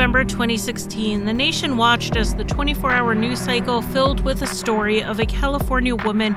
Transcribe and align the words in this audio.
November 0.00 0.24
2016, 0.24 1.26
the 1.26 1.32
nation 1.34 1.76
watched 1.76 2.16
as 2.16 2.34
the 2.34 2.44
24 2.44 2.90
hour 2.90 3.14
news 3.14 3.38
cycle 3.38 3.82
filled 3.82 4.24
with 4.24 4.40
a 4.40 4.46
story 4.46 5.02
of 5.02 5.20
a 5.20 5.26
California 5.26 5.94
woman 5.94 6.32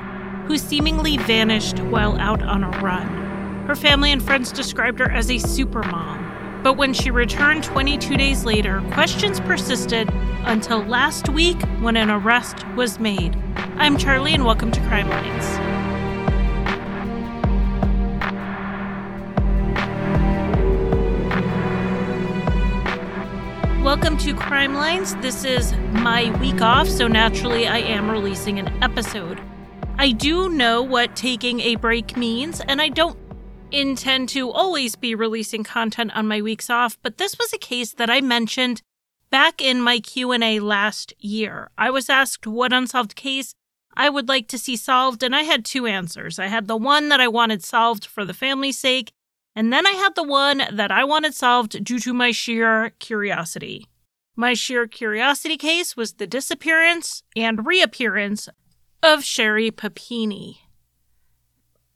who 0.46 0.58
seemingly 0.58 1.16
vanished 1.16 1.78
while 1.84 2.14
out 2.18 2.42
on 2.42 2.62
a 2.62 2.68
run. 2.82 3.08
Her 3.66 3.74
family 3.74 4.12
and 4.12 4.22
friends 4.22 4.52
described 4.52 4.98
her 4.98 5.10
as 5.10 5.30
a 5.30 5.36
supermom. 5.36 6.62
But 6.62 6.74
when 6.74 6.92
she 6.92 7.10
returned 7.10 7.64
22 7.64 8.18
days 8.18 8.44
later, 8.44 8.82
questions 8.92 9.40
persisted 9.40 10.10
until 10.44 10.80
last 10.80 11.30
week 11.30 11.62
when 11.80 11.96
an 11.96 12.10
arrest 12.10 12.66
was 12.76 13.00
made. 13.00 13.34
I'm 13.76 13.96
Charlie, 13.96 14.34
and 14.34 14.44
welcome 14.44 14.72
to 14.72 14.80
Crime 14.80 15.08
Lines. 15.08 15.63
Welcome 23.94 24.18
to 24.18 24.34
Crime 24.34 24.74
Lines. 24.74 25.14
This 25.18 25.44
is 25.44 25.72
my 25.92 26.36
week 26.40 26.60
off, 26.60 26.88
so 26.88 27.06
naturally 27.06 27.68
I 27.68 27.78
am 27.78 28.10
releasing 28.10 28.58
an 28.58 28.82
episode. 28.82 29.40
I 29.98 30.10
do 30.10 30.48
know 30.48 30.82
what 30.82 31.14
taking 31.14 31.60
a 31.60 31.76
break 31.76 32.16
means, 32.16 32.60
and 32.62 32.82
I 32.82 32.88
don't 32.88 33.16
intend 33.70 34.30
to 34.30 34.50
always 34.50 34.96
be 34.96 35.14
releasing 35.14 35.62
content 35.62 36.10
on 36.16 36.26
my 36.26 36.42
weeks 36.42 36.68
off, 36.68 36.98
but 37.04 37.18
this 37.18 37.38
was 37.38 37.52
a 37.52 37.56
case 37.56 37.92
that 37.92 38.10
I 38.10 38.20
mentioned 38.20 38.82
back 39.30 39.62
in 39.62 39.80
my 39.80 40.00
Q&A 40.00 40.58
last 40.58 41.14
year. 41.20 41.70
I 41.78 41.90
was 41.90 42.10
asked 42.10 42.48
what 42.48 42.72
unsolved 42.72 43.14
case 43.14 43.54
I 43.96 44.10
would 44.10 44.28
like 44.28 44.48
to 44.48 44.58
see 44.58 44.74
solved, 44.74 45.22
and 45.22 45.36
I 45.36 45.42
had 45.42 45.64
two 45.64 45.86
answers. 45.86 46.40
I 46.40 46.48
had 46.48 46.66
the 46.66 46.76
one 46.76 47.10
that 47.10 47.20
I 47.20 47.28
wanted 47.28 47.62
solved 47.62 48.06
for 48.06 48.24
the 48.24 48.34
family's 48.34 48.76
sake, 48.76 49.12
and 49.54 49.72
then 49.72 49.86
I 49.86 49.92
had 49.92 50.14
the 50.14 50.22
one 50.22 50.62
that 50.72 50.90
I 50.90 51.04
wanted 51.04 51.34
solved 51.34 51.84
due 51.84 51.98
to 52.00 52.12
my 52.12 52.30
sheer 52.30 52.90
curiosity. 52.98 53.88
My 54.36 54.54
sheer 54.54 54.86
curiosity 54.88 55.56
case 55.56 55.96
was 55.96 56.14
the 56.14 56.26
disappearance 56.26 57.22
and 57.36 57.66
reappearance 57.66 58.48
of 59.02 59.22
Sherri 59.22 59.70
Papini. 59.70 60.60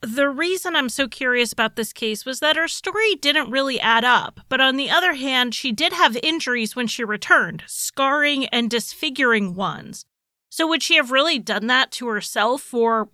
The 0.00 0.28
reason 0.28 0.76
I'm 0.76 0.88
so 0.88 1.08
curious 1.08 1.52
about 1.52 1.74
this 1.74 1.92
case 1.92 2.24
was 2.24 2.38
that 2.38 2.54
her 2.54 2.68
story 2.68 3.16
didn't 3.16 3.50
really 3.50 3.80
add 3.80 4.04
up, 4.04 4.40
but 4.48 4.60
on 4.60 4.76
the 4.76 4.90
other 4.90 5.14
hand, 5.14 5.56
she 5.56 5.72
did 5.72 5.92
have 5.92 6.16
injuries 6.22 6.76
when 6.76 6.86
she 6.86 7.02
returned, 7.02 7.64
scarring 7.66 8.46
and 8.46 8.70
disfiguring 8.70 9.56
ones. 9.56 10.04
So 10.50 10.68
would 10.68 10.84
she 10.84 10.94
have 10.94 11.10
really 11.10 11.40
done 11.40 11.66
that 11.66 11.90
to 11.92 12.06
herself 12.06 12.62
for 12.62 13.08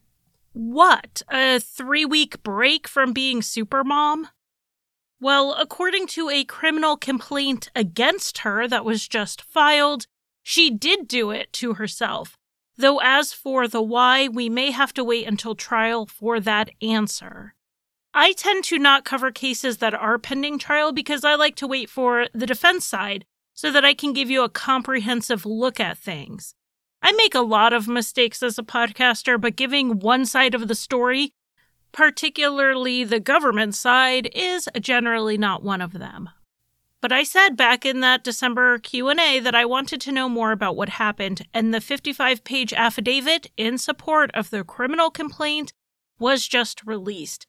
what? 0.52 1.22
A 1.30 1.58
three 1.58 2.04
week 2.04 2.42
break 2.42 2.86
from 2.86 3.14
being 3.14 3.40
supermom? 3.40 4.26
Well, 5.20 5.54
according 5.58 6.08
to 6.08 6.28
a 6.28 6.44
criminal 6.44 6.96
complaint 6.96 7.70
against 7.74 8.38
her 8.38 8.68
that 8.68 8.84
was 8.84 9.08
just 9.08 9.42
filed, 9.42 10.06
she 10.42 10.70
did 10.70 11.08
do 11.08 11.30
it 11.30 11.52
to 11.54 11.74
herself. 11.74 12.36
Though, 12.76 12.98
as 12.98 13.32
for 13.32 13.68
the 13.68 13.82
why, 13.82 14.28
we 14.28 14.48
may 14.48 14.72
have 14.72 14.92
to 14.94 15.04
wait 15.04 15.26
until 15.26 15.54
trial 15.54 16.06
for 16.06 16.40
that 16.40 16.70
answer. 16.82 17.54
I 18.12 18.32
tend 18.32 18.64
to 18.64 18.78
not 18.78 19.04
cover 19.04 19.30
cases 19.30 19.78
that 19.78 19.94
are 19.94 20.18
pending 20.18 20.58
trial 20.58 20.92
because 20.92 21.24
I 21.24 21.34
like 21.34 21.56
to 21.56 21.66
wait 21.66 21.88
for 21.88 22.28
the 22.32 22.46
defense 22.46 22.84
side 22.84 23.24
so 23.54 23.70
that 23.70 23.84
I 23.84 23.94
can 23.94 24.12
give 24.12 24.30
you 24.30 24.42
a 24.42 24.48
comprehensive 24.48 25.46
look 25.46 25.80
at 25.80 25.98
things. 25.98 26.54
I 27.02 27.12
make 27.12 27.34
a 27.34 27.40
lot 27.40 27.72
of 27.72 27.86
mistakes 27.86 28.42
as 28.42 28.58
a 28.58 28.62
podcaster, 28.62 29.40
but 29.40 29.56
giving 29.56 29.98
one 29.98 30.26
side 30.26 30.54
of 30.54 30.68
the 30.68 30.74
story 30.74 31.32
particularly 31.94 33.04
the 33.04 33.20
government 33.20 33.74
side, 33.74 34.28
is 34.34 34.68
generally 34.80 35.38
not 35.38 35.62
one 35.62 35.80
of 35.80 35.94
them. 35.94 36.28
But 37.00 37.12
I 37.12 37.22
said 37.22 37.56
back 37.56 37.86
in 37.86 38.00
that 38.00 38.24
December 38.24 38.78
Q&A 38.78 39.38
that 39.38 39.54
I 39.54 39.64
wanted 39.64 40.00
to 40.02 40.12
know 40.12 40.28
more 40.28 40.52
about 40.52 40.74
what 40.74 40.88
happened, 40.88 41.46
and 41.54 41.72
the 41.72 41.78
55-page 41.78 42.72
affidavit 42.72 43.50
in 43.56 43.78
support 43.78 44.30
of 44.34 44.50
the 44.50 44.64
criminal 44.64 45.10
complaint 45.10 45.72
was 46.18 46.48
just 46.48 46.84
released. 46.84 47.46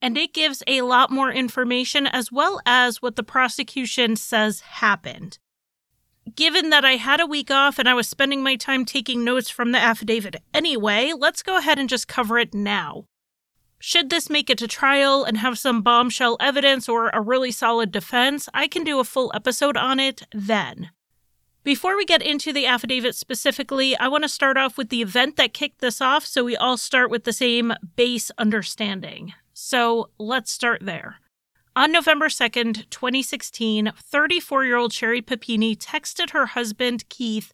And 0.00 0.16
it 0.16 0.32
gives 0.32 0.62
a 0.66 0.82
lot 0.82 1.10
more 1.10 1.32
information 1.32 2.06
as 2.06 2.30
well 2.30 2.60
as 2.64 3.02
what 3.02 3.16
the 3.16 3.22
prosecution 3.22 4.14
says 4.14 4.60
happened. 4.60 5.38
Given 6.36 6.70
that 6.70 6.84
I 6.84 6.96
had 6.96 7.20
a 7.20 7.26
week 7.26 7.50
off 7.50 7.78
and 7.78 7.88
I 7.88 7.94
was 7.94 8.06
spending 8.06 8.42
my 8.42 8.56
time 8.56 8.84
taking 8.84 9.24
notes 9.24 9.48
from 9.48 9.72
the 9.72 9.78
affidavit 9.78 10.36
anyway, 10.52 11.12
let's 11.16 11.42
go 11.42 11.56
ahead 11.56 11.78
and 11.78 11.88
just 11.88 12.06
cover 12.06 12.38
it 12.38 12.54
now. 12.54 13.06
Should 13.80 14.10
this 14.10 14.28
make 14.28 14.50
it 14.50 14.58
to 14.58 14.68
trial 14.68 15.24
and 15.24 15.38
have 15.38 15.58
some 15.58 15.82
bombshell 15.82 16.36
evidence 16.40 16.88
or 16.88 17.10
a 17.10 17.20
really 17.20 17.52
solid 17.52 17.92
defense, 17.92 18.48
I 18.52 18.66
can 18.66 18.82
do 18.82 18.98
a 18.98 19.04
full 19.04 19.30
episode 19.34 19.76
on 19.76 20.00
it 20.00 20.22
then. 20.32 20.90
Before 21.62 21.96
we 21.96 22.04
get 22.04 22.22
into 22.22 22.52
the 22.52 22.66
affidavit 22.66 23.14
specifically, 23.14 23.96
I 23.96 24.08
want 24.08 24.24
to 24.24 24.28
start 24.28 24.56
off 24.56 24.78
with 24.78 24.88
the 24.88 25.02
event 25.02 25.36
that 25.36 25.52
kicked 25.52 25.80
this 25.80 26.00
off 26.00 26.24
so 26.24 26.42
we 26.42 26.56
all 26.56 26.76
start 26.76 27.10
with 27.10 27.24
the 27.24 27.32
same 27.32 27.72
base 27.94 28.30
understanding. 28.38 29.34
So 29.52 30.10
let's 30.18 30.50
start 30.50 30.80
there. 30.84 31.16
On 31.76 31.92
November 31.92 32.28
2nd, 32.28 32.90
2016, 32.90 33.92
34-year-old 34.12 34.92
Sherri 34.92 35.22
Papini 35.22 35.76
texted 35.76 36.30
her 36.30 36.46
husband 36.46 37.08
Keith 37.08 37.52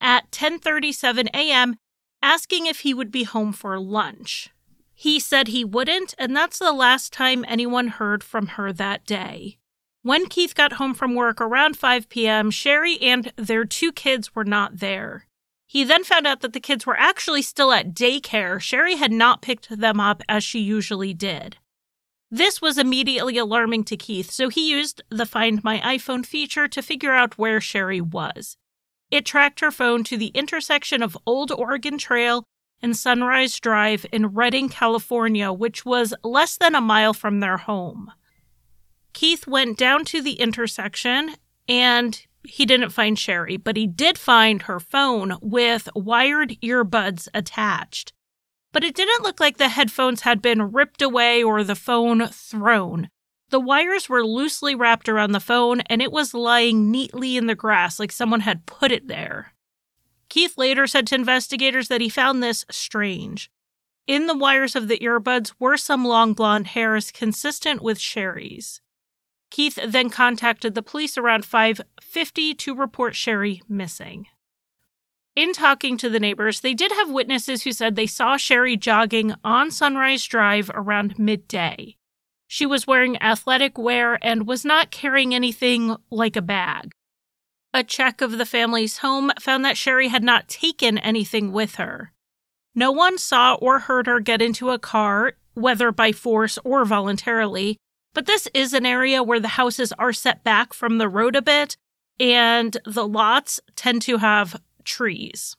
at 0.00 0.30
10:37 0.30 1.28
a.m. 1.34 1.76
asking 2.22 2.66
if 2.66 2.80
he 2.80 2.94
would 2.94 3.10
be 3.10 3.24
home 3.24 3.52
for 3.52 3.80
lunch. 3.80 4.50
He 4.94 5.18
said 5.18 5.48
he 5.48 5.64
wouldn't, 5.64 6.14
and 6.18 6.36
that's 6.36 6.58
the 6.58 6.72
last 6.72 7.12
time 7.12 7.44
anyone 7.48 7.88
heard 7.88 8.22
from 8.22 8.48
her 8.48 8.72
that 8.72 9.04
day. 9.04 9.58
When 10.02 10.26
Keith 10.26 10.54
got 10.54 10.74
home 10.74 10.94
from 10.94 11.14
work 11.14 11.40
around 11.40 11.78
5 11.78 12.08
p.m., 12.08 12.50
Sherri 12.50 13.00
and 13.00 13.32
their 13.36 13.64
two 13.64 13.90
kids 13.90 14.34
were 14.34 14.44
not 14.44 14.78
there. 14.78 15.26
He 15.66 15.82
then 15.82 16.04
found 16.04 16.26
out 16.26 16.40
that 16.42 16.52
the 16.52 16.60
kids 16.60 16.86
were 16.86 16.96
actually 16.98 17.42
still 17.42 17.72
at 17.72 17.94
daycare. 17.94 18.60
Sherri 18.60 18.96
had 18.96 19.10
not 19.10 19.42
picked 19.42 19.68
them 19.70 19.98
up 19.98 20.22
as 20.28 20.44
she 20.44 20.60
usually 20.60 21.14
did. 21.14 21.56
This 22.30 22.60
was 22.60 22.78
immediately 22.78 23.38
alarming 23.38 23.84
to 23.84 23.96
Keith, 23.96 24.30
so 24.30 24.48
he 24.48 24.70
used 24.70 25.02
the 25.08 25.26
Find 25.26 25.64
My 25.64 25.80
iPhone 25.80 26.26
feature 26.26 26.68
to 26.68 26.82
figure 26.82 27.12
out 27.12 27.38
where 27.38 27.60
Sherri 27.60 28.00
was. 28.00 28.56
It 29.10 29.24
tracked 29.24 29.60
her 29.60 29.70
phone 29.70 30.04
to 30.04 30.16
the 30.16 30.28
intersection 30.28 31.02
of 31.02 31.16
Old 31.26 31.50
Oregon 31.50 31.98
Trail 31.98 32.44
and 32.82 32.96
Sunrise 32.96 33.58
Drive 33.60 34.04
in 34.12 34.28
Redding, 34.28 34.68
California, 34.68 35.52
which 35.52 35.84
was 35.84 36.14
less 36.22 36.56
than 36.56 36.74
a 36.74 36.80
mile 36.80 37.14
from 37.14 37.40
their 37.40 37.56
home. 37.56 38.12
Keith 39.12 39.46
went 39.46 39.78
down 39.78 40.04
to 40.06 40.20
the 40.20 40.34
intersection 40.34 41.36
and 41.68 42.26
he 42.42 42.66
didn't 42.66 42.90
find 42.90 43.18
Sherri, 43.18 43.56
but 43.56 43.76
he 43.76 43.86
did 43.86 44.18
find 44.18 44.62
her 44.62 44.78
phone 44.78 45.38
with 45.40 45.88
wired 45.94 46.56
earbuds 46.62 47.28
attached. 47.32 48.12
But 48.72 48.84
it 48.84 48.94
didn't 48.94 49.22
look 49.22 49.40
like 49.40 49.56
the 49.56 49.68
headphones 49.68 50.22
had 50.22 50.42
been 50.42 50.72
ripped 50.72 51.00
away 51.00 51.42
or 51.42 51.64
the 51.64 51.76
phone 51.76 52.26
thrown. 52.28 53.08
The 53.50 53.60
wires 53.60 54.08
were 54.08 54.26
loosely 54.26 54.74
wrapped 54.74 55.08
around 55.08 55.32
the 55.32 55.40
phone 55.40 55.80
and 55.82 56.02
it 56.02 56.12
was 56.12 56.34
lying 56.34 56.90
neatly 56.90 57.36
in 57.36 57.46
the 57.46 57.54
grass 57.54 58.00
like 58.00 58.12
someone 58.12 58.40
had 58.40 58.66
put 58.66 58.90
it 58.90 59.06
there. 59.06 59.53
Keith 60.34 60.58
later 60.58 60.88
said 60.88 61.06
to 61.06 61.14
investigators 61.14 61.86
that 61.86 62.00
he 62.00 62.08
found 62.08 62.42
this 62.42 62.64
strange. 62.68 63.52
In 64.08 64.26
the 64.26 64.36
wires 64.36 64.74
of 64.74 64.88
the 64.88 64.98
earbuds 64.98 65.52
were 65.60 65.76
some 65.76 66.04
long 66.04 66.32
blonde 66.32 66.66
hairs 66.66 67.12
consistent 67.12 67.80
with 67.80 68.00
Sherri's. 68.00 68.80
Keith 69.52 69.78
then 69.86 70.10
contacted 70.10 70.74
the 70.74 70.82
police 70.82 71.16
around 71.16 71.44
5:50 71.44 72.52
to 72.52 72.74
report 72.74 73.14
Sherri 73.14 73.62
missing. 73.68 74.26
In 75.36 75.52
talking 75.52 75.96
to 75.98 76.10
the 76.10 76.18
neighbors, 76.18 76.62
they 76.62 76.74
did 76.74 76.90
have 76.90 77.12
witnesses 77.12 77.62
who 77.62 77.70
said 77.70 77.94
they 77.94 78.08
saw 78.08 78.36
Sherri 78.36 78.76
jogging 78.76 79.36
on 79.44 79.70
Sunrise 79.70 80.24
Drive 80.24 80.68
around 80.74 81.16
midday. 81.16 81.96
She 82.48 82.66
was 82.66 82.88
wearing 82.88 83.22
athletic 83.22 83.78
wear 83.78 84.18
and 84.20 84.48
was 84.48 84.64
not 84.64 84.90
carrying 84.90 85.32
anything 85.32 85.94
like 86.10 86.34
a 86.34 86.42
bag. 86.42 86.92
A 87.76 87.82
check 87.82 88.20
of 88.20 88.38
the 88.38 88.46
family's 88.46 88.98
home 88.98 89.32
found 89.40 89.64
that 89.64 89.76
Sherri 89.76 90.06
had 90.06 90.22
not 90.22 90.46
taken 90.46 90.96
anything 90.96 91.50
with 91.50 91.74
her. 91.74 92.12
No 92.72 92.92
one 92.92 93.18
saw 93.18 93.54
or 93.54 93.80
heard 93.80 94.06
her 94.06 94.20
get 94.20 94.40
into 94.40 94.70
a 94.70 94.78
car, 94.78 95.32
whether 95.54 95.90
by 95.90 96.12
force 96.12 96.56
or 96.62 96.84
voluntarily, 96.84 97.76
but 98.12 98.26
this 98.26 98.46
is 98.54 98.74
an 98.74 98.86
area 98.86 99.24
where 99.24 99.40
the 99.40 99.58
houses 99.58 99.92
are 99.98 100.12
set 100.12 100.44
back 100.44 100.72
from 100.72 100.98
the 100.98 101.08
road 101.08 101.34
a 101.34 101.42
bit, 101.42 101.76
and 102.20 102.76
the 102.86 103.08
lots 103.08 103.58
tend 103.74 104.02
to 104.02 104.18
have 104.18 104.62
trees. 104.84 105.56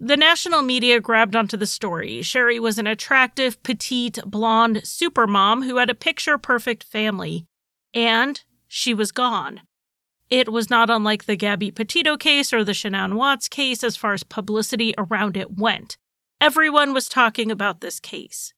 The 0.00 0.16
national 0.16 0.62
media 0.62 0.98
grabbed 0.98 1.36
onto 1.36 1.56
the 1.56 1.68
story. 1.68 2.20
Sherri 2.22 2.58
was 2.58 2.78
an 2.78 2.88
attractive, 2.88 3.62
petite, 3.62 4.18
blonde 4.26 4.78
supermom 4.78 5.64
who 5.64 5.76
had 5.76 5.88
a 5.88 5.94
picture 5.94 6.36
perfect 6.36 6.82
family, 6.82 7.46
and 7.94 8.42
she 8.66 8.92
was 8.92 9.12
gone. 9.12 9.60
It 10.30 10.48
was 10.52 10.70
not 10.70 10.90
unlike 10.90 11.24
the 11.24 11.34
Gabby 11.34 11.72
Petito 11.72 12.16
case 12.16 12.52
or 12.52 12.62
the 12.62 12.72
Shanann 12.72 13.14
Watts 13.14 13.48
case 13.48 13.82
as 13.82 13.96
far 13.96 14.12
as 14.12 14.22
publicity 14.22 14.94
around 14.96 15.36
it 15.36 15.58
went. 15.58 15.98
Everyone 16.40 16.94
was 16.94 17.08
talking 17.08 17.50
about 17.50 17.80
this 17.80 17.98
case. 17.98 18.54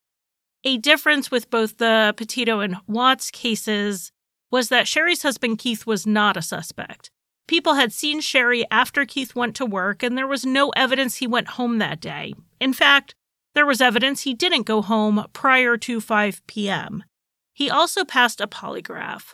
A 0.63 0.77
difference 0.77 1.31
with 1.31 1.49
both 1.49 1.77
the 1.77 2.13
Petito 2.15 2.59
and 2.59 2.77
Watts 2.87 3.31
cases 3.31 4.11
was 4.51 4.69
that 4.69 4.87
Sherri's 4.87 5.23
husband 5.23 5.57
Keith 5.57 5.87
was 5.87 6.05
not 6.05 6.37
a 6.37 6.43
suspect. 6.43 7.09
People 7.47 7.73
had 7.73 7.91
seen 7.91 8.21
Sherri 8.21 8.65
after 8.69 9.03
Keith 9.03 9.35
went 9.35 9.55
to 9.55 9.65
work, 9.65 10.03
and 10.03 10.15
there 10.15 10.27
was 10.27 10.45
no 10.45 10.69
evidence 10.75 11.15
he 11.15 11.27
went 11.27 11.49
home 11.49 11.79
that 11.79 11.99
day. 11.99 12.33
In 12.59 12.71
fact, 12.71 13.15
there 13.55 13.65
was 13.65 13.81
evidence 13.81 14.21
he 14.21 14.33
didn't 14.35 14.67
go 14.67 14.83
home 14.83 15.25
prior 15.33 15.75
to 15.77 15.99
5 15.99 16.45
p.m. 16.47 17.03
He 17.51 17.69
also 17.69 18.05
passed 18.05 18.39
a 18.39 18.47
polygraph. 18.47 19.33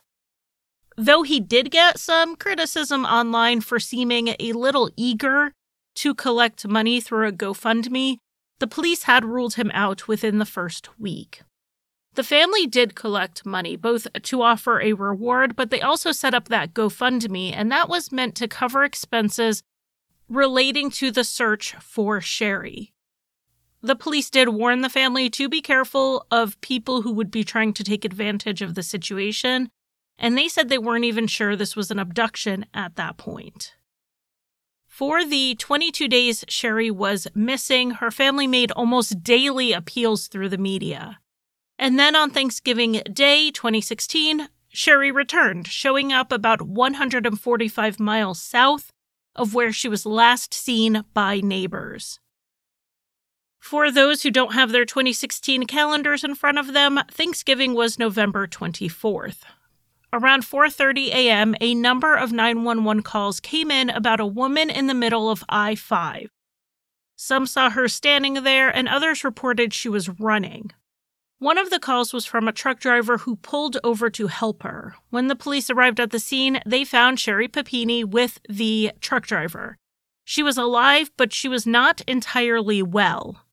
Though 1.02 1.24
he 1.24 1.40
did 1.40 1.72
get 1.72 1.98
some 1.98 2.36
criticism 2.36 3.06
online 3.06 3.62
for 3.62 3.80
seeming 3.80 4.36
a 4.38 4.52
little 4.52 4.90
eager 4.98 5.54
to 5.96 6.14
collect 6.14 6.68
money 6.68 7.00
through 7.00 7.26
a 7.26 7.32
GoFundMe, 7.32 8.18
the 8.60 8.68
police 8.68 9.04
had 9.04 9.24
ruled 9.24 9.54
him 9.54 9.72
out 9.74 10.10
within 10.10 10.40
the 10.40 10.46
first 10.46 10.90
week. 11.00 11.44
The 12.16 12.24
family 12.24 12.68
did 12.68 12.96
collect 12.96 13.46
money, 13.46 13.78
both 13.78 14.08
to 14.24 14.42
offer 14.42 14.82
a 14.82 14.92
reward, 14.92 15.56
but 15.56 15.70
they 15.70 15.80
also 15.80 16.12
set 16.12 16.34
up 16.34 16.50
that 16.50 16.74
GoFundMe, 16.74 17.54
and 17.56 17.72
that 17.72 17.88
was 17.88 18.12
meant 18.12 18.36
to 18.36 18.50
cover 18.50 18.84
expenses 18.84 19.64
relating 20.28 20.90
to 20.92 21.12
the 21.12 21.24
search 21.24 21.76
for 21.76 22.20
Sherri. 22.20 22.92
The 23.82 23.96
police 23.96 24.30
did 24.30 24.50
warn 24.50 24.82
the 24.82 24.90
family 24.90 25.30
to 25.30 25.48
be 25.48 25.62
careful 25.62 26.26
of 26.30 26.60
people 26.60 27.04
who 27.04 27.14
would 27.14 27.32
be 27.32 27.46
trying 27.46 27.72
to 27.76 27.86
take 27.86 28.04
advantage 28.04 28.62
of 28.62 28.76
the 28.76 28.84
situation, 28.84 29.70
and 30.20 30.38
they 30.38 30.48
said 30.48 30.70
they 30.70 30.78
weren't 30.78 31.06
even 31.06 31.26
sure 31.26 31.56
this 31.56 31.76
was 31.76 31.90
an 31.90 31.98
abduction 31.98 32.66
at 32.74 32.96
that 32.98 33.18
point. 33.18 33.74
For 34.86 35.24
the 35.24 35.56
22 35.56 36.10
days 36.10 36.44
Sherri 36.50 36.92
was 36.92 37.28
missing, 37.34 37.92
her 37.92 38.12
family 38.12 38.48
made 38.48 38.72
almost 38.72 39.24
daily 39.24 39.72
appeals 39.72 40.28
through 40.28 40.50
the 40.50 40.58
media. 40.58 41.20
And 41.78 41.98
then 41.98 42.18
on 42.18 42.32
Thanksgiving 42.32 43.02
Day 43.14 43.50
2016, 43.50 44.50
Sherri 44.68 45.10
returned, 45.10 45.68
showing 45.68 46.12
up 46.12 46.34
about 46.34 46.62
145 46.62 48.00
miles 48.00 48.42
south 48.42 48.92
of 49.36 49.56
where 49.56 49.72
she 49.72 49.88
was 49.88 50.06
last 50.06 50.54
seen 50.54 51.06
by 51.14 51.40
neighbors. 51.40 52.20
For 53.58 53.90
those 53.92 54.24
who 54.24 54.32
don't 54.32 54.54
have 54.54 54.72
their 54.72 54.86
2016 54.86 55.66
calendars 55.66 56.26
in 56.26 56.36
front 56.36 56.58
of 56.58 56.74
them, 56.74 57.00
Thanksgiving 57.10 57.74
was 57.74 57.98
November 57.98 58.48
24th. 58.48 59.44
Around 60.12 60.42
4:30 60.42 61.10
a.m., 61.10 61.56
a 61.62 61.76
number 61.76 62.16
of 62.16 62.32
911 62.32 63.04
calls 63.04 63.40
came 63.40 63.70
in 63.70 63.92
about 63.92 64.20
a 64.20 64.26
woman 64.26 64.70
in 64.70 64.88
the 64.88 64.96
middle 64.96 65.30
of 65.30 65.44
I-5. 65.50 66.30
Some 67.16 67.46
saw 67.46 67.70
her 67.70 67.88
standing 67.88 68.34
there 68.44 68.70
and 68.76 68.88
others 68.88 69.24
reported 69.24 69.74
she 69.74 69.90
was 69.90 70.10
running. 70.10 70.72
One 71.38 71.58
of 71.58 71.70
the 71.70 71.80
calls 71.80 72.12
was 72.12 72.26
from 72.26 72.48
a 72.48 72.52
truck 72.52 72.80
driver 72.80 73.20
who 73.20 73.36
pulled 73.36 73.78
over 73.84 74.10
to 74.10 74.28
help 74.28 74.64
her. 74.64 74.96
When 75.10 75.28
the 75.28 75.36
police 75.36 75.70
arrived 75.70 76.00
at 76.00 76.10
the 76.12 76.20
scene, 76.20 76.60
they 76.66 76.84
found 76.84 77.20
Sherri 77.20 77.48
Papini 77.48 78.04
with 78.04 78.40
the 78.50 78.92
truck 79.00 79.28
driver. 79.28 79.78
She 80.26 80.42
was 80.42 80.58
alive, 80.58 81.12
but 81.18 81.34
she 81.34 81.48
was 81.48 81.68
not 81.68 82.02
entirely 82.08 82.82
well. 82.82 83.46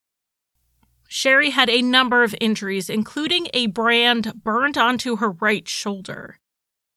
Sherri 1.07 1.51
had 1.51 1.71
a 1.71 1.83
number 1.83 2.25
of 2.25 2.35
injuries, 2.41 2.91
including 2.91 3.49
a 3.55 3.67
brand 3.67 4.43
burned 4.43 4.77
onto 4.77 5.17
her 5.17 5.31
right 5.31 5.69
shoulder. 5.69 6.39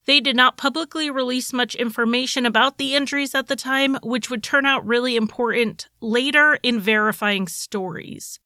They 0.09 0.19
did 0.19 0.35
not 0.35 0.57
publicly 0.57 1.11
release 1.11 1.53
much 1.53 1.75
information 1.75 2.47
about 2.47 2.79
the 2.79 2.95
injuries 2.95 3.35
at 3.35 3.45
the 3.45 3.55
time, 3.55 3.93
which 4.01 4.27
would 4.27 4.41
turn 4.41 4.65
out 4.65 4.83
really 4.83 5.15
important 5.15 5.87
later 6.01 6.57
in 6.63 6.79
verifying 6.79 7.47
stories. 7.47 8.39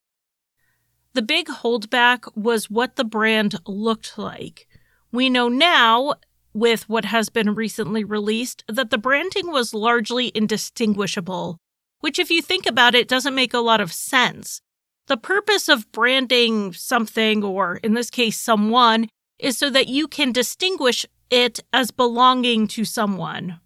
The 1.14 1.22
big 1.22 1.48
holdback 1.48 2.30
was 2.36 2.70
what 2.70 2.98
the 2.98 3.06
brand 3.06 3.56
looked 3.66 4.18
like. 4.18 4.68
We 5.14 5.30
know 5.30 5.48
now, 5.48 6.16
with 6.54 6.90
what 6.90 7.06
has 7.06 7.30
been 7.30 7.56
recently 7.56 8.04
released, 8.04 8.66
that 8.68 8.90
the 8.90 8.98
branding 8.98 9.50
was 9.50 9.74
largely 9.74 10.34
indistinguishable, 10.36 11.60
which, 12.02 12.20
if 12.20 12.30
you 12.30 12.42
think 12.42 12.66
about 12.66 12.94
it, 12.94 13.08
doesn't 13.08 13.36
make 13.36 13.54
a 13.54 13.60
lot 13.60 13.80
of 13.80 13.94
sense. 13.94 14.60
The 15.08 15.16
purpose 15.16 15.70
of 15.70 15.90
branding 15.94 16.74
something, 16.74 17.42
or 17.42 17.78
in 17.78 17.94
this 17.94 18.10
case, 18.10 18.38
someone, 18.38 19.08
is 19.40 19.58
so 19.58 19.70
that 19.70 19.88
you 19.88 20.10
can 20.10 20.32
distinguish 20.32 21.06
it 21.34 21.60
as 21.74 21.90
belonging 21.90 22.68
to 22.68 22.86
someone. 22.86 23.60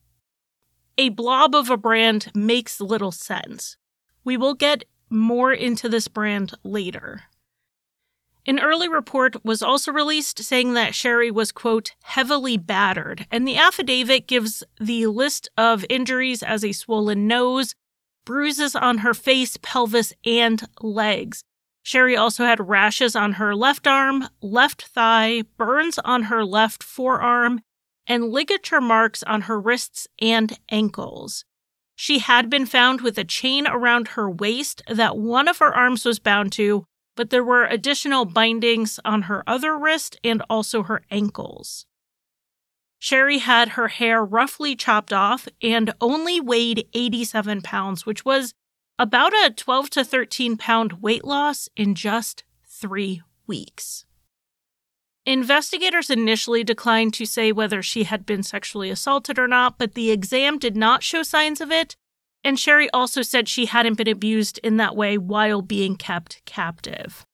A 0.97 1.09
blob 1.09 1.53
of 1.53 1.69
a 1.69 1.75
brand 1.75 2.31
makes 2.33 2.79
little 2.79 3.11
sense. 3.11 3.75
We 4.23 4.37
will 4.37 4.53
get 4.53 4.85
more 5.09 5.51
into 5.51 5.89
this 5.89 6.07
brand 6.07 6.53
later. 6.63 7.23
An 8.45 8.57
early 8.57 8.87
report 8.87 9.43
was 9.43 9.61
also 9.61 9.91
released 9.91 10.41
saying 10.41 10.75
that 10.75 10.95
Sherri 10.95 11.29
was, 11.29 11.51
quote, 11.51 11.91
heavily 12.03 12.55
battered, 12.55 13.27
and 13.29 13.45
the 13.45 13.57
affidavit 13.57 14.27
gives 14.27 14.63
the 14.79 15.07
list 15.07 15.49
of 15.57 15.85
injuries 15.89 16.41
as 16.41 16.63
a 16.63 16.71
swollen 16.71 17.27
nose, 17.27 17.75
bruises 18.25 18.77
on 18.77 18.99
her 18.99 19.13
face, 19.13 19.57
pelvis, 19.61 20.13
and 20.25 20.63
legs. 20.79 21.43
Sherri 21.87 22.17
also 22.17 22.43
had 22.43 22.67
rashes 22.67 23.15
on 23.15 23.33
her 23.39 23.55
left 23.55 23.87
arm, 23.87 24.27
left 24.41 24.87
thigh, 24.87 25.43
burns 25.55 25.97
on 25.99 26.23
her 26.23 26.43
left 26.43 26.83
forearm, 26.83 27.61
and 28.05 28.29
ligature 28.29 28.81
marks 28.81 29.23
on 29.23 29.43
her 29.43 29.57
wrists 29.57 30.05
and 30.19 30.59
ankles. 30.69 31.45
She 31.95 32.19
had 32.19 32.49
been 32.49 32.65
found 32.65 32.99
with 32.99 33.17
a 33.17 33.23
chain 33.23 33.65
around 33.65 34.09
her 34.09 34.29
waist 34.29 34.81
that 34.89 35.15
one 35.15 35.47
of 35.47 35.59
her 35.59 35.73
arms 35.73 36.03
was 36.03 36.19
bound 36.19 36.51
to, 36.53 36.83
but 37.15 37.29
there 37.29 37.41
were 37.41 37.63
additional 37.63 38.25
bindings 38.25 38.99
on 39.05 39.21
her 39.21 39.41
other 39.47 39.77
wrist 39.77 40.19
and 40.25 40.43
also 40.49 40.83
her 40.83 41.03
ankles. 41.09 41.85
Sherri 42.99 43.37
had 43.37 43.69
her 43.69 43.87
hair 43.87 44.25
roughly 44.25 44.75
chopped 44.75 45.13
off 45.13 45.47
and 45.63 45.93
only 46.01 46.41
weighed 46.41 46.85
87 46.93 47.61
pounds, 47.61 48.05
which 48.05 48.25
was 48.25 48.53
about 48.99 49.31
a 49.33 49.53
12 49.55 49.89
to 49.91 50.03
13 50.03 50.57
pound 50.57 51.01
weight 51.03 51.23
loss 51.23 51.69
in 51.75 51.93
just 51.93 52.43
three 52.65 53.21
weeks. 53.45 54.05
Investigators 55.25 56.09
initially 56.09 56.63
declined 56.63 57.13
to 57.13 57.25
say 57.25 57.51
whether 57.51 57.83
she 57.83 58.03
had 58.03 58.25
been 58.25 58.41
sexually 58.43 58.89
assaulted 58.89 59.37
or 59.37 59.47
not, 59.47 59.77
but 59.77 59.93
the 59.93 60.09
exam 60.09 60.57
did 60.57 60.75
not 60.75 61.03
show 61.03 61.21
signs 61.21 61.59
of 61.59 61.69
it, 61.71 61.95
and 62.43 62.57
Sherri 62.57 62.89
also 62.91 63.21
said 63.21 63.49
she 63.49 63.65
hadn't 63.65 63.97
been 63.97 64.07
abused 64.07 64.57
in 64.63 64.77
that 64.77 64.95
way 64.95 65.17
while 65.17 65.61
being 65.61 65.95
kept 65.97 66.41
captive. 66.45 67.25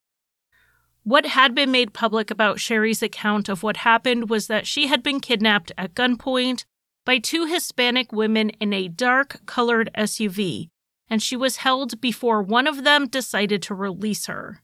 What 1.04 1.28
had 1.28 1.54
been 1.54 1.70
made 1.72 1.94
public 1.94 2.32
about 2.32 2.60
Sherri's 2.60 3.04
account 3.04 3.48
of 3.48 3.62
what 3.62 3.78
happened 3.78 4.30
was 4.30 4.48
that 4.48 4.66
she 4.66 4.88
had 4.88 5.04
been 5.04 5.20
kidnapped 5.20 5.72
at 5.78 5.94
gunpoint 5.94 6.66
by 7.06 7.20
two 7.20 7.46
Hispanic 7.46 8.12
women 8.12 8.50
in 8.52 8.74
a 8.74 8.88
dark 8.88 9.46
colored 9.46 9.92
SUV 9.96 10.70
and 11.10 11.22
she 11.22 11.36
was 11.36 11.58
held 11.58 12.00
before 12.02 12.42
one 12.42 12.68
of 12.68 12.84
them 12.84 13.08
decided 13.08 13.62
to 13.64 13.76
release 13.76 14.26
her. 14.28 14.62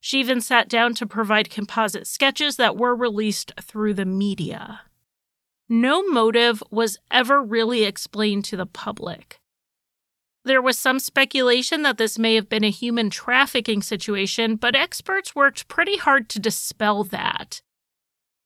She 0.00 0.18
even 0.20 0.40
sat 0.40 0.68
down 0.68 0.94
to 0.94 1.06
provide 1.06 1.50
composite 1.50 2.06
sketches 2.06 2.56
that 2.56 2.76
were 2.76 2.94
released 2.94 3.52
through 3.60 3.94
the 3.94 4.06
media. 4.06 4.80
No 5.68 6.02
motive 6.02 6.62
was 6.70 6.98
ever 7.10 7.42
really 7.42 7.84
explained 7.84 8.44
to 8.46 8.56
the 8.56 8.66
public. 8.66 9.40
There 10.44 10.62
was 10.62 10.78
some 10.78 10.98
speculation 10.98 11.82
that 11.82 11.98
this 11.98 12.18
may 12.18 12.34
have 12.34 12.48
been 12.48 12.64
a 12.64 12.70
human 12.70 13.10
trafficking 13.10 13.82
situation, 13.82 14.56
but 14.56 14.74
experts 14.74 15.34
worked 15.34 15.68
pretty 15.68 15.98
hard 15.98 16.30
to 16.30 16.40
dispel 16.40 17.04
that. 17.04 17.60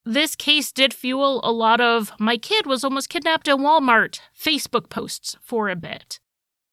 This 0.04 0.34
case 0.34 0.72
did 0.72 0.92
fuel 0.92 1.40
a 1.44 1.52
lot 1.52 1.80
of 1.80 2.12
my 2.18 2.36
kid 2.36 2.66
was 2.66 2.84
almost 2.84 3.08
kidnapped 3.08 3.48
at 3.48 3.56
Walmart 3.56 4.20
Facebook 4.38 4.90
posts 4.90 5.36
for 5.40 5.70
a 5.70 5.76
bit. 5.76 6.18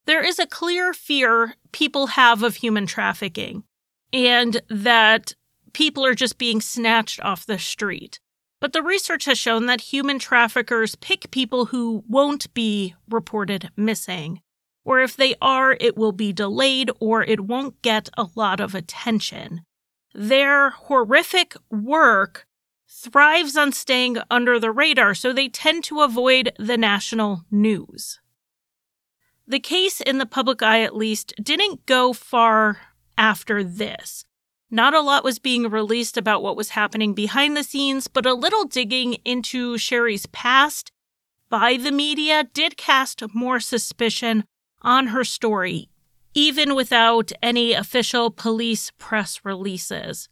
There 0.06 0.24
is 0.24 0.40
a 0.40 0.48
clear 0.48 0.94
fear 0.94 1.56
people 1.72 2.08
have 2.08 2.44
of 2.44 2.56
human 2.56 2.86
trafficking 2.86 3.64
and 4.12 4.62
that 4.70 5.34
people 5.74 6.06
are 6.06 6.16
just 6.16 6.38
being 6.38 6.62
snatched 6.62 7.20
off 7.22 7.46
the 7.46 7.60
street. 7.60 8.20
But 8.60 8.74
the 8.74 8.84
research 8.84 9.26
has 9.26 9.38
shown 9.38 9.66
that 9.66 9.82
human 9.82 10.20
traffickers 10.20 10.96
pick 10.96 11.32
people 11.32 11.68
who 11.68 12.04
won't 12.08 12.54
be 12.54 12.96
reported 13.10 13.70
missing. 13.76 14.42
Or 14.84 15.00
if 15.00 15.16
they 15.16 15.36
are, 15.42 15.78
it 15.80 15.98
will 15.98 16.12
be 16.12 16.34
delayed 16.34 16.92
or 17.00 17.24
it 17.24 17.42
won't 17.42 17.82
get 17.82 18.10
a 18.18 18.28
lot 18.36 18.60
of 18.60 18.76
attention. 18.76 19.62
Their 20.14 20.72
horrific 20.72 21.56
work 21.70 22.46
thrives 22.88 23.56
on 23.56 23.72
staying 23.72 24.18
under 24.30 24.60
the 24.60 24.72
radar, 24.72 25.16
so 25.16 25.32
they 25.32 25.48
tend 25.48 25.84
to 25.86 26.02
avoid 26.02 26.52
the 26.60 26.78
national 26.78 27.44
news. 27.50 28.20
The 29.52 29.60
case, 29.60 30.00
in 30.00 30.18
the 30.18 30.26
public 30.26 30.64
eye 30.64 30.82
at 30.82 30.96
least, 30.96 31.34
didn't 31.44 31.86
go 31.86 32.14
far 32.14 32.78
after 33.18 33.66
this. 33.66 34.24
Not 34.70 34.94
a 34.94 35.02
lot 35.02 35.26
was 35.26 35.40
being 35.40 35.70
released 35.70 36.16
about 36.16 36.42
what 36.42 36.56
was 36.56 36.70
happening 36.70 37.14
behind 37.14 37.58
the 37.58 37.64
scenes, 37.66 38.08
but 38.08 38.26
a 38.26 38.34
little 38.34 38.64
digging 38.64 39.16
into 39.26 39.78
Sherri's 39.78 40.26
past 40.28 40.94
by 41.50 41.76
the 41.76 41.92
media 41.92 42.46
did 42.54 42.78
cast 42.78 43.24
more 43.34 43.60
suspicion 43.60 44.46
on 44.84 45.08
her 45.08 45.26
story, 45.26 45.90
even 46.34 46.74
without 46.74 47.34
any 47.44 47.74
official 47.74 48.32
police 48.32 48.94
press 48.98 49.42
releases. 49.44 50.30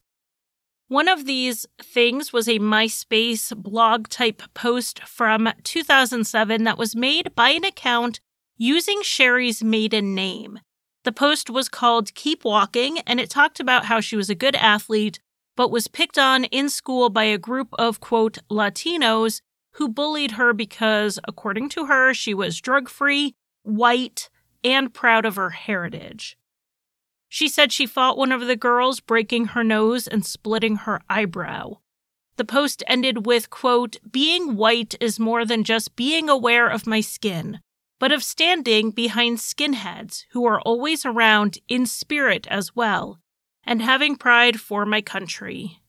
One 0.88 1.10
of 1.10 1.26
these 1.26 1.66
things 1.82 2.32
was 2.32 2.48
a 2.48 2.60
MySpace 2.60 3.54
blog 3.62 4.08
type 4.08 4.44
post 4.54 5.04
from 5.04 5.50
2007 5.66 6.64
that 6.64 6.78
was 6.78 6.96
made 6.96 7.36
by 7.36 7.50
an 7.50 7.66
account 7.66 8.22
using 8.60 9.02
Sherri's 9.02 9.64
maiden 9.64 10.14
name. 10.14 10.60
The 11.06 11.14
post 11.14 11.50
was 11.50 11.70
called 11.70 12.14
Keep 12.14 12.44
Walking, 12.44 13.00
and 13.00 13.20
it 13.20 13.30
talked 13.30 13.62
about 13.62 13.86
how 13.86 14.02
she 14.02 14.18
was 14.18 14.30
a 14.30 14.36
good 14.36 14.56
athlete, 14.56 15.20
but 15.56 15.72
was 15.72 15.88
picked 15.88 16.18
on 16.18 16.44
in 16.44 16.70
school 16.70 17.10
by 17.10 17.24
a 17.24 17.38
group 17.38 17.70
of, 17.80 18.02
quote, 18.02 18.38
Latinos 18.52 19.42
who 19.74 19.88
bullied 19.88 20.32
her 20.32 20.52
because, 20.52 21.20
according 21.26 21.70
to 21.70 21.86
her, 21.86 22.14
she 22.14 22.34
was 22.34 22.60
drug 22.60 22.90
free, 22.90 23.34
white, 23.64 24.30
and 24.62 24.94
proud 24.94 25.26
of 25.26 25.38
her 25.38 25.52
heritage. 25.52 26.38
She 27.30 27.48
said 27.48 27.72
she 27.72 27.86
fought 27.86 28.18
one 28.18 28.34
of 28.34 28.48
the 28.48 28.58
girls, 28.58 29.00
breaking 29.00 29.48
her 29.48 29.64
nose 29.64 30.06
and 30.06 30.26
splitting 30.26 30.78
her 30.78 31.00
eyebrow. 31.10 31.78
The 32.36 32.46
post 32.46 32.84
ended 32.88 33.26
with, 33.26 33.50
quote, 33.50 33.98
Being 34.12 34.58
white 34.58 34.96
is 35.00 35.20
more 35.20 35.46
than 35.46 35.64
just 35.64 35.96
being 35.96 36.28
aware 36.28 36.68
of 36.68 36.88
my 36.88 37.00
skin, 37.00 37.62
but 38.00 38.12
of 38.12 38.24
standing 38.24 38.92
behind 38.92 39.38
skinheads 39.38 40.24
who 40.32 40.46
are 40.46 40.62
always 40.62 41.06
around 41.06 41.60
in 41.68 41.86
spirit 41.86 42.48
as 42.48 42.76
well, 42.76 43.20
and 43.64 43.82
having 43.82 44.16
pride 44.16 44.60
for 44.60 44.86
my 44.86 45.02
country, 45.02 45.80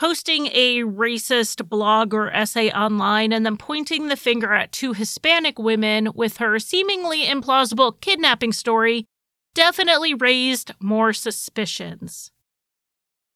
posting 0.00 0.46
a 0.54 0.78
racist 0.78 1.68
blog 1.68 2.14
or 2.14 2.30
essay 2.30 2.70
online 2.70 3.34
and 3.34 3.44
then 3.44 3.58
pointing 3.58 4.08
the 4.08 4.16
finger 4.16 4.54
at 4.54 4.72
two 4.72 4.94
Hispanic 4.94 5.58
women 5.58 6.08
with 6.14 6.38
her 6.38 6.58
seemingly 6.58 7.24
implausible 7.24 8.00
kidnapping 8.00 8.50
story 8.50 9.04
definitely 9.52 10.14
raised 10.14 10.72
more 10.80 11.12
suspicions. 11.12 12.32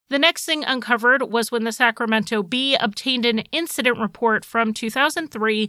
The 0.09 0.19
next 0.19 0.47
thing 0.47 0.65
uncovered 0.65 1.31
was 1.31 1.53
when 1.53 1.65
the 1.65 1.73
Sacramento 1.73 2.43
Bee 2.43 2.77
obtained 2.77 3.27
an 3.27 3.41
incident 3.53 3.99
report 3.99 4.43
from 4.43 4.73
2003 4.73 5.69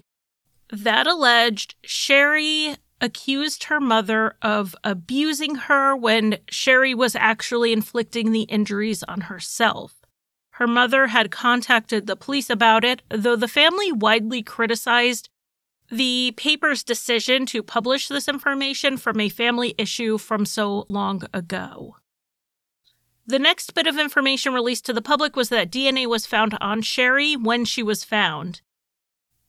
that 0.72 1.08
alleged 1.08 1.76
Sherri 1.84 2.76
accused 3.02 3.66
her 3.66 3.80
mother 3.80 4.36
of 4.42 4.76
abusing 4.84 5.56
her 5.56 5.96
when 5.96 6.38
Sherri 6.50 6.94
was 6.94 7.16
actually 7.16 7.74
inflicting 7.74 8.32
the 8.32 8.44
injuries 8.44 9.04
on 9.04 9.22
herself. 9.22 10.06
Her 10.52 10.68
mother 10.68 11.08
had 11.08 11.32
contacted 11.32 12.08
the 12.08 12.16
police 12.16 12.50
about 12.50 12.86
it, 12.86 13.02
though 13.10 13.36
the 13.36 13.48
family 13.48 13.92
widely 13.92 14.42
criticized 14.42 15.30
the 15.92 16.34
paper's 16.38 16.84
decision 16.84 17.46
to 17.48 17.62
publish 17.62 18.08
this 18.08 18.28
information 18.28 18.98
from 18.98 19.20
a 19.20 19.30
family 19.30 19.76
issue 19.78 20.18
from 20.18 20.46
so 20.46 20.86
long 20.90 21.24
ago. 21.34 21.98
The 23.28 23.40
next 23.40 23.74
bit 23.74 23.88
of 23.88 23.98
information 23.98 24.54
released 24.54 24.86
to 24.86 24.94
the 24.94 25.02
public 25.02 25.36
was 25.36 25.50
that 25.50 25.72
DNA 25.72 26.08
was 26.08 26.26
found 26.26 26.58
on 26.62 26.82
Sherri 26.82 27.36
when 27.36 27.66
she 27.66 27.84
was 27.84 28.04
found. 28.04 28.62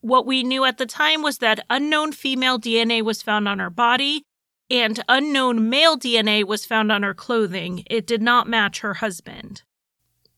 What 0.07 0.25
we 0.25 0.45
knew 0.45 0.65
at 0.65 0.79
the 0.79 0.87
time 0.87 1.21
was 1.21 1.39
that 1.39 1.67
unknown 1.69 2.13
female 2.13 2.61
DNA 2.61 3.03
was 3.03 3.23
found 3.23 3.49
on 3.49 3.59
her 3.59 3.71
body 3.71 4.23
and 4.71 5.03
unknown 5.09 5.69
male 5.69 5.99
DNA 5.99 6.45
was 6.45 6.65
found 6.65 6.93
on 6.93 7.03
her 7.03 7.13
clothing. 7.13 7.83
It 7.91 8.07
did 8.07 8.23
not 8.23 8.49
match 8.49 8.83
her 8.83 8.95
husband. 8.95 9.65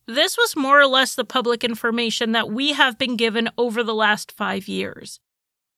This 0.07 0.39
was 0.39 0.57
more 0.57 0.81
or 0.81 0.87
less 0.87 1.15
the 1.15 1.23
public 1.23 1.65
information 1.65 2.33
that 2.33 2.51
we 2.51 2.73
have 2.73 2.97
been 2.97 3.15
given 3.15 3.51
over 3.59 3.83
the 3.83 3.95
last 3.95 4.33
five 4.33 4.69
years. 4.69 5.21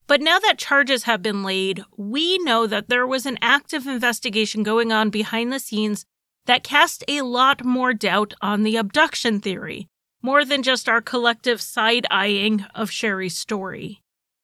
But 0.07 0.21
now 0.21 0.39
that 0.39 0.57
charges 0.57 1.03
have 1.03 1.21
been 1.21 1.43
laid, 1.43 1.83
we 1.97 2.39
know 2.39 2.69
that 2.69 2.91
there 2.91 3.09
was 3.09 3.27
an 3.27 3.39
active 3.43 3.89
investigation 3.89 4.63
going 4.63 4.93
on 4.93 5.11
behind 5.11 5.53
the 5.53 5.59
scenes 5.59 6.05
that 6.47 6.63
cast 6.63 7.03
a 7.09 7.23
lot 7.23 7.65
more 7.65 7.93
doubt 7.93 8.35
on 8.41 8.63
the 8.63 8.77
abduction 8.77 9.41
theory, 9.41 9.89
more 10.23 10.45
than 10.45 10.63
just 10.63 10.89
our 10.89 11.01
collective 11.01 11.61
side 11.61 12.07
eyeing 12.11 12.65
of 12.75 12.91
Sherri's 12.91 13.37
story. 13.37 14.03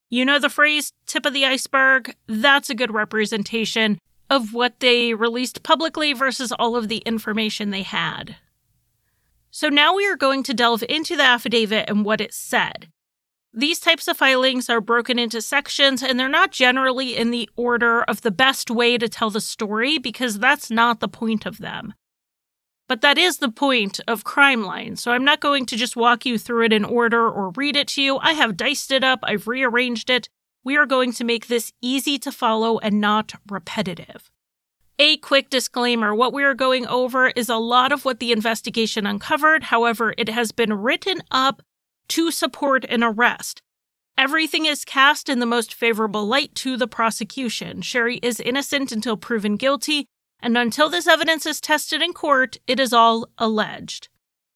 You 0.08 0.24
know 0.24 0.38
the 0.38 0.48
phrase 0.48 0.92
tip 1.06 1.26
of 1.26 1.32
the 1.32 1.44
iceberg? 1.44 2.14
That's 2.26 2.70
a 2.70 2.74
good 2.74 2.92
representation 2.92 3.98
of 4.30 4.54
what 4.54 4.80
they 4.80 5.14
released 5.14 5.62
publicly 5.62 6.12
versus 6.12 6.52
all 6.52 6.76
of 6.76 6.88
the 6.88 6.98
information 6.98 7.70
they 7.70 7.82
had. 7.82 8.36
So 9.50 9.68
now 9.68 9.94
we 9.94 10.06
are 10.06 10.16
going 10.16 10.42
to 10.44 10.54
delve 10.54 10.84
into 10.88 11.16
the 11.16 11.22
affidavit 11.22 11.88
and 11.88 12.04
what 12.04 12.20
it 12.20 12.34
said. 12.34 12.88
These 13.54 13.80
types 13.80 14.06
of 14.06 14.18
filings 14.18 14.68
are 14.68 14.82
broken 14.82 15.18
into 15.18 15.40
sections 15.40 16.02
and 16.02 16.20
they're 16.20 16.28
not 16.28 16.52
generally 16.52 17.16
in 17.16 17.30
the 17.30 17.48
order 17.56 18.02
of 18.02 18.20
the 18.20 18.30
best 18.30 18.70
way 18.70 18.98
to 18.98 19.08
tell 19.08 19.30
the 19.30 19.40
story 19.40 19.96
because 19.96 20.38
that's 20.38 20.70
not 20.70 21.00
the 21.00 21.08
point 21.08 21.46
of 21.46 21.58
them. 21.58 21.94
But 22.88 23.00
that 23.00 23.18
is 23.18 23.38
the 23.38 23.50
point 23.50 23.98
of 24.06 24.22
Crime 24.22 24.62
Line, 24.62 24.96
so 24.96 25.10
I'm 25.10 25.24
not 25.24 25.40
going 25.40 25.66
to 25.66 25.76
just 25.76 25.96
walk 25.96 26.24
you 26.24 26.38
through 26.38 26.66
it 26.66 26.72
in 26.72 26.84
order 26.84 27.28
or 27.28 27.50
read 27.50 27.74
it 27.74 27.88
to 27.88 28.02
you. 28.02 28.18
I 28.18 28.34
have 28.34 28.56
diced 28.56 28.92
it 28.92 29.02
up, 29.02 29.20
I've 29.24 29.48
rearranged 29.48 30.08
it. 30.08 30.28
We 30.62 30.76
are 30.76 30.86
going 30.86 31.12
to 31.14 31.24
make 31.24 31.48
this 31.48 31.72
easy 31.82 32.18
to 32.20 32.30
follow 32.30 32.78
and 32.78 33.00
not 33.00 33.32
repetitive. 33.48 34.30
A 34.98 35.18
quick 35.18 35.50
disclaimer 35.50 36.14
what 36.14 36.32
we 36.32 36.42
are 36.42 36.54
going 36.54 36.86
over 36.86 37.28
is 37.28 37.48
a 37.48 37.56
lot 37.56 37.92
of 37.92 38.04
what 38.04 38.18
the 38.18 38.32
investigation 38.32 39.06
uncovered. 39.06 39.64
However, 39.64 40.14
it 40.16 40.28
has 40.28 40.52
been 40.52 40.72
written 40.72 41.22
up 41.30 41.62
to 42.08 42.30
support 42.30 42.84
an 42.84 43.02
arrest. 43.02 43.62
Everything 44.16 44.64
is 44.64 44.86
cast 44.86 45.28
in 45.28 45.38
the 45.38 45.44
most 45.44 45.74
favorable 45.74 46.24
light 46.24 46.54
to 46.54 46.78
the 46.78 46.86
prosecution. 46.86 47.82
Sherri 47.82 48.16
is 48.22 48.40
innocent 48.40 48.90
until 48.90 49.18
proven 49.18 49.56
guilty, 49.56 50.06
and 50.40 50.56
until 50.56 50.88
this 50.88 51.06
evidence 51.06 51.46
is 51.46 51.60
tested 51.60 52.02
in 52.02 52.12
court, 52.12 52.56
it 52.66 52.78
is 52.78 52.92
all 52.92 53.28
alleged. 53.38 54.08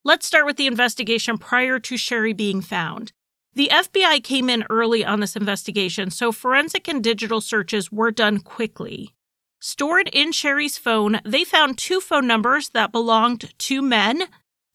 Let's 0.05 0.27
start 0.27 0.47
with 0.47 0.57
the 0.57 0.67
investigation 0.67 1.39
prior 1.39 1.79
to 1.79 1.97
Sherri 1.97 2.33
being 2.33 2.61
found. 2.61 3.13
The 3.55 3.71
FBI 3.73 4.23
came 4.23 4.49
in 4.49 4.65
early 4.71 5.05
on 5.05 5.21
this 5.21 5.37
investigation, 5.37 6.11
so 6.11 6.33
forensic 6.33 6.89
and 6.89 7.03
digital 7.03 7.41
searches 7.41 7.91
were 7.91 8.11
done 8.11 8.39
quickly. 8.39 9.15
Stored 9.61 10.09
in 10.13 10.33
Sherri's 10.33 10.79
phone, 10.79 11.21
they 11.25 11.45
found 11.45 11.77
two 11.77 12.01
phone 12.01 12.27
numbers 12.27 12.71
that 12.71 12.93
belonged 12.93 13.53
to 13.59 13.83
men, 13.83 14.23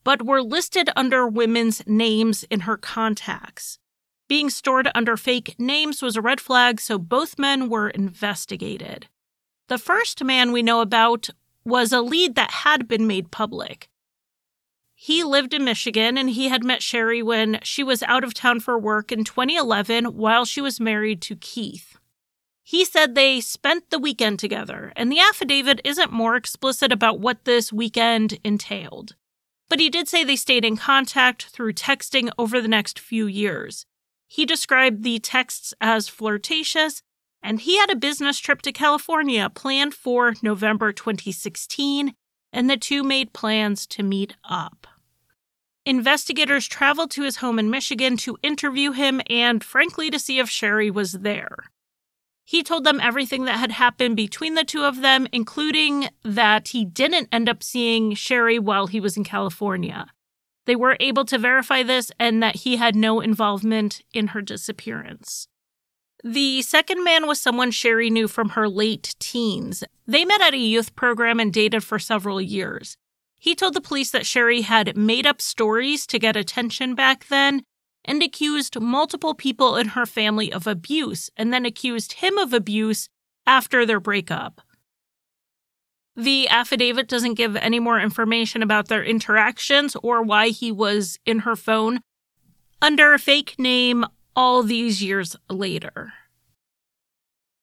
but 0.03 0.25
were 0.25 0.43
listed 0.43 0.89
under 0.95 1.27
women's 1.27 1.81
names 1.87 2.43
in 2.51 2.61
her 2.61 2.77
contacts. 2.77 3.79
Being 4.27 4.49
stored 4.49 4.91
under 4.93 5.17
fake 5.17 5.55
names 5.57 6.01
was 6.01 6.15
a 6.15 6.21
red 6.21 6.41
flag, 6.41 6.79
so 6.79 6.99
both 6.99 7.39
men 7.39 7.69
were 7.69 7.89
investigated. 7.89 9.07
The 9.67 9.77
first 9.77 10.23
man 10.23 10.51
we 10.51 10.61
know 10.61 10.81
about 10.81 11.29
was 11.63 11.91
a 11.91 12.01
lead 12.01 12.35
that 12.35 12.51
had 12.51 12.87
been 12.87 13.07
made 13.07 13.31
public. 13.31 13.89
He 14.93 15.23
lived 15.23 15.53
in 15.53 15.65
Michigan 15.65 16.17
and 16.17 16.29
he 16.29 16.49
had 16.49 16.63
met 16.63 16.81
Sherri 16.83 17.21
when 17.21 17.59
she 17.63 17.83
was 17.83 18.03
out 18.03 18.23
of 18.23 18.33
town 18.33 18.59
for 18.59 18.77
work 18.77 19.11
in 19.11 19.23
2011 19.23 20.15
while 20.15 20.45
she 20.45 20.61
was 20.61 20.79
married 20.79 21.21
to 21.23 21.35
Keith. 21.35 21.97
He 22.63 22.85
said 22.85 23.13
they 23.13 23.41
spent 23.41 23.91
the 23.91 23.99
weekend 23.99 24.39
together, 24.39 24.91
and 24.95 25.11
the 25.11 25.19
affidavit 25.19 25.81
isn't 25.83 26.11
more 26.11 26.35
explicit 26.35 26.91
about 26.91 27.19
what 27.19 27.45
this 27.45 27.71
weekend 27.71 28.39
entailed. 28.43 29.15
But 29.69 29.79
he 29.79 29.89
did 29.89 30.07
say 30.07 30.23
they 30.23 30.35
stayed 30.35 30.65
in 30.65 30.75
contact 30.75 31.45
through 31.45 31.73
texting 31.73 32.31
over 32.39 32.59
the 32.59 32.67
next 32.67 32.99
few 32.99 33.27
years. 33.27 33.85
He 34.27 34.47
described 34.47 35.03
the 35.03 35.19
texts 35.19 35.75
as 35.79 36.07
flirtatious, 36.07 37.03
and 37.45 37.61
he 37.61 37.77
had 37.77 37.91
a 37.91 37.95
business 37.95 38.39
trip 38.39 38.63
to 38.63 38.71
California 38.71 39.51
planned 39.51 39.93
for 39.93 40.33
November 40.41 40.91
2016, 40.91 42.15
and 42.51 42.69
the 42.69 42.75
two 42.75 43.03
made 43.03 43.33
plans 43.33 43.85
to 43.85 44.01
meet 44.01 44.35
up. 44.49 44.87
Investigators 45.85 46.67
traveled 46.67 47.11
to 47.11 47.21
his 47.21 47.37
home 47.37 47.59
in 47.59 47.69
Michigan 47.69 48.17
to 48.17 48.39
interview 48.41 48.93
him 48.93 49.21
and, 49.29 49.63
frankly, 49.63 50.09
to 50.09 50.17
see 50.17 50.39
if 50.39 50.49
Sherri 50.49 50.89
was 50.89 51.11
there. 51.11 51.65
He 52.43 52.63
told 52.63 52.83
them 52.83 52.99
everything 52.99 53.45
that 53.45 53.59
had 53.59 53.73
happened 53.73 54.15
between 54.15 54.55
the 54.55 54.63
two 54.63 54.83
of 54.83 55.01
them, 55.01 55.27
including 55.31 56.09
that 56.23 56.69
he 56.69 56.83
didn't 56.83 57.29
end 57.31 57.47
up 57.47 57.61
seeing 57.61 58.15
Sherri 58.15 58.57
while 58.57 58.87
he 58.87 58.99
was 58.99 59.17
in 59.17 59.23
California. 59.23 60.07
They 60.65 60.75
were 60.75 60.97
able 60.99 61.25
to 61.25 61.37
verify 61.37 61.83
this 61.83 62.11
and 62.19 62.41
that 62.41 62.57
he 62.57 62.77
had 62.77 62.95
no 62.95 63.19
involvement 63.19 64.01
in 64.13 64.29
her 64.29 64.41
disappearance. 64.41 65.47
The 66.27 66.63
second 66.63 67.03
man 67.03 67.27
was 67.27 67.39
someone 67.39 67.69
Sherri 67.69 68.09
knew 68.09 68.27
from 68.27 68.49
her 68.49 68.67
late 68.67 69.13
teens. 69.19 69.83
They 70.07 70.25
met 70.25 70.41
at 70.41 70.55
a 70.55 70.57
youth 70.57 70.95
program 70.95 71.39
and 71.39 71.53
dated 71.53 71.83
for 71.83 71.99
several 71.99 72.41
years. 72.41 72.97
He 73.37 73.53
told 73.53 73.75
the 73.75 73.81
police 73.81 74.09
that 74.09 74.25
Sherri 74.25 74.61
had 74.61 74.97
made 74.97 75.27
up 75.27 75.39
stories 75.39 76.07
to 76.07 76.17
get 76.17 76.35
attention 76.35 76.95
back 76.95 77.27
then 77.27 77.61
and 78.03 78.23
accused 78.23 78.81
multiple 78.81 79.35
people 79.35 79.77
in 79.77 79.89
her 79.89 80.07
family 80.07 80.51
of 80.51 80.65
abuse 80.65 81.29
and 81.37 81.53
then 81.53 81.63
accused 81.63 82.13
him 82.13 82.39
of 82.39 82.53
abuse 82.53 83.07
after 83.45 83.85
their 83.85 83.99
breakup. 83.99 84.61
The 86.15 86.47
affidavit 86.49 87.07
doesn't 87.07 87.35
give 87.35 87.55
any 87.55 87.79
more 87.79 87.99
information 87.99 88.63
about 88.63 88.87
their 88.87 89.03
interactions 89.03 89.95
or 90.01 90.23
why 90.23 90.47
he 90.47 90.71
was 90.71 91.19
in 91.23 91.39
her 91.39 91.55
phone 91.55 91.99
under 92.81 93.13
a 93.13 93.19
fake 93.19 93.59
name 93.59 94.07
all 94.35 94.63
these 94.63 95.01
years 95.01 95.35
later. 95.49 96.13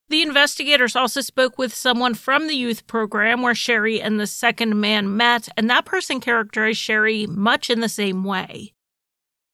The 0.09 0.23
investigators 0.23 0.95
also 0.95 1.23
spoke 1.23 1.57
with 1.57 1.75
someone 1.75 2.13
from 2.15 2.47
the 2.47 2.55
youth 2.55 2.87
program 2.87 3.41
where 3.41 3.55
Sherri 3.55 4.01
and 4.01 4.21
the 4.21 4.27
second 4.27 4.79
man 4.79 5.17
met, 5.17 5.49
and 5.57 5.71
that 5.71 5.87
person 5.87 6.21
characterized 6.21 6.79
Sherri 6.79 7.27
much 7.27 7.71
in 7.71 7.81
the 7.81 7.89
same 7.89 8.23
way. 8.23 8.75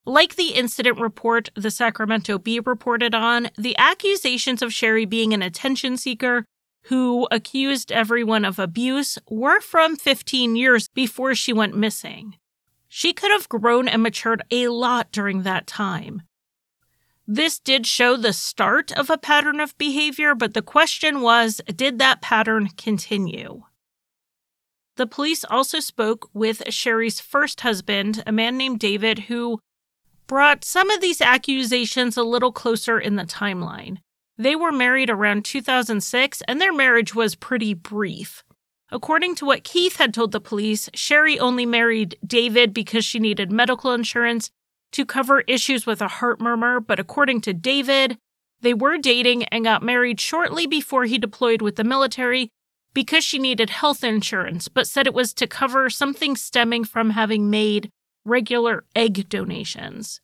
Like 0.05 0.35
the 0.35 0.49
incident 0.49 0.99
report 0.99 1.49
the 1.55 1.71
Sacramento 1.71 2.39
Bee 2.39 2.59
reported 2.59 3.15
on, 3.15 3.49
the 3.57 3.77
accusations 3.77 4.61
of 4.61 4.73
Sherri 4.73 5.05
being 5.05 5.33
an 5.33 5.41
attention 5.41 5.95
seeker 5.95 6.43
who 6.83 7.27
accused 7.31 7.91
everyone 7.91 8.43
of 8.43 8.59
abuse 8.59 9.17
were 9.29 9.61
from 9.61 9.95
15 9.95 10.55
years 10.55 10.87
before 10.89 11.35
she 11.35 11.53
went 11.53 11.77
missing. 11.77 12.35
She 12.87 13.13
could 13.13 13.31
have 13.31 13.47
grown 13.47 13.87
and 13.87 14.01
matured 14.01 14.41
a 14.49 14.69
lot 14.69 15.11
during 15.11 15.43
that 15.43 15.67
time. 15.67 16.23
This 17.31 17.59
did 17.59 17.85
show 17.85 18.17
the 18.17 18.33
start 18.33 18.91
of 18.93 19.11
a 19.11 19.17
pattern 19.19 19.59
of 19.59 19.77
behavior, 19.77 20.33
but 20.33 20.55
the 20.55 20.63
question 20.63 21.21
was 21.21 21.61
did 21.75 21.99
that 21.99 22.23
pattern 22.23 22.69
continue? 22.69 23.65
The 24.95 25.05
police 25.05 25.45
also 25.45 25.79
spoke 25.79 26.27
with 26.33 26.63
Sherri's 26.73 27.19
first 27.19 27.61
husband, 27.61 28.23
a 28.25 28.31
man 28.31 28.57
named 28.57 28.79
David, 28.79 29.19
who 29.19 29.59
brought 30.25 30.65
some 30.65 30.89
of 30.89 31.01
these 31.01 31.21
accusations 31.21 32.17
a 32.17 32.23
little 32.23 32.51
closer 32.51 32.99
in 32.99 33.15
the 33.15 33.25
timeline. 33.25 33.99
They 34.35 34.55
were 34.55 34.71
married 34.71 35.11
around 35.11 35.45
2006, 35.45 36.41
and 36.47 36.59
their 36.59 36.73
marriage 36.73 37.13
was 37.13 37.35
pretty 37.35 37.75
brief. 37.75 38.43
According 38.91 39.35
to 39.35 39.45
what 39.45 39.63
Keith 39.63 39.97
had 39.97 40.15
told 40.15 40.31
the 40.31 40.41
police, 40.41 40.89
Sherri 40.95 41.37
only 41.37 41.67
married 41.67 42.17
David 42.25 42.73
because 42.73 43.05
she 43.05 43.19
needed 43.19 43.51
medical 43.51 43.93
insurance 43.93 44.49
to 44.91 45.05
cover 45.05 45.41
issues 45.41 45.85
with 45.85 46.01
a 46.01 46.07
heart 46.07 46.39
murmur, 46.39 46.79
but 46.79 46.99
according 46.99 47.41
to 47.41 47.53
David, 47.53 48.17
they 48.61 48.73
were 48.73 48.97
dating 48.97 49.43
and 49.45 49.63
got 49.63 49.83
married 49.83 50.19
shortly 50.19 50.67
before 50.67 51.05
he 51.05 51.17
deployed 51.17 51.61
with 51.61 51.75
the 51.75 51.83
military 51.83 52.49
because 52.93 53.23
she 53.23 53.39
needed 53.39 53.69
health 53.69 54.03
insurance, 54.03 54.67
but 54.67 54.87
said 54.87 55.07
it 55.07 55.13
was 55.13 55.33
to 55.33 55.47
cover 55.47 55.89
something 55.89 56.35
stemming 56.35 56.83
from 56.83 57.11
having 57.11 57.49
made 57.49 57.89
regular 58.25 58.83
egg 58.95 59.29
donations. 59.29 60.21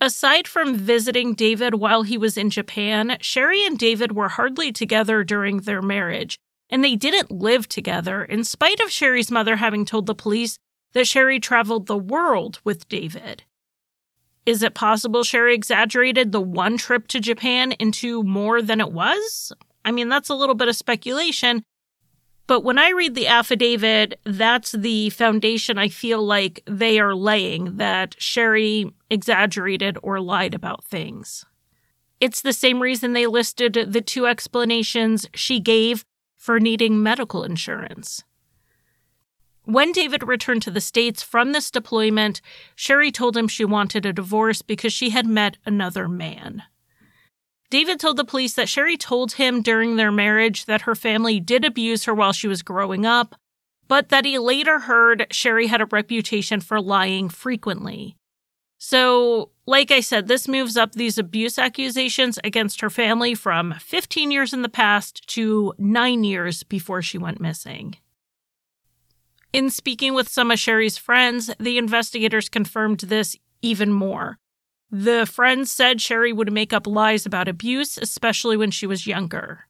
Aside 0.00 0.46
from 0.46 0.76
visiting 0.76 1.34
David 1.34 1.74
while 1.74 2.02
he 2.02 2.18
was 2.18 2.36
in 2.36 2.50
Japan, 2.50 3.16
Sherri 3.20 3.64
and 3.64 3.78
David 3.78 4.12
were 4.12 4.28
hardly 4.28 4.70
together 4.70 5.24
during 5.24 5.60
their 5.60 5.80
marriage, 5.80 6.38
and 6.68 6.84
they 6.84 6.96
didn't 6.96 7.30
live 7.30 7.66
together, 7.66 8.22
in 8.22 8.44
spite 8.44 8.80
of 8.80 8.90
Sherri's 8.90 9.30
mother 9.30 9.56
having 9.56 9.86
told 9.86 10.06
the 10.06 10.14
police 10.14 10.58
that 10.96 11.06
Sherri 11.06 11.38
traveled 11.38 11.88
the 11.88 11.98
world 11.98 12.58
with 12.64 12.88
David. 12.88 13.42
Is 14.46 14.62
it 14.62 14.72
possible 14.72 15.24
Sherri 15.24 15.54
exaggerated 15.54 16.32
the 16.32 16.40
one 16.40 16.78
trip 16.78 17.06
to 17.08 17.20
Japan 17.20 17.72
into 17.72 18.22
more 18.22 18.62
than 18.62 18.80
it 18.80 18.92
was? 18.92 19.52
I 19.84 19.92
mean, 19.92 20.08
that's 20.08 20.30
a 20.30 20.34
little 20.34 20.54
bit 20.54 20.68
of 20.68 20.74
speculation. 20.74 21.62
But 22.46 22.64
when 22.64 22.78
I 22.78 22.92
read 22.92 23.14
the 23.14 23.26
affidavit, 23.26 24.18
that's 24.24 24.72
the 24.72 25.10
foundation 25.10 25.76
I 25.76 25.90
feel 25.90 26.24
like 26.24 26.62
they 26.64 26.98
are 26.98 27.14
laying 27.14 27.76
that 27.76 28.16
Sherri 28.18 28.90
exaggerated 29.10 29.98
or 30.02 30.18
lied 30.18 30.54
about 30.54 30.82
things. 30.82 31.44
It's 32.20 32.40
the 32.40 32.54
same 32.54 32.80
reason 32.80 33.12
they 33.12 33.26
listed 33.26 33.74
the 33.86 34.00
two 34.00 34.26
explanations 34.26 35.28
she 35.34 35.60
gave 35.60 36.06
for 36.36 36.58
needing 36.58 37.02
medical 37.02 37.44
insurance. 37.44 38.24
When 39.66 39.90
David 39.90 40.22
returned 40.22 40.62
to 40.62 40.70
the 40.70 40.80
States 40.80 41.24
from 41.24 41.50
this 41.50 41.72
deployment, 41.72 42.40
Sherri 42.76 43.10
told 43.10 43.36
him 43.36 43.48
she 43.48 43.64
wanted 43.64 44.06
a 44.06 44.12
divorce 44.12 44.62
because 44.62 44.92
she 44.92 45.10
had 45.10 45.26
met 45.26 45.56
another 45.66 46.08
man. 46.08 46.62
David 47.68 47.98
told 47.98 48.16
the 48.16 48.24
police 48.24 48.54
that 48.54 48.68
Sherri 48.68 48.96
told 48.96 49.32
him 49.32 49.62
during 49.62 49.96
their 49.96 50.12
marriage 50.12 50.66
that 50.66 50.82
her 50.82 50.94
family 50.94 51.40
did 51.40 51.64
abuse 51.64 52.04
her 52.04 52.14
while 52.14 52.32
she 52.32 52.46
was 52.46 52.62
growing 52.62 53.04
up, 53.04 53.34
but 53.88 54.08
that 54.10 54.24
he 54.24 54.38
later 54.38 54.78
heard 54.78 55.26
Sherri 55.32 55.66
had 55.66 55.80
a 55.80 55.86
reputation 55.86 56.60
for 56.60 56.80
lying 56.80 57.28
frequently. 57.28 58.16
So, 58.78 59.50
like 59.66 59.90
I 59.90 59.98
said, 59.98 60.28
this 60.28 60.46
moves 60.46 60.76
up 60.76 60.92
these 60.92 61.18
abuse 61.18 61.58
accusations 61.58 62.38
against 62.44 62.80
her 62.82 62.90
family 62.90 63.34
from 63.34 63.74
15 63.80 64.30
years 64.30 64.52
in 64.52 64.62
the 64.62 64.68
past 64.68 65.26
to 65.30 65.74
nine 65.76 66.22
years 66.22 66.62
before 66.62 67.02
she 67.02 67.18
went 67.18 67.40
missing. 67.40 67.96
In 69.56 69.70
speaking 69.70 70.12
with 70.12 70.28
some 70.28 70.50
of 70.50 70.58
Sherri's 70.58 70.98
friends, 70.98 71.50
the 71.58 71.78
investigators 71.78 72.50
confirmed 72.50 72.98
this 72.98 73.38
even 73.62 73.90
more. 73.90 74.36
The 74.90 75.24
friends 75.24 75.72
said 75.72 76.02
Sherri 76.02 76.30
would 76.30 76.52
make 76.52 76.74
up 76.74 76.86
lies 76.86 77.24
about 77.24 77.48
abuse, 77.48 77.96
especially 77.96 78.58
when 78.58 78.70
she 78.70 78.86
was 78.86 79.06
younger. 79.06 79.60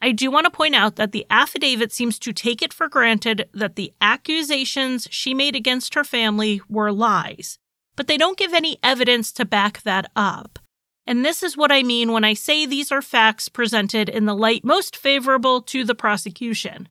I 0.00 0.10
do 0.10 0.28
want 0.28 0.46
to 0.46 0.50
point 0.50 0.74
out 0.74 0.96
that 0.96 1.12
the 1.12 1.24
affidavit 1.30 1.92
seems 1.92 2.18
to 2.18 2.32
take 2.32 2.62
it 2.62 2.72
for 2.72 2.88
granted 2.88 3.48
that 3.54 3.76
the 3.76 3.92
accusations 4.00 5.06
she 5.08 5.34
made 5.34 5.54
against 5.54 5.94
her 5.94 6.02
family 6.02 6.60
were 6.68 6.90
lies, 6.90 7.60
but 7.94 8.08
they 8.08 8.18
don't 8.18 8.36
give 8.36 8.52
any 8.52 8.76
evidence 8.82 9.30
to 9.34 9.44
back 9.44 9.82
that 9.82 10.10
up. 10.16 10.58
And 11.06 11.24
this 11.24 11.44
is 11.44 11.56
what 11.56 11.70
I 11.70 11.84
mean 11.84 12.10
when 12.10 12.24
I 12.24 12.34
say 12.34 12.66
these 12.66 12.90
are 12.90 13.02
facts 13.02 13.48
presented 13.48 14.08
in 14.08 14.26
the 14.26 14.34
light 14.34 14.64
most 14.64 14.96
favorable 14.96 15.62
to 15.62 15.84
the 15.84 15.94
prosecution. 15.94 16.88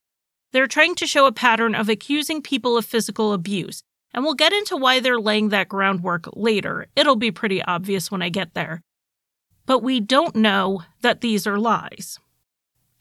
They're 0.52 0.68
trying 0.68 0.96
to 0.96 1.08
show 1.08 1.26
a 1.26 1.32
pattern 1.32 1.76
of 1.76 1.88
accusing 1.88 2.42
people 2.42 2.78
of 2.78 2.86
physical 2.86 3.34
abuse, 3.34 3.84
and 4.14 4.24
we'll 4.24 4.34
get 4.34 4.54
into 4.54 4.76
why 4.76 5.00
they're 5.00 5.20
laying 5.20 5.50
that 5.50 5.70
groundwork 5.70 6.28
later. 6.34 6.88
It'll 6.96 7.16
be 7.16 7.32
pretty 7.32 7.62
obvious 7.64 8.12
when 8.12 8.22
I 8.22 8.30
get 8.30 8.54
there. 8.54 8.82
But 9.66 9.80
we 9.80 10.00
don't 10.00 10.36
know 10.36 10.84
that 11.02 11.22
these 11.22 11.48
are 11.48 11.58
lies. 11.58 12.20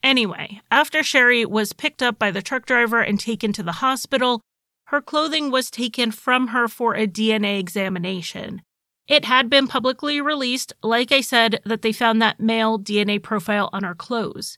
Anyway, 0.03 0.61
after 0.71 1.03
Sherri 1.03 1.45
was 1.45 1.73
picked 1.73 2.01
up 2.01 2.17
by 2.17 2.31
the 2.31 2.41
truck 2.41 2.65
driver 2.65 3.01
and 3.01 3.19
taken 3.19 3.53
to 3.53 3.63
the 3.63 3.73
hospital, 3.73 4.41
her 4.85 5.01
clothing 5.01 5.51
was 5.51 5.69
taken 5.69 6.11
from 6.11 6.47
her 6.49 6.67
for 6.67 6.95
a 6.95 7.07
DNA 7.07 7.59
examination. 7.59 8.61
It 9.07 9.25
had 9.25 9.49
been 9.49 9.67
publicly 9.67 10.21
released, 10.21 10.73
like 10.81 11.11
I 11.11 11.21
said, 11.21 11.59
that 11.65 11.81
they 11.81 11.91
found 11.91 12.21
that 12.21 12.39
male 12.39 12.79
DNA 12.79 13.21
profile 13.21 13.69
on 13.73 13.83
her 13.83 13.95
clothes. 13.95 14.57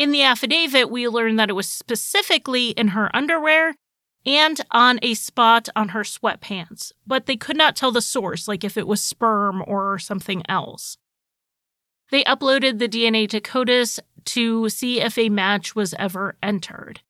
In 0.00 0.12
the 0.12 0.22
affidavit, 0.22 0.90
we 0.90 1.06
learn 1.08 1.36
that 1.36 1.50
it 1.50 1.52
was 1.52 1.68
specifically 1.68 2.70
in 2.70 2.88
her 2.88 3.14
underwear 3.14 3.74
and 4.24 4.58
on 4.70 4.98
a 5.02 5.12
spot 5.12 5.68
on 5.76 5.90
her 5.90 6.04
sweatpants, 6.04 6.92
but 7.06 7.26
they 7.26 7.36
could 7.36 7.58
not 7.58 7.76
tell 7.76 7.92
the 7.92 8.00
source, 8.00 8.48
like 8.48 8.64
if 8.64 8.78
it 8.78 8.86
was 8.86 9.02
sperm 9.02 9.62
or 9.66 9.98
something 9.98 10.42
else. 10.48 10.96
They 12.10 12.24
uploaded 12.24 12.78
the 12.78 12.88
DNA 12.88 13.28
to 13.28 13.42
CODIS 13.42 14.00
to 14.24 14.70
see 14.70 15.02
if 15.02 15.18
a 15.18 15.28
match 15.28 15.76
was 15.76 15.92
ever 15.98 16.34
entered. 16.42 17.02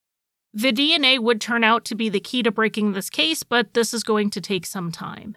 The 0.52 0.72
DNA 0.72 1.20
would 1.20 1.40
turn 1.40 1.62
out 1.62 1.84
to 1.84 1.94
be 1.94 2.08
the 2.08 2.18
key 2.18 2.42
to 2.42 2.50
breaking 2.50 2.94
this 2.94 3.08
case, 3.08 3.44
but 3.44 3.72
this 3.72 3.94
is 3.94 4.02
going 4.02 4.30
to 4.30 4.40
take 4.40 4.66
some 4.66 4.90
time. 4.90 5.36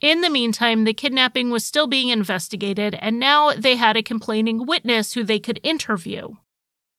In 0.00 0.22
the 0.22 0.30
meantime, 0.30 0.84
the 0.84 0.94
kidnapping 0.94 1.50
was 1.50 1.66
still 1.66 1.86
being 1.86 2.08
investigated, 2.08 2.94
and 2.94 3.20
now 3.20 3.52
they 3.52 3.76
had 3.76 3.98
a 3.98 4.02
complaining 4.02 4.64
witness 4.64 5.12
who 5.12 5.22
they 5.22 5.38
could 5.38 5.60
interview. 5.62 6.36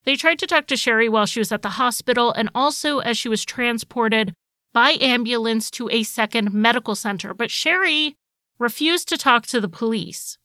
They 0.08 0.16
tried 0.16 0.38
to 0.38 0.46
talk 0.46 0.66
to 0.68 0.76
Sherri 0.78 1.10
while 1.10 1.26
she 1.26 1.38
was 1.38 1.52
at 1.52 1.60
the 1.60 1.76
hospital 1.76 2.32
and 2.32 2.48
also 2.54 3.00
as 3.00 3.18
she 3.18 3.28
was 3.28 3.44
transported 3.44 4.32
by 4.72 4.96
ambulance 5.02 5.70
to 5.72 5.90
a 5.90 6.02
second 6.02 6.50
medical 6.54 6.94
center, 6.94 7.34
but 7.34 7.50
Sherri 7.50 8.16
refused 8.58 9.10
to 9.10 9.18
talk 9.18 9.44
to 9.48 9.60
the 9.60 9.68
police. 9.68 10.38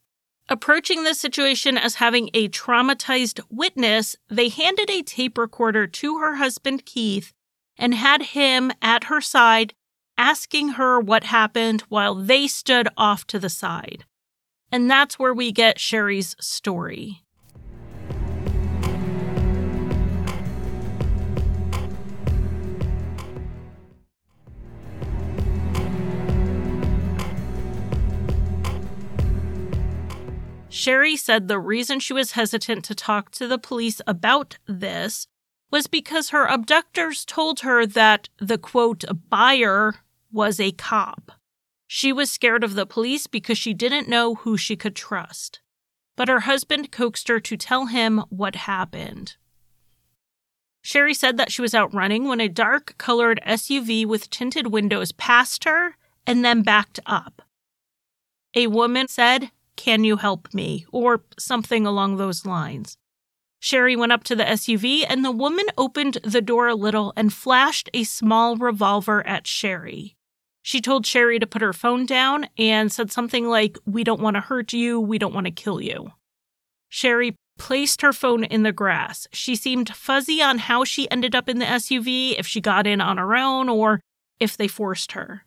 Approaching 0.49 1.05
the 1.05 1.13
situation 1.13 1.77
as 1.77 1.95
having 1.95 2.29
a 2.33 2.49
traumatized 2.49 3.39
witness, 3.49 4.17
they 4.27 4.49
handed 4.49 4.89
a 4.89 5.01
tape 5.01 5.37
recorder 5.37 5.87
to 5.87 6.17
her 6.17 6.35
husband 6.35 6.85
Keith 6.85 7.31
and 7.77 7.95
had 7.95 8.21
him 8.21 8.69
at 8.81 9.05
her 9.05 9.21
side 9.21 9.73
asking 10.17 10.71
her 10.71 10.99
what 10.99 11.23
happened 11.23 11.85
while 11.87 12.15
they 12.15 12.47
stood 12.47 12.89
off 12.97 13.25
to 13.27 13.39
the 13.39 13.47
side. 13.47 14.03
And 14.73 14.91
that's 14.91 15.17
where 15.17 15.33
we 15.33 15.53
get 15.53 15.79
Sherri's 15.79 16.35
story. 16.41 17.22
Sherri 30.73 31.15
said 31.15 31.47
the 31.47 31.59
reason 31.59 31.99
she 31.99 32.13
was 32.13 32.31
hesitant 32.31 32.83
to 32.85 32.95
talk 32.95 33.29
to 33.33 33.47
the 33.47 33.59
police 33.59 34.01
about 34.07 34.57
this 34.65 35.27
was 35.69 35.85
because 35.85 36.29
her 36.29 36.47
abductors 36.47 37.25
told 37.25 37.59
her 37.59 37.85
that 37.85 38.27
the 38.39 38.57
quote 38.57 39.03
buyer 39.29 39.97
was 40.31 40.59
a 40.59 40.71
cop. 40.71 41.33
She 41.85 42.11
was 42.11 42.31
scared 42.31 42.63
of 42.63 42.73
the 42.73 42.87
police 42.87 43.27
because 43.27 43.59
she 43.59 43.75
didn't 43.75 44.09
know 44.09 44.33
who 44.33 44.57
she 44.57 44.75
could 44.75 44.95
trust. 44.95 45.61
But 46.15 46.27
her 46.27 46.39
husband 46.41 46.91
coaxed 46.91 47.27
her 47.27 47.39
to 47.39 47.55
tell 47.55 47.85
him 47.85 48.23
what 48.29 48.55
happened. 48.55 49.35
Sherri 50.81 51.13
said 51.13 51.37
that 51.37 51.51
she 51.51 51.61
was 51.61 51.75
out 51.75 51.93
running 51.93 52.27
when 52.27 52.41
a 52.41 52.49
dark 52.49 52.95
colored 52.97 53.39
SUV 53.45 54.07
with 54.07 54.31
tinted 54.31 54.67
windows 54.67 55.11
passed 55.11 55.65
her 55.65 55.97
and 56.25 56.43
then 56.43 56.63
backed 56.63 56.99
up. 57.05 57.43
A 58.55 58.65
woman 58.65 59.07
said 59.07 59.51
Can 59.75 60.03
you 60.03 60.17
help 60.17 60.53
me? 60.53 60.85
or 60.91 61.23
something 61.37 61.85
along 61.85 62.17
those 62.17 62.45
lines. 62.45 62.97
Sherri 63.59 63.95
went 63.95 64.11
up 64.11 64.23
to 64.25 64.35
the 64.35 64.43
SUV 64.43 65.05
and 65.07 65.23
the 65.23 65.31
woman 65.31 65.65
opened 65.77 66.17
the 66.23 66.41
door 66.41 66.67
a 66.67 66.75
little 66.75 67.13
and 67.15 67.33
flashed 67.33 67.89
a 67.93 68.03
small 68.03 68.57
revolver 68.57 69.25
at 69.25 69.47
Sherri. 69.47 70.17
She 70.61 70.81
told 70.81 71.05
Sherri 71.05 71.39
to 71.39 71.47
put 71.47 71.61
her 71.61 71.73
phone 71.73 72.05
down 72.05 72.47
and 72.57 72.91
said 72.91 73.11
something 73.11 73.47
like, 73.47 73.77
We 73.85 74.03
don't 74.03 74.21
want 74.21 74.35
to 74.35 74.41
hurt 74.41 74.73
you, 74.73 74.99
we 74.99 75.17
don't 75.17 75.33
want 75.33 75.45
to 75.45 75.51
kill 75.51 75.81
you. 75.81 76.11
Sherri 76.89 77.35
placed 77.57 78.01
her 78.01 78.13
phone 78.13 78.43
in 78.43 78.63
the 78.63 78.71
grass. 78.71 79.27
She 79.31 79.55
seemed 79.55 79.95
fuzzy 79.95 80.41
on 80.41 80.57
how 80.57 80.83
she 80.83 81.09
ended 81.09 81.35
up 81.35 81.47
in 81.47 81.59
the 81.59 81.65
SUV, 81.65 82.37
if 82.37 82.45
she 82.47 82.61
got 82.61 82.85
in 82.87 83.01
on 83.01 83.17
her 83.17 83.35
own 83.35 83.69
or 83.69 83.99
if 84.39 84.57
they 84.57 84.67
forced 84.67 85.13
her. 85.13 85.45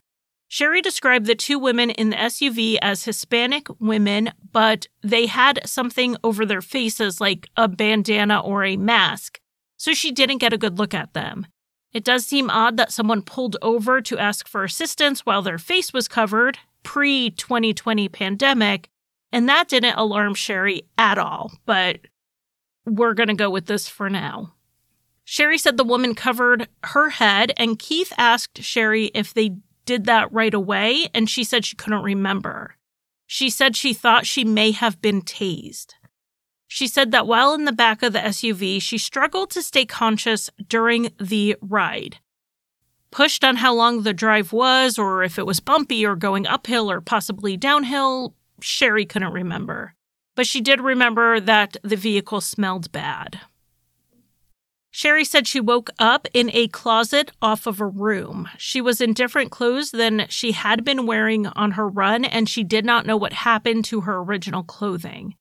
Sherri 0.48 0.80
described 0.80 1.26
the 1.26 1.34
two 1.34 1.58
women 1.58 1.90
in 1.90 2.10
the 2.10 2.16
SUV 2.16 2.78
as 2.80 3.04
Hispanic 3.04 3.66
women, 3.80 4.32
but 4.52 4.86
they 5.02 5.26
had 5.26 5.60
something 5.68 6.16
over 6.22 6.46
their 6.46 6.62
faces 6.62 7.20
like 7.20 7.48
a 7.56 7.66
bandana 7.66 8.40
or 8.40 8.64
a 8.64 8.76
mask, 8.76 9.40
so 9.76 9.92
she 9.92 10.12
didn't 10.12 10.38
get 10.38 10.52
a 10.52 10.58
good 10.58 10.78
look 10.78 10.94
at 10.94 11.14
them. 11.14 11.46
It 11.92 12.04
does 12.04 12.26
seem 12.26 12.50
odd 12.50 12.76
that 12.76 12.92
someone 12.92 13.22
pulled 13.22 13.56
over 13.60 14.00
to 14.02 14.18
ask 14.18 14.46
for 14.46 14.64
assistance 14.64 15.26
while 15.26 15.42
their 15.42 15.58
face 15.58 15.92
was 15.92 16.08
covered, 16.08 16.58
pre 16.82 17.30
2020 17.30 18.08
pandemic, 18.08 18.88
and 19.32 19.48
that 19.48 19.68
didn't 19.68 19.98
alarm 19.98 20.34
Sherri 20.34 20.82
at 20.96 21.18
all, 21.18 21.52
but 21.64 22.00
we're 22.84 23.14
going 23.14 23.28
to 23.28 23.34
go 23.34 23.50
with 23.50 23.66
this 23.66 23.88
for 23.88 24.08
now. 24.08 24.54
Sherri 25.24 25.58
said 25.58 25.76
the 25.76 25.84
woman 25.84 26.14
covered 26.14 26.68
her 26.84 27.10
head, 27.10 27.52
and 27.56 27.80
Keith 27.80 28.12
asked 28.16 28.62
Sherri 28.62 29.06
if 29.06 29.34
they 29.34 29.56
did 29.86 30.04
that 30.04 30.30
right 30.32 30.52
away, 30.52 31.08
and 31.14 31.30
she 31.30 31.44
said 31.44 31.64
she 31.64 31.76
couldn't 31.76 32.02
remember. 32.02 32.76
She 33.26 33.48
said 33.48 33.74
she 33.74 33.92
thought 33.92 34.26
she 34.26 34.44
may 34.44 34.72
have 34.72 35.00
been 35.00 35.22
tased. 35.22 35.94
She 36.68 36.86
said 36.86 37.12
that 37.12 37.26
while 37.26 37.54
in 37.54 37.64
the 37.64 37.72
back 37.72 38.02
of 38.02 38.12
the 38.12 38.18
SUV, 38.18 38.82
she 38.82 38.98
struggled 38.98 39.50
to 39.50 39.62
stay 39.62 39.86
conscious 39.86 40.50
during 40.68 41.10
the 41.18 41.56
ride. 41.60 42.18
Pushed 43.10 43.44
on 43.44 43.56
how 43.56 43.72
long 43.72 44.02
the 44.02 44.12
drive 44.12 44.52
was, 44.52 44.98
or 44.98 45.22
if 45.22 45.38
it 45.38 45.46
was 45.46 45.60
bumpy 45.60 46.04
or 46.04 46.16
going 46.16 46.46
uphill 46.46 46.90
or 46.90 47.00
possibly 47.00 47.56
downhill, 47.56 48.34
Sherri 48.60 49.06
couldn't 49.06 49.32
remember. 49.32 49.94
But 50.34 50.46
she 50.46 50.60
did 50.60 50.80
remember 50.80 51.40
that 51.40 51.76
the 51.82 51.96
vehicle 51.96 52.40
smelled 52.40 52.92
bad. 52.92 53.40
Sherri 54.96 55.26
said 55.26 55.46
she 55.46 55.60
woke 55.60 55.90
up 55.98 56.26
in 56.32 56.48
a 56.54 56.68
closet 56.68 57.30
off 57.42 57.66
of 57.66 57.82
a 57.82 57.86
room. 57.86 58.48
She 58.56 58.80
was 58.80 58.98
in 58.98 59.12
different 59.12 59.50
clothes 59.50 59.90
than 59.90 60.24
she 60.30 60.52
had 60.52 60.84
been 60.86 61.04
wearing 61.04 61.48
on 61.48 61.72
her 61.72 61.86
run, 61.86 62.24
and 62.24 62.48
she 62.48 62.64
did 62.64 62.86
not 62.86 63.04
know 63.04 63.18
what 63.18 63.34
happened 63.34 63.84
to 63.84 64.00
her 64.00 64.16
original 64.20 64.62
clothing. 64.62 65.34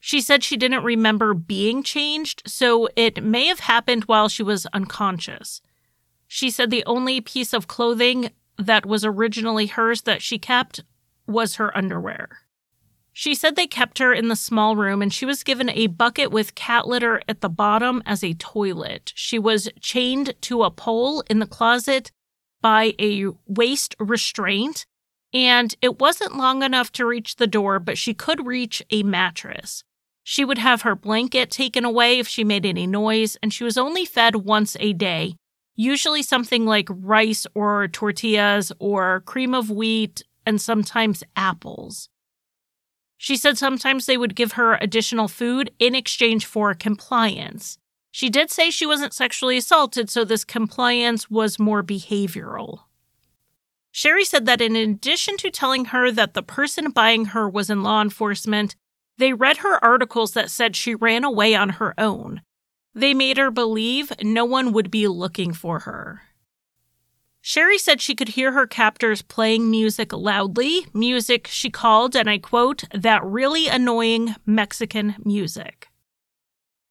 She 0.00 0.22
said 0.22 0.42
she 0.42 0.56
didn't 0.56 0.82
remember 0.82 1.34
being 1.34 1.82
changed, 1.82 2.42
so 2.46 2.88
it 2.96 3.22
may 3.22 3.48
have 3.48 3.60
happened 3.60 4.04
while 4.04 4.30
she 4.30 4.42
was 4.42 4.64
unconscious. 4.72 5.60
She 6.26 6.48
said 6.48 6.70
the 6.70 6.86
only 6.86 7.20
piece 7.20 7.52
of 7.52 7.68
clothing 7.68 8.30
that 8.56 8.86
was 8.86 9.04
originally 9.04 9.66
hers 9.66 10.00
that 10.02 10.22
she 10.22 10.38
kept 10.38 10.80
was 11.26 11.56
her 11.56 11.76
underwear. 11.76 12.45
She 13.18 13.34
said 13.34 13.56
they 13.56 13.66
kept 13.66 13.98
her 13.98 14.12
in 14.12 14.28
the 14.28 14.36
small 14.36 14.76
room 14.76 15.00
and 15.00 15.10
she 15.10 15.24
was 15.24 15.42
given 15.42 15.70
a 15.70 15.86
bucket 15.86 16.30
with 16.30 16.54
cat 16.54 16.86
litter 16.86 17.22
at 17.26 17.40
the 17.40 17.48
bottom 17.48 18.02
as 18.04 18.22
a 18.22 18.34
toilet. 18.34 19.14
She 19.16 19.38
was 19.38 19.70
chained 19.80 20.34
to 20.42 20.64
a 20.64 20.70
pole 20.70 21.22
in 21.30 21.38
the 21.38 21.46
closet 21.46 22.12
by 22.60 22.92
a 23.00 23.28
waist 23.46 23.96
restraint, 23.98 24.84
and 25.32 25.74
it 25.80 25.98
wasn't 25.98 26.36
long 26.36 26.62
enough 26.62 26.92
to 26.92 27.06
reach 27.06 27.36
the 27.36 27.46
door, 27.46 27.78
but 27.80 27.96
she 27.96 28.12
could 28.12 28.46
reach 28.46 28.82
a 28.90 29.02
mattress. 29.02 29.82
She 30.22 30.44
would 30.44 30.58
have 30.58 30.82
her 30.82 30.94
blanket 30.94 31.50
taken 31.50 31.86
away 31.86 32.18
if 32.18 32.28
she 32.28 32.44
made 32.44 32.66
any 32.66 32.86
noise, 32.86 33.38
and 33.42 33.50
she 33.50 33.64
was 33.64 33.78
only 33.78 34.04
fed 34.04 34.36
once 34.36 34.76
a 34.78 34.92
day, 34.92 35.36
usually 35.74 36.22
something 36.22 36.66
like 36.66 36.88
rice 36.90 37.46
or 37.54 37.88
tortillas 37.88 38.72
or 38.78 39.22
cream 39.24 39.54
of 39.54 39.70
wheat 39.70 40.22
and 40.44 40.60
sometimes 40.60 41.24
apples. 41.34 42.10
She 43.18 43.36
said 43.36 43.56
sometimes 43.56 44.06
they 44.06 44.16
would 44.16 44.34
give 44.34 44.52
her 44.52 44.74
additional 44.74 45.28
food 45.28 45.70
in 45.78 45.94
exchange 45.94 46.44
for 46.46 46.74
compliance. 46.74 47.78
She 48.10 48.30
did 48.30 48.50
say 48.50 48.70
she 48.70 48.86
wasn't 48.86 49.14
sexually 49.14 49.58
assaulted, 49.58 50.08
so 50.08 50.24
this 50.24 50.44
compliance 50.44 51.30
was 51.30 51.58
more 51.58 51.82
behavioral. 51.82 52.80
Sherri 53.90 54.24
said 54.24 54.46
that 54.46 54.60
in 54.60 54.76
addition 54.76 55.36
to 55.38 55.50
telling 55.50 55.86
her 55.86 56.10
that 56.10 56.34
the 56.34 56.42
person 56.42 56.90
buying 56.90 57.26
her 57.26 57.48
was 57.48 57.70
in 57.70 57.82
law 57.82 58.02
enforcement, 58.02 58.76
they 59.18 59.32
read 59.32 59.58
her 59.58 59.82
articles 59.82 60.32
that 60.32 60.50
said 60.50 60.76
she 60.76 60.94
ran 60.94 61.24
away 61.24 61.54
on 61.54 61.70
her 61.70 61.94
own. 61.98 62.42
They 62.94 63.14
made 63.14 63.38
her 63.38 63.50
believe 63.50 64.12
no 64.22 64.44
one 64.44 64.72
would 64.72 64.90
be 64.90 65.08
looking 65.08 65.52
for 65.52 65.80
her. 65.80 66.22
Sherri 67.48 67.78
said 67.78 68.00
she 68.00 68.16
could 68.16 68.30
hear 68.30 68.50
her 68.50 68.66
captors 68.66 69.22
playing 69.22 69.70
music 69.70 70.12
loudly, 70.12 70.88
music 70.92 71.46
she 71.46 71.70
called, 71.70 72.16
and 72.16 72.28
I 72.28 72.38
quote, 72.38 72.82
that 72.92 73.22
really 73.24 73.68
annoying 73.68 74.34
Mexican 74.44 75.14
music. 75.24 75.86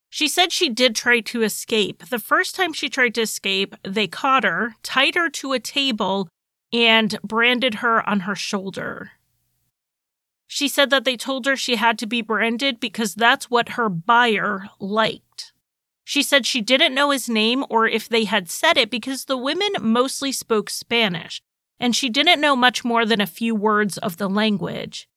She 0.10 0.30
said 0.30 0.54
she 0.54 0.70
did 0.70 0.96
try 0.96 1.20
to 1.20 1.42
escape. 1.42 2.06
The 2.06 2.20
first 2.20 2.56
time 2.56 2.72
she 2.72 2.88
tried 2.88 3.16
to 3.16 3.22
escape, 3.24 3.76
they 3.84 4.08
caught 4.08 4.46
her, 4.46 4.76
tied 4.82 5.16
her 5.16 5.30
to 5.32 5.52
a 5.52 5.60
table, 5.60 6.30
and 6.72 7.20
branded 7.22 7.76
her 7.76 8.10
on 8.10 8.22
her 8.22 8.34
shoulder. 8.34 9.12
She 10.48 10.70
said 10.70 10.90
that 10.90 11.04
they 11.04 11.18
told 11.18 11.46
her 11.48 11.58
she 11.58 11.76
had 11.76 12.00
to 12.00 12.08
be 12.08 12.22
branded 12.22 12.80
because 12.80 13.14
that's 13.14 13.52
what 13.52 13.76
her 13.76 13.90
buyer 13.90 14.70
liked. 14.80 15.52
She 16.06 16.22
said 16.22 16.46
she 16.46 16.62
didn't 16.62 16.94
know 16.94 17.10
his 17.10 17.28
name 17.28 17.66
or 17.68 17.88
if 17.88 18.08
they 18.08 18.26
had 18.26 18.50
said 18.50 18.78
it 18.78 18.92
because 18.92 19.26
the 19.26 19.36
women 19.38 19.74
mostly 19.82 20.32
spoke 20.32 20.70
Spanish, 20.70 21.42
and 21.80 21.96
she 21.96 22.10
didn't 22.10 22.40
know 22.40 22.56
much 22.56 22.86
more 22.86 23.06
than 23.06 23.20
a 23.20 23.28
few 23.28 23.56
words 23.56 23.98
of 23.98 24.18
the 24.18 24.30
language. 24.30 25.10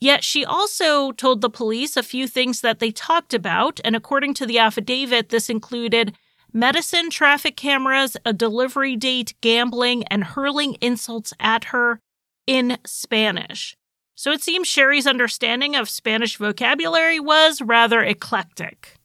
Yet 0.00 0.24
she 0.24 0.44
also 0.44 1.12
told 1.12 1.40
the 1.40 1.48
police 1.48 1.96
a 1.96 2.02
few 2.02 2.26
things 2.26 2.60
that 2.60 2.80
they 2.80 2.90
talked 2.90 3.32
about, 3.32 3.80
and 3.84 3.94
according 3.94 4.34
to 4.34 4.46
the 4.46 4.58
affidavit, 4.58 5.28
this 5.28 5.48
included 5.48 6.16
medicine, 6.52 7.10
traffic 7.10 7.56
cameras, 7.56 8.16
a 8.24 8.32
delivery 8.32 8.96
date, 8.96 9.34
gambling, 9.40 10.04
and 10.08 10.24
hurling 10.24 10.76
insults 10.80 11.32
at 11.38 11.64
her 11.66 12.00
in 12.48 12.78
Spanish. 12.84 13.76
So 14.16 14.32
it 14.32 14.42
seems 14.42 14.66
Sherri's 14.66 15.06
understanding 15.06 15.76
of 15.76 15.88
Spanish 15.88 16.36
vocabulary 16.36 17.20
was 17.20 17.62
rather 17.62 18.02
eclectic. 18.02 18.99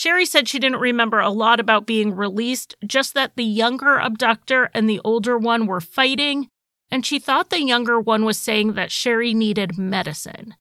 Sherri 0.00 0.24
said 0.24 0.48
she 0.48 0.58
didn't 0.58 0.80
remember 0.80 1.20
a 1.20 1.28
lot 1.28 1.60
about 1.60 1.84
being 1.84 2.16
released, 2.16 2.74
just 2.86 3.12
that 3.12 3.36
the 3.36 3.44
younger 3.44 3.98
abductor 3.98 4.70
and 4.72 4.88
the 4.88 4.98
older 5.04 5.36
one 5.36 5.66
were 5.66 5.82
fighting, 5.82 6.48
and 6.90 7.04
she 7.04 7.18
thought 7.18 7.50
the 7.50 7.62
younger 7.62 8.00
one 8.00 8.24
was 8.24 8.38
saying 8.38 8.72
that 8.72 8.90
Sherri 8.90 9.34
needed 9.34 9.76
medicine. 9.76 10.54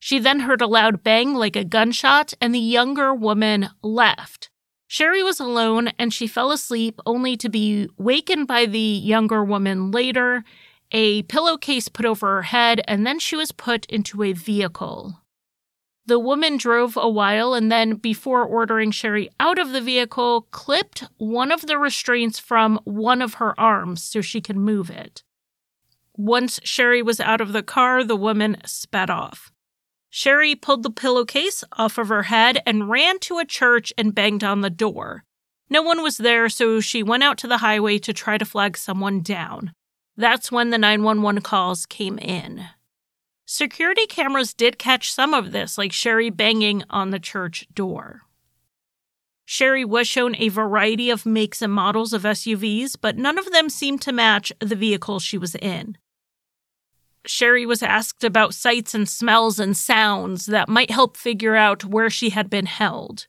She 0.00 0.18
then 0.18 0.40
heard 0.40 0.60
a 0.60 0.66
loud 0.66 1.04
bang 1.04 1.34
like 1.34 1.54
a 1.54 1.62
gunshot, 1.62 2.34
and 2.40 2.52
the 2.52 2.58
younger 2.58 3.14
woman 3.14 3.68
left. 3.80 4.50
Sherri 4.88 5.22
was 5.22 5.38
alone 5.38 5.92
and 5.96 6.12
she 6.12 6.26
fell 6.26 6.50
asleep 6.50 6.98
only 7.06 7.36
to 7.36 7.48
be 7.48 7.88
wakened 7.96 8.48
by 8.48 8.66
the 8.66 8.80
younger 8.80 9.44
woman 9.44 9.92
later, 9.92 10.42
a 10.90 11.22
pillowcase 11.22 11.86
put 11.86 12.06
over 12.06 12.26
her 12.26 12.42
head, 12.42 12.82
and 12.88 13.06
then 13.06 13.20
she 13.20 13.36
was 13.36 13.52
put 13.52 13.86
into 13.86 14.24
a 14.24 14.32
vehicle. 14.32 15.19
The 16.06 16.18
woman 16.18 16.56
drove 16.56 16.96
a 16.96 17.08
while 17.08 17.54
and 17.54 17.70
then, 17.70 17.94
before 17.94 18.44
ordering 18.44 18.90
Sherri 18.90 19.30
out 19.38 19.58
of 19.58 19.70
the 19.70 19.80
vehicle, 19.80 20.48
clipped 20.50 21.04
one 21.18 21.52
of 21.52 21.66
the 21.66 21.78
restraints 21.78 22.38
from 22.38 22.80
one 22.84 23.22
of 23.22 23.34
her 23.34 23.58
arms 23.60 24.02
so 24.02 24.20
she 24.20 24.40
could 24.40 24.56
move 24.56 24.90
it. 24.90 25.22
Once 26.16 26.58
Sherri 26.64 27.02
was 27.02 27.20
out 27.20 27.40
of 27.40 27.52
the 27.52 27.62
car, 27.62 28.02
the 28.02 28.16
woman 28.16 28.56
sped 28.66 29.08
off. 29.08 29.52
Sherri 30.10 30.56
pulled 30.56 30.82
the 30.82 30.90
pillowcase 30.90 31.62
off 31.72 31.96
of 31.96 32.08
her 32.08 32.24
head 32.24 32.60
and 32.66 32.90
ran 32.90 33.20
to 33.20 33.38
a 33.38 33.44
church 33.44 33.92
and 33.96 34.14
banged 34.14 34.42
on 34.42 34.60
the 34.60 34.70
door. 34.70 35.24
No 35.70 35.82
one 35.82 36.02
was 36.02 36.18
there, 36.18 36.48
so 36.48 36.80
she 36.80 37.02
went 37.02 37.22
out 37.22 37.38
to 37.38 37.46
the 37.46 37.58
highway 37.58 37.98
to 37.98 38.12
try 38.12 38.36
to 38.36 38.44
flag 38.44 38.76
someone 38.76 39.20
down. 39.20 39.72
That's 40.16 40.50
when 40.50 40.70
the 40.70 40.78
911 40.78 41.42
calls 41.42 41.86
came 41.86 42.18
in. 42.18 42.66
Security 43.52 44.06
cameras 44.06 44.54
did 44.54 44.78
catch 44.78 45.12
some 45.12 45.34
of 45.34 45.50
this, 45.50 45.76
like 45.76 45.90
Sherri 45.90 46.30
banging 46.30 46.84
on 46.88 47.10
the 47.10 47.18
church 47.18 47.66
door. 47.74 48.20
Sherri 49.44 49.84
was 49.84 50.06
shown 50.06 50.36
a 50.36 50.50
variety 50.50 51.10
of 51.10 51.26
makes 51.26 51.60
and 51.60 51.72
models 51.72 52.12
of 52.12 52.22
SUVs, 52.22 52.94
but 53.00 53.16
none 53.16 53.38
of 53.38 53.50
them 53.50 53.68
seemed 53.68 54.02
to 54.02 54.12
match 54.12 54.52
the 54.60 54.76
vehicle 54.76 55.18
she 55.18 55.36
was 55.36 55.56
in. 55.56 55.98
Sherri 57.26 57.66
was 57.66 57.82
asked 57.82 58.22
about 58.22 58.54
sights 58.54 58.94
and 58.94 59.08
smells 59.08 59.58
and 59.58 59.76
sounds 59.76 60.46
that 60.46 60.68
might 60.68 60.92
help 60.92 61.16
figure 61.16 61.56
out 61.56 61.84
where 61.84 62.08
she 62.08 62.30
had 62.30 62.50
been 62.50 62.66
held. 62.66 63.26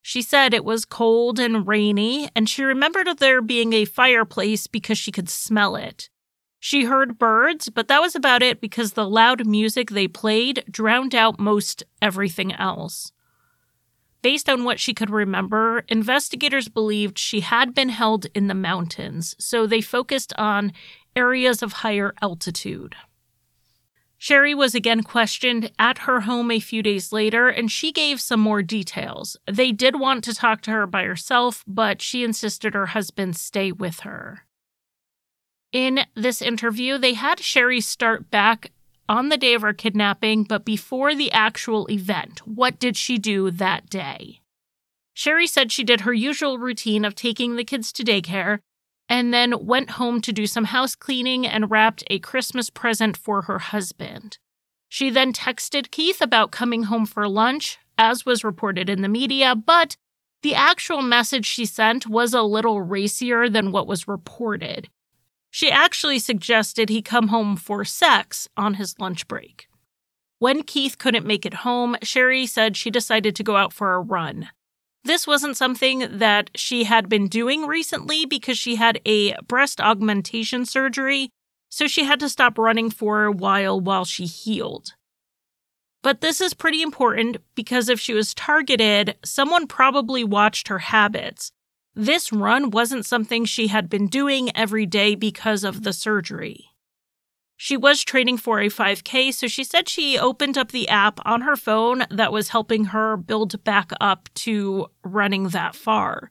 She 0.00 0.22
said 0.22 0.54
it 0.54 0.64
was 0.64 0.86
cold 0.86 1.38
and 1.38 1.68
rainy, 1.68 2.30
and 2.34 2.48
she 2.48 2.64
remembered 2.64 3.18
there 3.18 3.42
being 3.42 3.74
a 3.74 3.84
fireplace 3.84 4.66
because 4.66 4.96
she 4.96 5.12
could 5.12 5.28
smell 5.28 5.76
it. 5.76 6.08
She 6.60 6.84
heard 6.84 7.18
birds, 7.18 7.68
but 7.68 7.88
that 7.88 8.00
was 8.00 8.16
about 8.16 8.42
it 8.42 8.60
because 8.60 8.92
the 8.92 9.08
loud 9.08 9.46
music 9.46 9.90
they 9.90 10.08
played 10.08 10.64
drowned 10.70 11.14
out 11.14 11.38
most 11.38 11.84
everything 12.02 12.52
else. 12.52 13.12
Based 14.20 14.48
on 14.48 14.64
what 14.64 14.80
she 14.80 14.94
could 14.94 15.10
remember, 15.10 15.84
investigators 15.88 16.68
believed 16.68 17.18
she 17.18 17.40
had 17.40 17.74
been 17.74 17.90
held 17.90 18.26
in 18.34 18.48
the 18.48 18.54
mountains, 18.54 19.36
so 19.38 19.66
they 19.66 19.80
focused 19.80 20.32
on 20.36 20.72
areas 21.14 21.62
of 21.62 21.74
higher 21.74 22.12
altitude. 22.20 22.96
Sherri 24.20 24.52
was 24.52 24.74
again 24.74 25.04
questioned 25.04 25.70
at 25.78 25.98
her 25.98 26.22
home 26.22 26.50
a 26.50 26.58
few 26.58 26.82
days 26.82 27.12
later, 27.12 27.48
and 27.48 27.70
she 27.70 27.92
gave 27.92 28.20
some 28.20 28.40
more 28.40 28.62
details. 28.62 29.36
They 29.48 29.70
did 29.70 30.00
want 30.00 30.24
to 30.24 30.34
talk 30.34 30.60
to 30.62 30.72
her 30.72 30.88
by 30.88 31.04
herself, 31.04 31.62
but 31.68 32.02
she 32.02 32.24
insisted 32.24 32.74
her 32.74 32.86
husband 32.86 33.36
stay 33.36 33.70
with 33.70 34.00
her. 34.00 34.47
In 35.72 36.00
this 36.14 36.40
interview, 36.40 36.96
they 36.96 37.14
had 37.14 37.40
Sherri 37.40 37.80
start 37.80 38.30
back 38.30 38.72
on 39.08 39.28
the 39.28 39.36
day 39.36 39.54
of 39.54 39.62
her 39.62 39.72
kidnapping, 39.72 40.44
but 40.44 40.64
before 40.64 41.14
the 41.14 41.30
actual 41.32 41.86
event. 41.90 42.46
What 42.46 42.78
did 42.78 42.96
she 42.96 43.18
do 43.18 43.50
that 43.50 43.90
day? 43.90 44.40
Sherri 45.14 45.46
said 45.46 45.72
she 45.72 45.84
did 45.84 46.02
her 46.02 46.12
usual 46.12 46.58
routine 46.58 47.04
of 47.04 47.14
taking 47.14 47.56
the 47.56 47.64
kids 47.64 47.92
to 47.92 48.04
daycare 48.04 48.60
and 49.08 49.32
then 49.32 49.66
went 49.66 49.90
home 49.92 50.20
to 50.20 50.32
do 50.32 50.46
some 50.46 50.66
house 50.66 50.94
cleaning 50.94 51.46
and 51.46 51.70
wrapped 51.70 52.04
a 52.08 52.18
Christmas 52.18 52.70
present 52.70 53.16
for 53.16 53.42
her 53.42 53.58
husband. 53.58 54.38
She 54.88 55.10
then 55.10 55.32
texted 55.32 55.90
Keith 55.90 56.20
about 56.20 56.50
coming 56.50 56.84
home 56.84 57.06
for 57.06 57.26
lunch, 57.28 57.78
as 57.96 58.24
was 58.24 58.44
reported 58.44 58.88
in 58.88 59.02
the 59.02 59.08
media, 59.08 59.54
but 59.54 59.96
the 60.42 60.54
actual 60.54 61.02
message 61.02 61.46
she 61.46 61.66
sent 61.66 62.06
was 62.06 62.32
a 62.32 62.42
little 62.42 62.80
racier 62.80 63.48
than 63.48 63.72
what 63.72 63.86
was 63.86 64.06
reported. 64.06 64.88
She 65.50 65.70
actually 65.70 66.18
suggested 66.18 66.88
he 66.88 67.02
come 67.02 67.28
home 67.28 67.56
for 67.56 67.84
sex 67.84 68.48
on 68.56 68.74
his 68.74 68.98
lunch 68.98 69.26
break. 69.28 69.68
When 70.38 70.62
Keith 70.62 70.98
couldn't 70.98 71.26
make 71.26 71.44
it 71.44 71.54
home, 71.54 71.96
Sherri 72.02 72.46
said 72.46 72.76
she 72.76 72.90
decided 72.90 73.34
to 73.36 73.42
go 73.42 73.56
out 73.56 73.72
for 73.72 73.94
a 73.94 74.00
run. 74.00 74.50
This 75.04 75.26
wasn't 75.26 75.56
something 75.56 76.18
that 76.18 76.50
she 76.54 76.84
had 76.84 77.08
been 77.08 77.28
doing 77.28 77.66
recently 77.66 78.26
because 78.26 78.58
she 78.58 78.76
had 78.76 79.00
a 79.06 79.34
breast 79.42 79.80
augmentation 79.80 80.66
surgery, 80.66 81.30
so 81.70 81.86
she 81.86 82.04
had 82.04 82.20
to 82.20 82.28
stop 82.28 82.58
running 82.58 82.90
for 82.90 83.24
a 83.24 83.32
while 83.32 83.80
while 83.80 84.04
she 84.04 84.26
healed. 84.26 84.94
But 86.02 86.20
this 86.20 86.40
is 86.40 86.54
pretty 86.54 86.82
important 86.82 87.38
because 87.54 87.88
if 87.88 87.98
she 87.98 88.12
was 88.12 88.34
targeted, 88.34 89.16
someone 89.24 89.66
probably 89.66 90.22
watched 90.22 90.68
her 90.68 90.78
habits. 90.78 91.50
This 91.98 92.32
run 92.32 92.70
wasn't 92.70 93.06
something 93.06 93.44
she 93.44 93.66
had 93.66 93.90
been 93.90 94.06
doing 94.06 94.56
every 94.56 94.86
day 94.86 95.16
because 95.16 95.64
of 95.64 95.82
the 95.82 95.92
surgery. 95.92 96.66
She 97.56 97.76
was 97.76 98.04
training 98.04 98.36
for 98.36 98.60
a 98.60 98.68
5K, 98.68 99.34
so 99.34 99.48
she 99.48 99.64
said 99.64 99.88
she 99.88 100.16
opened 100.16 100.56
up 100.56 100.70
the 100.70 100.88
app 100.88 101.18
on 101.26 101.40
her 101.40 101.56
phone 101.56 102.04
that 102.08 102.30
was 102.30 102.50
helping 102.50 102.84
her 102.84 103.16
build 103.16 103.64
back 103.64 103.90
up 104.00 104.28
to 104.34 104.86
running 105.02 105.48
that 105.48 105.74
far. 105.74 106.30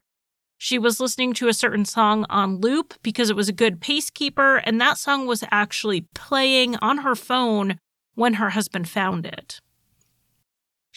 She 0.57 0.79
was 0.79 1.01
listening 1.01 1.33
to 1.33 1.49
a 1.49 1.53
certain 1.53 1.83
song 1.83 2.25
on 2.29 2.61
loop 2.61 2.93
because 3.03 3.29
it 3.29 3.35
was 3.35 3.49
a 3.49 3.53
good 3.53 3.81
pace 3.81 4.09
keeper, 4.09 4.61
and 4.65 4.79
that 4.79 4.97
song 4.97 5.27
was 5.27 5.43
actually 5.51 6.07
playing 6.15 6.77
on 6.77 6.99
her 6.99 7.13
phone 7.13 7.77
when 8.15 8.35
her 8.35 8.51
husband 8.51 8.87
found 8.87 9.25
it. 9.25 9.59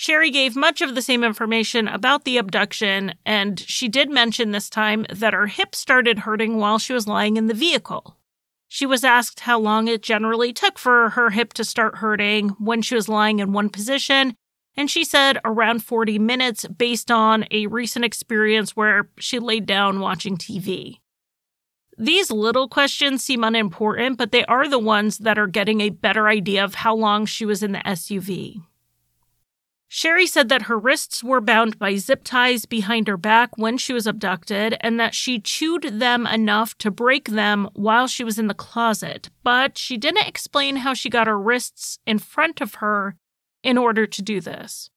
Sherri 0.00 0.30
gave 0.30 0.56
much 0.56 0.80
of 0.80 0.94
the 0.94 1.02
same 1.02 1.22
information 1.22 1.86
about 1.86 2.24
the 2.24 2.38
abduction, 2.38 3.12
and 3.26 3.60
she 3.60 3.86
did 3.86 4.08
mention 4.08 4.50
this 4.50 4.70
time 4.70 5.04
that 5.12 5.34
her 5.34 5.46
hip 5.46 5.74
started 5.74 6.20
hurting 6.20 6.56
while 6.56 6.78
she 6.78 6.94
was 6.94 7.06
lying 7.06 7.36
in 7.36 7.48
the 7.48 7.52
vehicle. 7.52 8.16
She 8.66 8.86
was 8.86 9.04
asked 9.04 9.40
how 9.40 9.58
long 9.58 9.88
it 9.88 10.02
generally 10.02 10.54
took 10.54 10.78
for 10.78 11.10
her 11.10 11.28
hip 11.28 11.52
to 11.52 11.64
start 11.64 11.96
hurting 11.96 12.48
when 12.58 12.80
she 12.80 12.94
was 12.94 13.10
lying 13.10 13.40
in 13.40 13.52
one 13.52 13.68
position, 13.68 14.36
and 14.74 14.90
she 14.90 15.04
said 15.04 15.38
around 15.44 15.84
40 15.84 16.18
minutes 16.18 16.66
based 16.66 17.10
on 17.10 17.44
a 17.50 17.66
recent 17.66 18.06
experience 18.06 18.74
where 18.74 19.10
she 19.18 19.38
laid 19.38 19.66
down 19.66 20.00
watching 20.00 20.38
TV. 20.38 21.00
These 21.98 22.30
little 22.30 22.70
questions 22.70 23.22
seem 23.22 23.44
unimportant, 23.44 24.16
but 24.16 24.32
they 24.32 24.46
are 24.46 24.66
the 24.66 24.78
ones 24.78 25.18
that 25.18 25.38
are 25.38 25.46
getting 25.46 25.82
a 25.82 25.90
better 25.90 26.26
idea 26.26 26.64
of 26.64 26.76
how 26.76 26.94
long 26.94 27.26
she 27.26 27.44
was 27.44 27.62
in 27.62 27.72
the 27.72 27.80
SUV. 27.80 28.62
Sherri 29.92 30.28
said 30.28 30.48
that 30.50 30.62
her 30.62 30.78
wrists 30.78 31.24
were 31.24 31.40
bound 31.40 31.76
by 31.76 31.96
zip 31.96 32.22
ties 32.22 32.64
behind 32.64 33.08
her 33.08 33.16
back 33.16 33.58
when 33.58 33.76
she 33.76 33.92
was 33.92 34.06
abducted 34.06 34.76
and 34.80 35.00
that 35.00 35.16
she 35.16 35.40
chewed 35.40 35.82
them 35.82 36.28
enough 36.28 36.78
to 36.78 36.92
break 36.92 37.30
them 37.30 37.68
while 37.72 38.06
she 38.06 38.22
was 38.22 38.38
in 38.38 38.46
the 38.46 38.54
closet, 38.54 39.30
but 39.42 39.76
she 39.76 39.96
didn't 39.96 40.28
explain 40.28 40.76
how 40.76 40.94
she 40.94 41.10
got 41.10 41.26
her 41.26 41.36
wrists 41.36 41.98
in 42.06 42.20
front 42.20 42.60
of 42.60 42.74
her 42.74 43.16
in 43.64 43.76
order 43.76 44.06
to 44.06 44.22
do 44.22 44.40
this. 44.40 44.90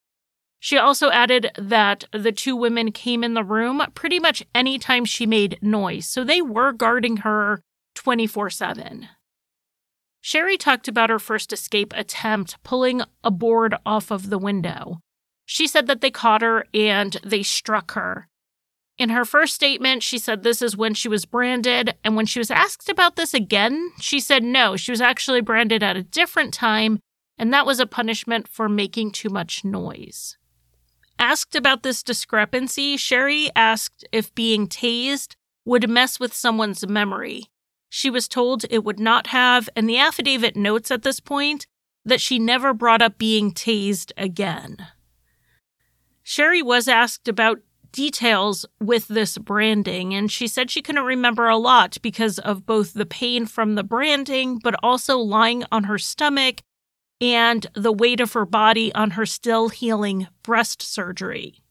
She 0.60 0.78
also 0.78 1.10
added 1.10 1.50
that 1.58 2.04
the 2.12 2.30
two 2.30 2.54
women 2.54 2.92
came 2.92 3.24
in 3.24 3.34
the 3.34 3.42
room 3.42 3.82
pretty 3.96 4.20
much 4.20 4.44
any 4.54 4.78
time 4.78 5.04
she 5.04 5.26
made 5.26 5.58
noise, 5.60 6.06
so 6.06 6.22
they 6.22 6.40
were 6.40 6.70
guarding 6.70 7.18
her 7.18 7.64
24 7.96 8.48
7. 8.48 9.08
Sherri 10.26 10.56
talked 10.56 10.88
about 10.88 11.10
her 11.10 11.18
first 11.18 11.52
escape 11.52 11.92
attempt 11.94 12.56
pulling 12.62 13.02
a 13.22 13.30
board 13.30 13.74
off 13.84 14.10
of 14.10 14.30
the 14.30 14.38
window. 14.38 15.00
She 15.44 15.66
said 15.68 15.86
that 15.86 16.00
they 16.00 16.10
caught 16.10 16.40
her 16.40 16.64
and 16.72 17.18
they 17.22 17.42
struck 17.42 17.92
her. 17.92 18.30
In 18.96 19.10
her 19.10 19.26
first 19.26 19.52
statement, 19.52 20.02
she 20.02 20.16
said 20.16 20.42
this 20.42 20.62
is 20.62 20.78
when 20.78 20.94
she 20.94 21.10
was 21.10 21.26
branded, 21.26 21.94
and 22.02 22.16
when 22.16 22.24
she 22.24 22.38
was 22.38 22.50
asked 22.50 22.88
about 22.88 23.16
this 23.16 23.34
again, 23.34 23.90
she 24.00 24.18
said 24.18 24.42
no, 24.42 24.76
she 24.76 24.92
was 24.92 25.02
actually 25.02 25.42
branded 25.42 25.82
at 25.82 25.98
a 25.98 26.02
different 26.02 26.54
time, 26.54 27.00
and 27.36 27.52
that 27.52 27.66
was 27.66 27.78
a 27.78 27.84
punishment 27.84 28.48
for 28.48 28.66
making 28.66 29.10
too 29.10 29.28
much 29.28 29.62
noise. 29.62 30.38
Asked 31.18 31.54
about 31.54 31.82
this 31.82 32.02
discrepancy, 32.02 32.96
Sherri 32.96 33.50
asked 33.54 34.06
if 34.10 34.34
being 34.34 34.68
tased 34.68 35.34
would 35.66 35.86
mess 35.86 36.18
with 36.18 36.32
someone's 36.32 36.86
memory. 36.86 37.50
She 37.96 38.10
was 38.10 38.26
told 38.26 38.64
it 38.70 38.82
would 38.82 38.98
not 38.98 39.28
have, 39.28 39.68
and 39.76 39.88
the 39.88 39.98
affidavit 39.98 40.56
notes 40.56 40.90
at 40.90 41.02
this 41.02 41.20
point 41.20 41.68
that 42.04 42.20
she 42.20 42.40
never 42.40 42.74
brought 42.74 43.00
up 43.00 43.18
being 43.18 43.52
tased 43.52 44.10
again. 44.16 44.78
Sherri 46.24 46.60
was 46.60 46.88
asked 46.88 47.28
about 47.28 47.60
details 47.92 48.66
with 48.80 49.06
this 49.06 49.38
branding, 49.38 50.12
and 50.12 50.28
she 50.28 50.48
said 50.48 50.72
she 50.72 50.82
couldn't 50.82 51.04
remember 51.04 51.46
a 51.46 51.56
lot 51.56 51.96
because 52.02 52.40
of 52.40 52.66
both 52.66 52.94
the 52.94 53.06
pain 53.06 53.46
from 53.46 53.76
the 53.76 53.84
branding, 53.84 54.58
but 54.58 54.74
also 54.82 55.16
lying 55.16 55.62
on 55.70 55.84
her 55.84 55.96
stomach 55.96 56.62
and 57.20 57.68
the 57.74 57.92
weight 57.92 58.18
of 58.18 58.32
her 58.32 58.44
body 58.44 58.92
on 58.96 59.12
her 59.12 59.24
still 59.24 59.68
healing 59.68 60.26
breast 60.42 60.82
surgery. 60.82 61.63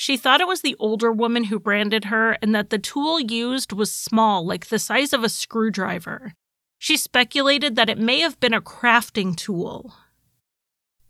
She 0.00 0.16
thought 0.16 0.40
it 0.40 0.46
was 0.46 0.60
the 0.60 0.76
older 0.78 1.10
woman 1.10 1.42
who 1.42 1.58
branded 1.58 2.04
her 2.04 2.38
and 2.40 2.54
that 2.54 2.70
the 2.70 2.78
tool 2.78 3.18
used 3.18 3.72
was 3.72 3.90
small, 3.90 4.46
like 4.46 4.66
the 4.66 4.78
size 4.78 5.12
of 5.12 5.24
a 5.24 5.28
screwdriver. 5.28 6.34
She 6.78 6.96
speculated 6.96 7.74
that 7.74 7.90
it 7.90 7.98
may 7.98 8.20
have 8.20 8.38
been 8.38 8.54
a 8.54 8.60
crafting 8.60 9.34
tool. 9.34 9.92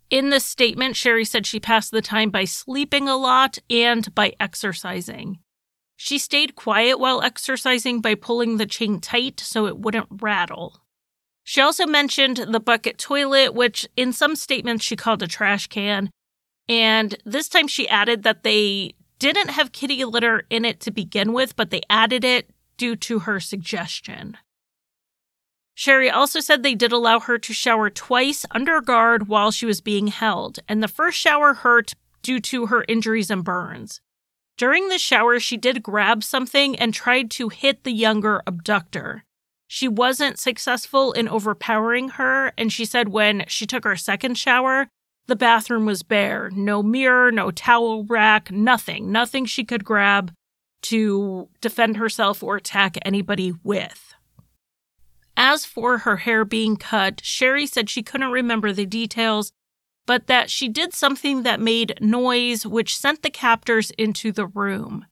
In 0.09 0.31
this 0.31 0.47
statement, 0.47 0.97
Sherri 0.97 1.27
said 1.27 1.45
she 1.45 1.61
passed 1.61 1.91
the 1.91 2.01
time 2.01 2.31
by 2.31 2.47
sleeping 2.47 3.11
a 3.11 3.17
lot 3.19 3.59
and 3.69 4.15
by 4.15 4.33
exercising. 4.41 5.41
She 5.95 6.17
stayed 6.17 6.57
quiet 6.57 6.99
while 6.99 7.21
exercising 7.21 8.01
by 8.01 8.15
pulling 8.15 8.57
the 8.57 8.65
chain 8.65 9.01
tight 9.01 9.39
so 9.39 9.67
it 9.67 9.79
wouldn't 9.79 10.09
rattle. 10.23 10.81
She 11.45 11.61
also 11.61 11.85
mentioned 11.85 12.39
the 12.39 12.59
bucket 12.59 12.97
toilet, 12.97 13.53
which 13.53 13.87
in 13.99 14.15
some 14.15 14.35
statements 14.35 14.83
she 14.83 14.97
called 14.97 15.23
a 15.23 15.27
trash 15.27 15.67
can, 15.67 16.09
and 16.69 17.17
this 17.25 17.49
time 17.49 17.69
she 17.69 17.89
added 17.89 18.23
that 18.23 18.43
they 18.43 18.95
didn't 19.19 19.51
have 19.51 19.73
kitty 19.73 20.05
litter 20.05 20.45
in 20.51 20.65
it 20.65 20.81
to 20.81 20.91
begin 20.91 21.33
with, 21.33 21.57
but 21.57 21.71
they 21.71 21.83
added 21.91 22.25
it 22.25 22.51
due 22.77 22.97
to 22.97 23.21
her 23.21 23.41
suggestion. 23.41 24.37
Sherri 25.75 26.11
also 26.11 26.41
said 26.41 26.63
they 26.63 26.75
did 26.75 26.93
allow 26.93 27.21
her 27.21 27.39
to 27.39 27.53
shower 27.53 27.89
twice 27.89 28.45
under 28.51 28.81
guard 28.81 29.29
while 29.29 29.51
she 29.51 29.67
was 29.67 29.81
being 29.81 30.09
held, 30.09 30.59
and 30.69 30.83
the 30.83 30.89
first 30.89 31.19
shower 31.19 31.55
hurt 31.55 31.95
due 32.23 32.41
to 32.41 32.67
her 32.67 32.85
injuries 32.89 33.31
and 33.31 33.45
burns. 33.45 34.01
During 34.57 34.89
the 34.89 34.99
shower, 34.99 35.39
she 35.39 35.57
did 35.57 35.85
grab 35.85 36.25
something 36.25 36.77
and 36.77 36.93
tried 36.93 37.31
to 37.33 37.49
hit 37.49 37.85
the 37.85 37.93
younger 37.93 38.43
abductor. 38.45 39.25
She 39.69 39.87
wasn't 39.87 40.39
successful 40.39 41.13
in 41.13 41.29
overpowering 41.29 42.09
her, 42.11 42.53
and 42.59 42.73
she 42.73 42.85
said 42.85 43.11
when 43.11 43.45
she 43.47 43.67
took 43.67 43.85
her 43.85 43.97
second 43.97 44.37
shower, 44.37 44.89
the 45.29 45.37
bathroom 45.37 45.87
was 45.87 46.03
bare 46.03 46.51
no 46.51 46.83
mirror, 46.83 47.31
no 47.31 47.51
towel 47.51 48.05
rack, 48.05 48.51
nothing, 48.51 49.13
nothing 49.13 49.45
she 49.45 49.65
could 49.65 49.85
grab 49.85 50.33
to 50.83 51.49
defend 51.61 51.97
herself 51.97 52.43
or 52.43 52.57
attack 52.57 52.97
anybody 53.03 53.53
with. 53.63 54.15
As 55.37 55.65
for 55.65 55.99
her 55.99 56.17
hair 56.17 56.45
being 56.45 56.77
cut, 56.77 57.21
Sherri 57.23 57.67
said 57.67 57.89
she 57.89 58.03
couldn't 58.03 58.33
remember 58.33 58.73
the 58.73 58.87
details, 58.87 59.53
but 60.07 60.27
that 60.27 60.51
she 60.51 60.69
did 60.69 60.95
something 60.95 61.43
that 61.43 61.61
made 61.61 61.99
noise, 62.01 62.67
which 62.67 62.97
sent 62.97 63.23
the 63.23 63.31
captors 63.31 63.91
into 63.93 64.33
the 64.33 64.47
room. 64.47 65.07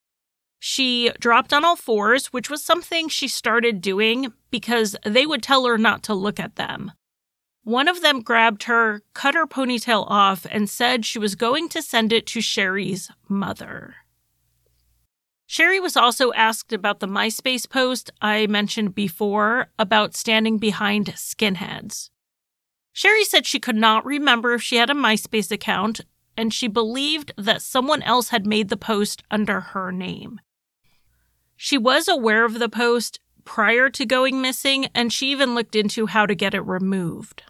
She 0.59 1.13
dropped 1.21 1.53
on 1.53 1.65
all 1.65 1.77
fours, 1.77 2.33
which 2.33 2.51
was 2.51 2.65
something 2.65 3.09
she 3.09 3.29
started 3.29 3.81
doing 3.81 4.33
because 4.51 4.97
they 5.05 5.27
would 5.27 5.43
tell 5.43 5.67
her 5.67 5.79
not 5.79 6.03
to 6.05 6.15
look 6.15 6.41
at 6.41 6.57
them. 6.57 6.93
One 7.67 7.89
of 7.89 8.01
them 8.01 8.21
grabbed 8.21 8.63
her, 8.65 9.03
cut 9.13 9.35
her 9.35 9.45
ponytail 9.45 10.09
off, 10.09 10.47
and 10.49 10.71
said 10.71 11.05
she 11.05 11.19
was 11.19 11.35
going 11.35 11.69
to 11.71 11.83
send 11.83 12.13
it 12.13 12.25
to 12.29 12.41
Sherri's 12.41 13.11
mother. 13.29 13.97
Sherri 15.49 15.81
was 15.81 15.97
also 15.97 16.33
asked 16.35 16.73
about 16.73 17.01
the 17.01 17.09
MySpace 17.09 17.69
post 17.69 18.13
I 18.23 18.47
mentioned 18.47 18.95
before 18.95 19.67
about 19.81 20.15
standing 20.15 20.59
behind 20.59 21.07
skinheads. 21.17 22.11
Sherri 22.93 23.25
said 23.25 23.47
she 23.47 23.59
could 23.59 23.75
not 23.75 24.07
remember 24.07 24.55
if 24.55 24.63
she 24.63 24.77
had 24.77 24.89
a 24.89 24.95
MySpace 24.95 25.51
account, 25.51 26.03
and 26.37 26.55
she 26.55 26.69
believed 26.69 27.33
that 27.37 27.63
someone 27.63 28.03
else 28.03 28.29
had 28.29 28.47
made 28.47 28.69
the 28.69 28.77
post 28.77 29.25
under 29.29 29.61
her 29.61 29.91
name. 29.91 30.41
She 31.57 31.77
was 31.77 32.07
aware 32.07 32.45
of 32.45 32.61
the 32.61 32.69
post 32.69 33.19
prior 33.45 33.91
to 33.91 34.07
going 34.07 34.41
missing, 34.41 34.87
and 34.95 35.13
she 35.13 35.33
even 35.33 35.57
looked 35.57 35.75
into 35.75 36.07
how 36.07 36.27
to 36.27 36.37
get 36.37 36.55
it 36.55 36.61
removed. 36.61 37.43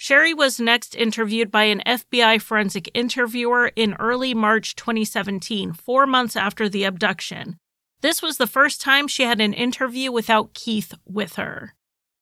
Sherri 0.00 0.32
was 0.32 0.60
next 0.60 0.94
interviewed 0.94 1.50
by 1.50 1.64
an 1.64 1.82
FBI 1.84 2.40
forensic 2.40 2.88
interviewer 2.94 3.72
in 3.74 3.94
early 3.94 4.32
March 4.32 4.76
2017, 4.76 5.72
four 5.72 6.06
months 6.06 6.36
after 6.36 6.68
the 6.68 6.84
abduction. 6.84 7.56
This 8.00 8.22
was 8.22 8.36
the 8.36 8.46
first 8.46 8.80
time 8.80 9.08
she 9.08 9.24
had 9.24 9.40
an 9.40 9.52
interview 9.52 10.12
without 10.12 10.54
Keith 10.54 10.94
with 11.04 11.34
her. 11.34 11.74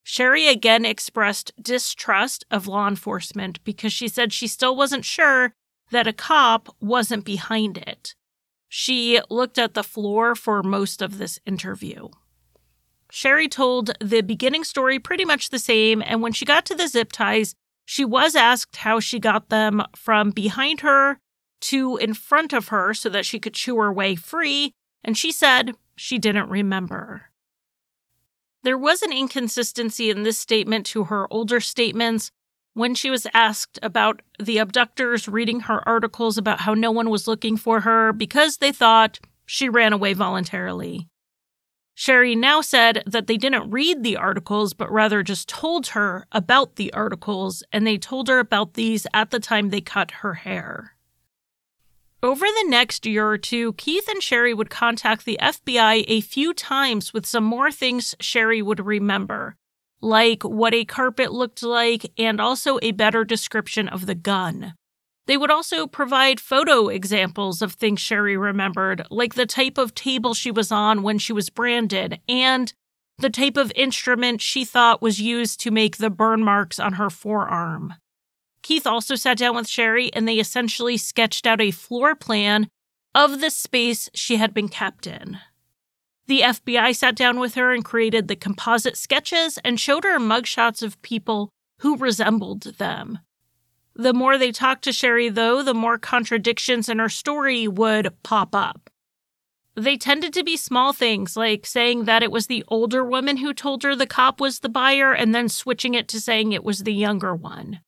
Sherri 0.02 0.48
again 0.48 0.86
expressed 0.86 1.52
distrust 1.60 2.46
of 2.50 2.66
law 2.66 2.88
enforcement 2.88 3.62
because 3.62 3.92
she 3.92 4.08
said 4.08 4.32
she 4.32 4.48
still 4.48 4.74
wasn't 4.74 5.04
sure 5.04 5.52
that 5.90 6.06
a 6.06 6.14
cop 6.14 6.74
wasn't 6.80 7.26
behind 7.26 7.76
it. 7.76 8.14
She 8.70 9.20
looked 9.28 9.58
at 9.58 9.74
the 9.74 9.84
floor 9.84 10.34
for 10.34 10.62
most 10.62 11.02
of 11.02 11.18
this 11.18 11.38
interview. 11.44 12.08
Sherri 13.10 13.48
told 13.48 13.90
the 14.00 14.22
beginning 14.22 14.64
story 14.64 14.98
pretty 14.98 15.26
much 15.26 15.50
the 15.50 15.58
same, 15.58 16.02
and 16.06 16.22
when 16.22 16.32
she 16.32 16.46
got 16.46 16.64
to 16.66 16.74
the 16.74 16.88
zip 16.88 17.12
ties, 17.12 17.54
she 17.86 18.04
was 18.04 18.34
asked 18.34 18.76
how 18.76 19.00
she 19.00 19.18
got 19.18 19.48
them 19.48 19.82
from 19.94 20.30
behind 20.30 20.80
her 20.80 21.18
to 21.62 21.96
in 21.96 22.12
front 22.12 22.52
of 22.52 22.68
her 22.68 22.92
so 22.92 23.08
that 23.08 23.24
she 23.24 23.38
could 23.38 23.54
chew 23.54 23.76
her 23.76 23.92
way 23.92 24.14
free, 24.14 24.72
and 25.02 25.16
she 25.16 25.32
said 25.32 25.74
she 25.96 26.18
didn't 26.18 26.50
remember. 26.50 27.30
There 28.64 28.76
was 28.76 29.02
an 29.02 29.12
inconsistency 29.12 30.10
in 30.10 30.24
this 30.24 30.36
statement 30.36 30.84
to 30.86 31.04
her 31.04 31.32
older 31.32 31.60
statements 31.60 32.32
when 32.74 32.94
she 32.94 33.08
was 33.08 33.26
asked 33.32 33.78
about 33.82 34.20
the 34.38 34.58
abductors 34.58 35.28
reading 35.28 35.60
her 35.60 35.88
articles 35.88 36.36
about 36.36 36.60
how 36.60 36.74
no 36.74 36.90
one 36.90 37.08
was 37.08 37.28
looking 37.28 37.56
for 37.56 37.80
her 37.80 38.12
because 38.12 38.58
they 38.58 38.72
thought 38.72 39.20
she 39.46 39.68
ran 39.68 39.92
away 39.92 40.12
voluntarily. 40.12 41.08
Sherri 41.98 42.36
now 42.36 42.60
said 42.60 43.02
that 43.06 43.26
they 43.26 43.38
didn't 43.38 43.70
read 43.70 44.02
the 44.02 44.18
articles, 44.18 44.74
but 44.74 44.92
rather 44.92 45.22
just 45.22 45.48
told 45.48 45.88
her 45.88 46.26
about 46.30 46.76
the 46.76 46.92
articles, 46.92 47.64
and 47.72 47.86
they 47.86 47.96
told 47.96 48.28
her 48.28 48.38
about 48.38 48.74
these 48.74 49.06
at 49.14 49.30
the 49.30 49.40
time 49.40 49.70
they 49.70 49.80
cut 49.80 50.10
her 50.20 50.34
hair. 50.34 50.94
Over 52.22 52.44
the 52.44 52.66
next 52.68 53.06
year 53.06 53.26
or 53.26 53.38
two, 53.38 53.72
Keith 53.74 54.08
and 54.08 54.22
Sherri 54.22 54.52
would 54.52 54.68
contact 54.68 55.24
the 55.24 55.38
FBI 55.40 56.04
a 56.06 56.20
few 56.20 56.52
times 56.52 57.14
with 57.14 57.24
some 57.24 57.44
more 57.44 57.72
things 57.72 58.14
Sherri 58.20 58.60
would 58.60 58.84
remember, 58.84 59.56
like 60.02 60.42
what 60.42 60.74
a 60.74 60.84
carpet 60.84 61.32
looked 61.32 61.62
like 61.62 62.12
and 62.18 62.42
also 62.42 62.78
a 62.82 62.92
better 62.92 63.24
description 63.24 63.88
of 63.88 64.04
the 64.04 64.14
gun. 64.14 64.74
They 65.26 65.36
would 65.36 65.50
also 65.50 65.86
provide 65.86 66.40
photo 66.40 66.88
examples 66.88 67.60
of 67.60 67.72
things 67.72 68.00
Sherri 68.00 68.36
remembered, 68.36 69.06
like 69.10 69.34
the 69.34 69.46
type 69.46 69.76
of 69.76 69.94
table 69.94 70.34
she 70.34 70.50
was 70.50 70.70
on 70.70 71.02
when 71.02 71.18
she 71.18 71.32
was 71.32 71.50
branded 71.50 72.20
and 72.28 72.72
the 73.18 73.30
type 73.30 73.56
of 73.56 73.72
instrument 73.74 74.40
she 74.40 74.64
thought 74.64 75.02
was 75.02 75.20
used 75.20 75.58
to 75.60 75.70
make 75.70 75.96
the 75.96 76.10
burn 76.10 76.44
marks 76.44 76.78
on 76.78 76.94
her 76.94 77.10
forearm. 77.10 77.94
Keith 78.62 78.86
also 78.86 79.14
sat 79.14 79.38
down 79.38 79.56
with 79.56 79.68
Sherri 79.68 80.12
and 80.12 80.28
they 80.28 80.38
essentially 80.38 80.96
sketched 80.96 81.46
out 81.46 81.60
a 81.60 81.70
floor 81.70 82.14
plan 82.14 82.68
of 83.14 83.40
the 83.40 83.50
space 83.50 84.10
she 84.12 84.36
had 84.36 84.52
been 84.52 84.68
kept 84.68 85.06
in. 85.06 85.38
The 86.26 86.40
FBI 86.40 86.94
sat 86.94 87.14
down 87.14 87.38
with 87.38 87.54
her 87.54 87.72
and 87.72 87.84
created 87.84 88.28
the 88.28 88.36
composite 88.36 88.96
sketches 88.96 89.58
and 89.64 89.80
showed 89.80 90.04
her 90.04 90.18
mugshots 90.18 90.82
of 90.82 91.00
people 91.02 91.50
who 91.80 91.96
resembled 91.96 92.62
them. 92.78 93.20
The 93.98 94.12
more 94.12 94.36
they 94.36 94.52
talked 94.52 94.84
to 94.84 94.92
Sherri, 94.92 95.30
though, 95.30 95.62
the 95.62 95.72
more 95.72 95.96
contradictions 95.98 96.90
in 96.90 96.98
her 96.98 97.08
story 97.08 97.66
would 97.66 98.14
pop 98.22 98.54
up. 98.54 98.90
They 99.74 99.96
tended 99.96 100.34
to 100.34 100.44
be 100.44 100.56
small 100.56 100.92
things, 100.92 101.34
like 101.34 101.64
saying 101.64 102.04
that 102.04 102.22
it 102.22 102.30
was 102.30 102.46
the 102.46 102.62
older 102.68 103.02
woman 103.02 103.38
who 103.38 103.54
told 103.54 103.82
her 103.82 103.96
the 103.96 104.06
cop 104.06 104.38
was 104.38 104.60
the 104.60 104.68
buyer 104.68 105.14
and 105.14 105.34
then 105.34 105.48
switching 105.48 105.94
it 105.94 106.08
to 106.08 106.20
saying 106.20 106.52
it 106.52 106.64
was 106.64 106.80
the 106.80 106.92
younger 106.92 107.34
one. 107.34 107.80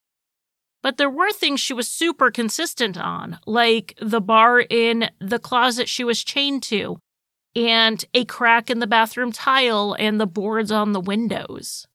But 0.82 0.96
there 0.96 1.10
were 1.10 1.32
things 1.32 1.60
she 1.60 1.74
was 1.74 1.88
super 1.88 2.30
consistent 2.30 2.96
on, 2.96 3.38
like 3.46 3.94
the 4.00 4.20
bar 4.20 4.60
in 4.60 5.10
the 5.20 5.38
closet 5.38 5.88
she 5.88 6.04
was 6.04 6.24
chained 6.24 6.62
to, 6.64 6.98
and 7.54 8.02
a 8.14 8.24
crack 8.24 8.70
in 8.70 8.78
the 8.78 8.86
bathroom 8.86 9.32
tile 9.32 9.94
and 9.98 10.18
the 10.18 10.26
boards 10.26 10.72
on 10.72 10.92
the 10.92 11.00
windows. 11.00 11.86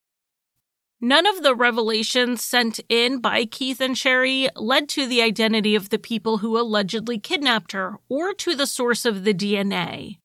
None 1.03 1.27
of 1.27 1.43
the 1.43 1.53
revelations 1.53 2.41
sent 2.41 2.79
in 2.87 3.19
by 3.19 3.43
Keith 3.43 3.81
and 3.81 3.97
Sherri 3.97 4.47
led 4.55 4.87
to 4.87 5.05
the 5.05 5.21
identity 5.21 5.75
of 5.75 5.89
the 5.89 5.99
people 5.99 6.37
who 6.37 6.57
allegedly 6.57 7.19
kidnapped 7.19 7.73
her 7.73 7.97
or 8.07 8.33
to 8.35 8.55
the 8.55 8.65
source 8.65 9.03
of 9.03 9.25
the 9.25 9.33
DNA. 9.33 10.19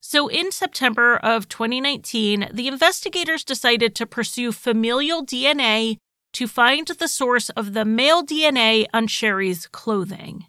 So, 0.00 0.28
in 0.28 0.52
September 0.52 1.16
of 1.16 1.48
2019, 1.48 2.50
the 2.52 2.68
investigators 2.68 3.42
decided 3.42 3.96
to 3.96 4.06
pursue 4.06 4.52
familial 4.52 5.26
DNA 5.26 5.96
to 6.34 6.46
find 6.46 6.86
the 6.86 7.08
source 7.08 7.50
of 7.50 7.72
the 7.72 7.84
male 7.84 8.24
DNA 8.24 8.86
on 8.94 9.08
Sherri's 9.08 9.66
clothing. 9.66 10.46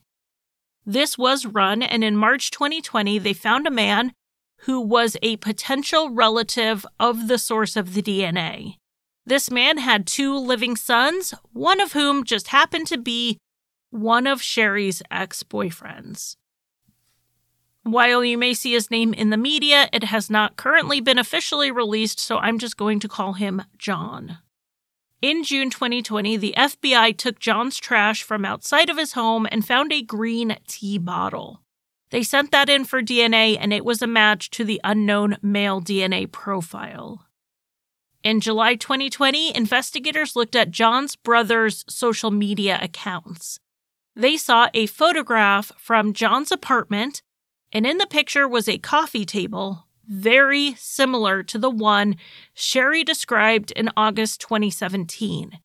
This 0.86 1.17
was 1.17 1.47
run, 1.47 1.82
and 1.82 2.04
in 2.04 2.15
March 2.15 2.51
2020, 2.51 3.17
they 3.17 3.34
found 3.34 3.65
a 3.65 3.71
man 3.71 4.13
who 4.65 4.80
was 4.80 5.17
a 5.23 5.38
potential 5.38 6.12
relative 6.12 6.86
of 6.99 7.28
the 7.28 7.39
source 7.39 7.75
of 7.75 7.95
the 7.95 8.04
DNA. 8.04 8.75
This 9.25 9.49
man 9.49 9.79
had 9.79 10.05
two 10.05 10.38
living 10.38 10.75
sons, 10.75 11.33
one 11.51 11.81
of 11.81 11.93
whom 11.93 12.23
just 12.23 12.49
happened 12.49 12.88
to 12.88 12.97
be 12.97 13.39
one 13.89 14.27
of 14.27 14.41
Sherri's 14.41 15.01
ex 15.09 15.41
boyfriends. 15.41 16.35
While 17.83 18.23
you 18.23 18.38
may 18.38 18.53
see 18.53 18.73
his 18.73 18.91
name 18.91 19.13
in 19.13 19.29
the 19.29 19.38
media, 19.38 19.89
it 19.93 20.05
has 20.05 20.29
not 20.29 20.57
currently 20.57 21.01
been 21.01 21.19
officially 21.19 21.71
released, 21.71 22.19
so 22.19 22.38
I'm 22.38 22.59
just 22.59 22.77
going 22.77 22.99
to 22.99 23.07
call 23.07 23.33
him 23.33 23.63
John. 23.77 24.39
In 25.21 25.43
June 25.43 25.69
2020, 25.69 26.38
the 26.38 26.53
FBI 26.57 27.17
took 27.17 27.39
John's 27.39 27.77
trash 27.77 28.21
from 28.21 28.45
outside 28.45 28.89
of 28.89 28.97
his 28.97 29.13
home 29.13 29.47
and 29.51 29.65
found 29.65 29.91
a 29.91 30.01
green 30.03 30.57
tea 30.67 30.97
bottle. 30.97 31.61
They 32.11 32.21
sent 32.21 32.51
that 32.51 32.69
in 32.69 32.85
for 32.85 33.01
DNA, 33.01 33.57
and 33.59 33.73
it 33.73 33.85
was 33.85 34.01
a 34.01 34.07
match 34.07 34.51
to 34.51 34.63
the 34.63 34.81
unknown 34.83 35.38
male 35.41 35.81
DNA 35.81 36.31
profile. 36.31 37.24
In 38.25 38.39
July 38.39 38.73
2020, 38.73 39.55
investigators 39.55 40.35
looked 40.35 40.55
at 40.55 40.71
John's 40.71 41.15
brother's 41.15 41.85
social 41.88 42.31
media 42.31 42.79
accounts. 42.81 43.59
They 44.15 44.35
saw 44.35 44.67
a 44.73 44.88
photograph 44.88 45.71
from 45.77 46.11
John's 46.11 46.51
apartment, 46.51 47.21
and 47.71 47.85
in 47.85 47.99
the 47.99 48.07
picture 48.07 48.47
was 48.47 48.67
a 48.67 48.79
coffee 48.79 49.25
table 49.25 49.85
very 50.07 50.73
similar 50.73 51.43
to 51.43 51.59
the 51.59 51.69
one 51.69 52.15
Sherri 52.55 53.03
described 53.03 53.69
in 53.73 53.91
August 53.95 54.41
2017. 54.41 55.59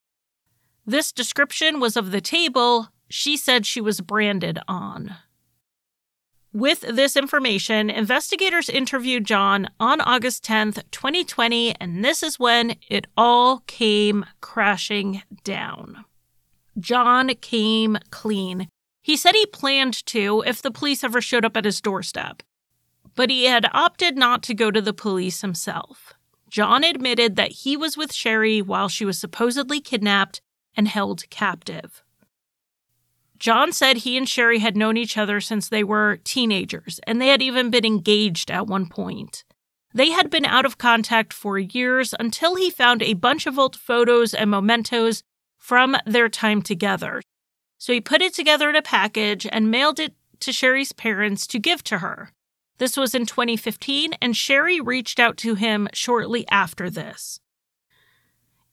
This 0.85 1.13
description 1.13 1.81
was 1.81 1.97
of 1.97 2.11
the 2.11 2.21
table 2.21 2.89
she 3.09 3.39
said 3.39 3.65
she 3.65 3.81
was 3.81 4.03
branded 4.03 4.59
on. 4.69 5.17
With 6.53 6.81
this 6.81 7.17
information, 7.17 7.91
investigators 7.91 8.69
interviewed 8.69 9.25
John 9.25 9.69
on 9.79 10.01
August 10.01 10.45
10th, 10.45 10.83
2020, 10.91 11.77
and 11.81 12.05
this 12.05 12.25
is 12.25 12.41
when 12.41 12.75
it 12.89 13.07
all 13.17 13.61
came 13.69 14.27
crashing 14.41 15.23
down. 15.45 16.05
John 16.77 17.29
came 17.41 17.99
clean. 18.11 18.69
He 19.01 19.17
said 19.17 19.37
he 19.37 19.47
planned 19.47 20.05
to 20.07 20.43
if 20.45 20.61
the 20.61 20.73
police 20.73 21.05
ever 21.05 21.21
showed 21.21 21.45
up 21.45 21.57
at 21.57 21.65
his 21.65 21.81
doorstep, 21.81 22.43
but 23.15 23.31
he 23.31 23.45
had 23.45 23.71
opted 23.73 24.17
not 24.17 24.43
to 24.45 24.55
go 24.55 24.73
to 24.73 24.83
the 24.83 24.93
police 24.93 25.43
himself. 25.43 26.15
John 26.49 26.83
admitted 26.83 27.37
that 27.37 27.53
he 27.53 27.77
was 27.77 27.97
with 27.97 28.13
Sherri 28.13 28.61
while 28.61 28.89
she 28.89 29.05
was 29.05 29.21
supposedly 29.21 29.81
kidnapped 29.81 30.41
and 30.77 30.89
held 30.89 31.31
captive. 31.31 32.03
John 33.41 33.73
said 33.73 33.99
he 33.99 34.19
and 34.19 34.29
Sherri 34.29 34.59
had 34.59 34.77
known 34.77 34.99
each 34.99 35.17
other 35.17 35.41
since 35.41 35.69
they 35.69 35.83
were 35.83 36.19
teenagers, 36.25 37.01
and 37.07 37.21
they 37.21 37.29
had 37.29 37.41
even 37.41 37.71
been 37.71 37.87
engaged 37.87 38.51
at 38.51 38.67
one 38.67 38.87
point. 38.87 39.45
They 39.95 40.11
had 40.11 40.31
been 40.31 40.45
out 40.45 40.67
of 40.67 40.79
contact 40.79 41.33
for 41.33 41.59
years 41.59 42.15
until 42.21 42.55
he 42.55 42.71
found 42.71 43.03
a 43.03 43.15
bunch 43.15 43.47
of 43.47 43.59
old 43.59 43.77
photos 43.77 44.35
and 44.35 44.51
mementos 44.51 45.23
from 45.57 45.97
their 46.05 46.29
time 46.29 46.61
together. 46.61 47.23
So 47.79 47.95
he 47.95 48.01
put 48.01 48.21
it 48.21 48.35
together 48.35 48.69
in 48.69 48.77
a 48.77 48.83
package 48.83 49.47
and 49.51 49.71
mailed 49.71 49.99
it 49.99 50.15
to 50.41 50.53
Sherri's 50.53 50.93
parents 50.93 51.47
to 51.49 51.59
give 51.59 51.83
to 51.85 51.99
her. 51.99 52.33
This 52.77 52.97
was 52.97 53.15
in 53.15 53.27
2015, 53.27 54.13
and 54.21 54.37
Sherri 54.37 54.81
reached 54.81 55.19
out 55.19 55.39
to 55.39 55.55
him 55.55 55.89
shortly 55.95 56.47
after 56.51 56.91
this. 56.91 57.41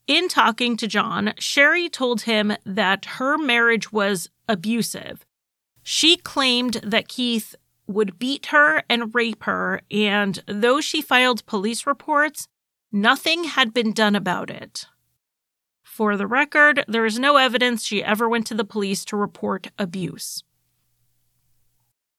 In 0.07 0.29
talking 0.29 0.77
to 0.77 0.87
John, 0.87 1.33
Sherri 1.37 1.89
told 1.89 2.21
him 2.21 2.53
that 2.65 3.03
her 3.17 3.37
marriage 3.37 3.91
was 3.91 4.29
abusive. 4.47 5.25
She 5.83 6.15
claimed 6.15 6.75
that 6.75 7.09
Keith 7.09 7.55
would 7.87 8.17
beat 8.17 8.47
her 8.47 8.83
and 8.89 9.13
rape 9.13 9.43
her, 9.43 9.81
and 9.91 10.41
though 10.47 10.79
she 10.79 11.01
filed 11.01 11.45
police 11.45 11.85
reports, 11.85 12.47
nothing 12.89 13.45
had 13.45 13.73
been 13.73 13.91
done 13.91 14.15
about 14.15 14.49
it. 14.49 14.85
For 15.83 16.15
the 16.15 16.27
record, 16.27 16.85
there 16.87 17.05
is 17.05 17.19
no 17.19 17.35
evidence 17.35 17.83
she 17.83 18.03
ever 18.03 18.29
went 18.29 18.47
to 18.47 18.53
the 18.53 18.63
police 18.63 19.03
to 19.05 19.17
report 19.17 19.67
abuse. 19.77 20.43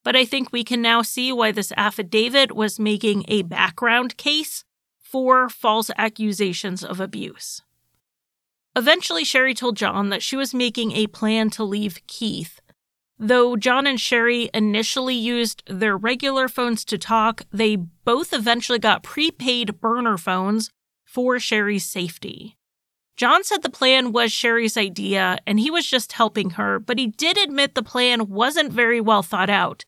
But 0.04 0.16
I 0.16 0.26
think 0.26 0.52
we 0.52 0.64
can 0.64 0.82
now 0.82 1.00
see 1.00 1.32
why 1.32 1.52
this 1.52 1.72
affidavit 1.76 2.52
was 2.52 2.78
making 2.78 3.24
a 3.28 3.42
background 3.42 4.16
case 4.18 4.64
for 4.98 5.48
false 5.48 5.90
accusations 5.96 6.84
of 6.84 7.00
abuse. 7.00 7.62
Eventually, 8.76 9.24
Sherri 9.24 9.54
told 9.54 9.76
John 9.76 10.08
that 10.10 10.22
she 10.22 10.36
was 10.36 10.54
making 10.54 10.92
a 10.92 11.06
plan 11.08 11.50
to 11.50 11.64
leave 11.64 12.00
Keith. 12.06 12.60
Though 13.18 13.56
John 13.56 13.86
and 13.86 14.00
Sherri 14.00 14.48
initially 14.54 15.16
used 15.16 15.64
their 15.66 15.96
regular 15.96 16.46
phones 16.46 16.84
to 16.84 16.98
talk, 16.98 17.42
they 17.52 17.76
both 17.76 18.32
eventually 18.32 18.78
got 18.78 19.02
prepaid 19.02 19.80
burner 19.80 20.16
phones 20.16 20.70
for 21.04 21.40
Sherri's 21.40 21.84
safety. 21.84 22.56
John 23.16 23.42
said 23.42 23.62
the 23.62 23.70
plan 23.70 24.12
was 24.12 24.30
Sherri's 24.30 24.76
idea 24.76 25.38
and 25.44 25.58
he 25.58 25.72
was 25.72 25.84
just 25.84 26.12
helping 26.12 26.50
her, 26.50 26.78
but 26.78 27.00
he 27.00 27.08
did 27.08 27.36
admit 27.36 27.74
the 27.74 27.82
plan 27.82 28.28
wasn't 28.28 28.72
very 28.72 29.00
well 29.00 29.24
thought 29.24 29.50
out 29.50 29.84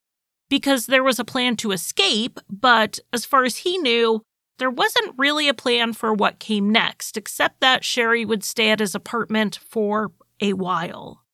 because 0.48 0.86
there 0.86 1.04
was 1.04 1.20
a 1.20 1.24
plan 1.24 1.54
to 1.58 1.70
escape, 1.70 2.40
but 2.50 2.98
as 3.12 3.24
far 3.24 3.44
as 3.44 3.58
he 3.58 3.78
knew, 3.78 4.22
there 4.60 4.70
wasn't 4.70 5.14
really 5.16 5.48
a 5.48 5.54
plan 5.54 5.94
for 5.94 6.12
what 6.12 6.38
came 6.38 6.70
next, 6.70 7.16
except 7.16 7.60
that 7.60 7.82
Sherri 7.82 8.26
would 8.26 8.44
stay 8.44 8.70
at 8.70 8.78
his 8.78 8.94
apartment 8.94 9.58
for 9.66 10.12
a 10.38 10.52
while. 10.52 11.24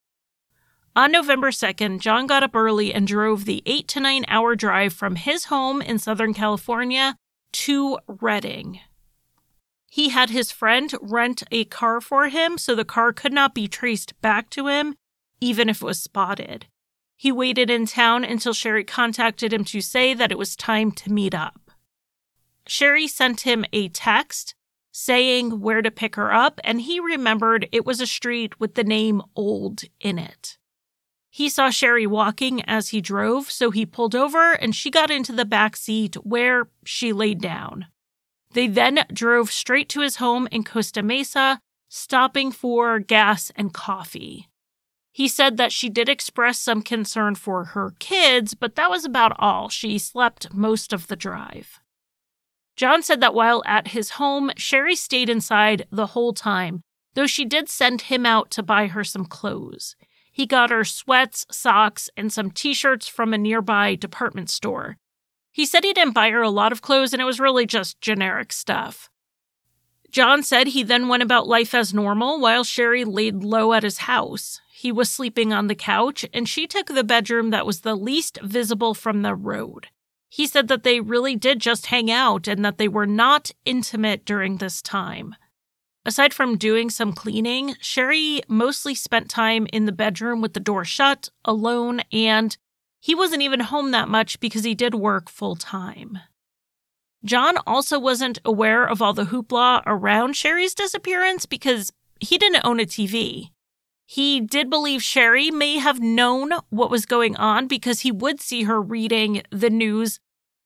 On 0.94 1.10
November 1.10 1.50
2nd, 1.50 1.98
John 2.00 2.28
got 2.28 2.44
up 2.44 2.54
early 2.54 2.94
and 2.94 3.06
drove 3.06 3.44
the 3.44 3.64
eight 3.66 3.88
to 3.88 4.00
nine 4.00 4.24
hour 4.28 4.54
drive 4.54 4.92
from 4.92 5.16
his 5.16 5.46
home 5.46 5.82
in 5.82 5.98
Southern 5.98 6.32
California 6.32 7.16
to 7.52 7.98
Redding. 8.06 8.80
He 9.90 10.10
had 10.10 10.30
his 10.30 10.52
friend 10.52 10.94
rent 11.02 11.42
a 11.50 11.64
car 11.64 12.00
for 12.00 12.28
him 12.28 12.56
so 12.58 12.74
the 12.74 12.84
car 12.84 13.12
could 13.12 13.32
not 13.32 13.54
be 13.54 13.66
traced 13.66 14.18
back 14.20 14.50
to 14.50 14.68
him, 14.68 14.94
even 15.40 15.68
if 15.68 15.82
it 15.82 15.84
was 15.84 16.00
spotted. 16.00 16.66
He 17.16 17.32
waited 17.32 17.70
in 17.70 17.86
town 17.86 18.24
until 18.24 18.52
Sherri 18.52 18.84
contacted 18.84 19.52
him 19.52 19.64
to 19.64 19.80
say 19.80 20.14
that 20.14 20.30
it 20.30 20.38
was 20.38 20.54
time 20.54 20.92
to 20.92 21.12
meet 21.12 21.34
up. 21.34 21.65
Sherri 22.66 23.06
sent 23.06 23.42
him 23.42 23.64
a 23.72 23.88
text 23.88 24.54
saying 24.92 25.60
where 25.60 25.82
to 25.82 25.90
pick 25.90 26.16
her 26.16 26.32
up, 26.32 26.58
and 26.64 26.80
he 26.80 26.98
remembered 26.98 27.68
it 27.70 27.84
was 27.84 28.00
a 28.00 28.06
street 28.06 28.58
with 28.58 28.76
the 28.76 28.84
name 28.84 29.20
Old 29.34 29.82
in 30.00 30.18
it. 30.18 30.56
He 31.28 31.50
saw 31.50 31.68
Sherri 31.68 32.06
walking 32.06 32.62
as 32.62 32.88
he 32.88 33.02
drove, 33.02 33.50
so 33.50 33.70
he 33.70 33.84
pulled 33.84 34.14
over 34.14 34.52
and 34.52 34.74
she 34.74 34.90
got 34.90 35.10
into 35.10 35.32
the 35.32 35.44
back 35.44 35.76
seat 35.76 36.14
where 36.24 36.68
she 36.82 37.12
laid 37.12 37.42
down. 37.42 37.88
They 38.52 38.68
then 38.68 39.04
drove 39.12 39.52
straight 39.52 39.90
to 39.90 40.00
his 40.00 40.16
home 40.16 40.48
in 40.50 40.64
Costa 40.64 41.02
Mesa, 41.02 41.60
stopping 41.90 42.50
for 42.50 42.98
gas 42.98 43.52
and 43.54 43.74
coffee. 43.74 44.48
He 45.12 45.28
said 45.28 45.58
that 45.58 45.72
she 45.72 45.90
did 45.90 46.08
express 46.08 46.58
some 46.58 46.80
concern 46.80 47.34
for 47.34 47.64
her 47.64 47.92
kids, 47.98 48.54
but 48.54 48.74
that 48.76 48.88
was 48.88 49.04
about 49.04 49.38
all. 49.38 49.68
She 49.68 49.98
slept 49.98 50.54
most 50.54 50.94
of 50.94 51.08
the 51.08 51.16
drive. 51.16 51.80
John 52.76 53.02
said 53.02 53.20
that 53.22 53.34
while 53.34 53.62
at 53.66 53.88
his 53.88 54.10
home, 54.10 54.52
Sherri 54.56 54.94
stayed 54.94 55.30
inside 55.30 55.86
the 55.90 56.08
whole 56.08 56.34
time, 56.34 56.82
though 57.14 57.26
she 57.26 57.46
did 57.46 57.70
send 57.70 58.02
him 58.02 58.26
out 58.26 58.50
to 58.52 58.62
buy 58.62 58.88
her 58.88 59.02
some 59.02 59.24
clothes. 59.24 59.96
He 60.30 60.44
got 60.44 60.68
her 60.68 60.84
sweats, 60.84 61.46
socks, 61.50 62.10
and 62.14 62.30
some 62.30 62.50
t 62.50 62.74
shirts 62.74 63.08
from 63.08 63.32
a 63.32 63.38
nearby 63.38 63.94
department 63.94 64.50
store. 64.50 64.98
He 65.50 65.64
said 65.64 65.84
he 65.84 65.94
didn't 65.94 66.12
buy 66.12 66.28
her 66.28 66.42
a 66.42 66.50
lot 66.50 66.72
of 66.72 66.82
clothes 66.82 67.14
and 67.14 67.22
it 67.22 67.24
was 67.24 67.40
really 67.40 67.64
just 67.64 68.02
generic 68.02 68.52
stuff. 68.52 69.08
John 70.10 70.42
said 70.42 70.68
he 70.68 70.82
then 70.82 71.08
went 71.08 71.22
about 71.22 71.48
life 71.48 71.74
as 71.74 71.94
normal 71.94 72.38
while 72.38 72.62
Sherri 72.62 73.06
laid 73.06 73.42
low 73.42 73.72
at 73.72 73.82
his 73.82 73.98
house. 73.98 74.60
He 74.70 74.92
was 74.92 75.10
sleeping 75.10 75.54
on 75.54 75.68
the 75.68 75.74
couch 75.74 76.26
and 76.34 76.46
she 76.46 76.66
took 76.66 76.88
the 76.88 77.02
bedroom 77.02 77.48
that 77.48 77.64
was 77.64 77.80
the 77.80 77.96
least 77.96 78.38
visible 78.42 78.92
from 78.92 79.22
the 79.22 79.34
road. 79.34 79.88
He 80.28 80.46
said 80.46 80.68
that 80.68 80.82
they 80.82 81.00
really 81.00 81.36
did 81.36 81.60
just 81.60 81.86
hang 81.86 82.10
out 82.10 82.48
and 82.48 82.64
that 82.64 82.78
they 82.78 82.88
were 82.88 83.06
not 83.06 83.50
intimate 83.64 84.24
during 84.24 84.56
this 84.56 84.82
time. 84.82 85.34
Aside 86.04 86.32
from 86.32 86.56
doing 86.56 86.88
some 86.88 87.12
cleaning, 87.12 87.74
Sherri 87.80 88.40
mostly 88.48 88.94
spent 88.94 89.28
time 89.28 89.66
in 89.72 89.86
the 89.86 89.92
bedroom 89.92 90.40
with 90.40 90.52
the 90.52 90.60
door 90.60 90.84
shut, 90.84 91.30
alone, 91.44 92.02
and 92.12 92.56
he 93.00 93.14
wasn't 93.14 93.42
even 93.42 93.60
home 93.60 93.90
that 93.90 94.08
much 94.08 94.38
because 94.38 94.64
he 94.64 94.74
did 94.74 94.94
work 94.94 95.28
full 95.28 95.56
time. 95.56 96.20
John 97.24 97.56
also 97.66 97.98
wasn't 97.98 98.38
aware 98.44 98.86
of 98.86 99.02
all 99.02 99.12
the 99.12 99.26
hoopla 99.26 99.82
around 99.84 100.36
Sherri's 100.36 100.74
disappearance 100.74 101.44
because 101.44 101.92
he 102.20 102.38
didn't 102.38 102.64
own 102.64 102.78
a 102.78 102.84
TV. 102.84 103.50
He 104.06 104.40
did 104.40 104.70
believe 104.70 105.02
Sherri 105.02 105.50
may 105.50 105.78
have 105.78 106.00
known 106.00 106.52
what 106.70 106.90
was 106.90 107.06
going 107.06 107.36
on 107.36 107.66
because 107.66 108.00
he 108.00 108.12
would 108.12 108.40
see 108.40 108.62
her 108.62 108.80
reading 108.80 109.42
the 109.50 109.68
news 109.68 110.20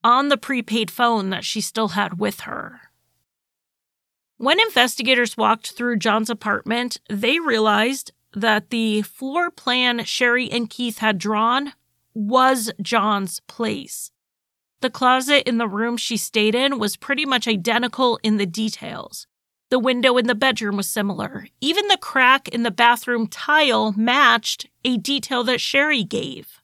on 0.05 0.28
the 0.28 0.36
prepaid 0.36 0.91
phone 0.91 1.30
that 1.30 1.45
she 1.45 1.62
still 1.62 1.88
had 1.88 2.18
with 2.18 2.41
her. 2.41 2.82
When 4.36 4.61
investigators 4.61 5.36
walked 5.36 5.72
through 5.72 5.97
John's 5.99 6.30
apartment, 6.30 6.99
they 7.09 7.38
realized 7.38 8.12
that 8.34 8.70
the 8.70 9.03
floor 9.03 9.51
plan 9.51 10.05
Sherri 10.05 10.51
and 10.51 10.68
Keith 10.68 10.99
had 10.99 11.18
drawn 11.18 11.72
was 12.14 12.70
John's 12.80 13.41
place. 13.41 14.11
The 14.80 14.91
closet 14.91 15.49
in 15.49 15.59
the 15.59 15.68
room 15.68 15.97
she 15.97 16.16
stayed 16.16 16.55
in 16.55 16.78
was 16.78 16.97
pretty 16.97 17.26
much 17.26 17.49
identical 17.49 18.18
in 18.22 18.36
the 18.36 18.47
details. 18.47 19.26
The 19.70 19.78
window 19.78 20.16
in 20.16 20.26
the 20.26 20.34
bedroom 20.34 20.76
was 20.76 20.88
similar. 20.88 21.46
Even 21.60 21.86
the 21.86 21.96
crack 21.96 22.48
in 22.48 22.64
the 22.64 22.72
bathroom 22.72 23.28
tile 23.28 23.92
matched 23.92 24.68
a 24.84 24.96
detail 24.96 25.44
that 25.44 25.60
Sherri 25.60 26.02
gave. 26.02 26.60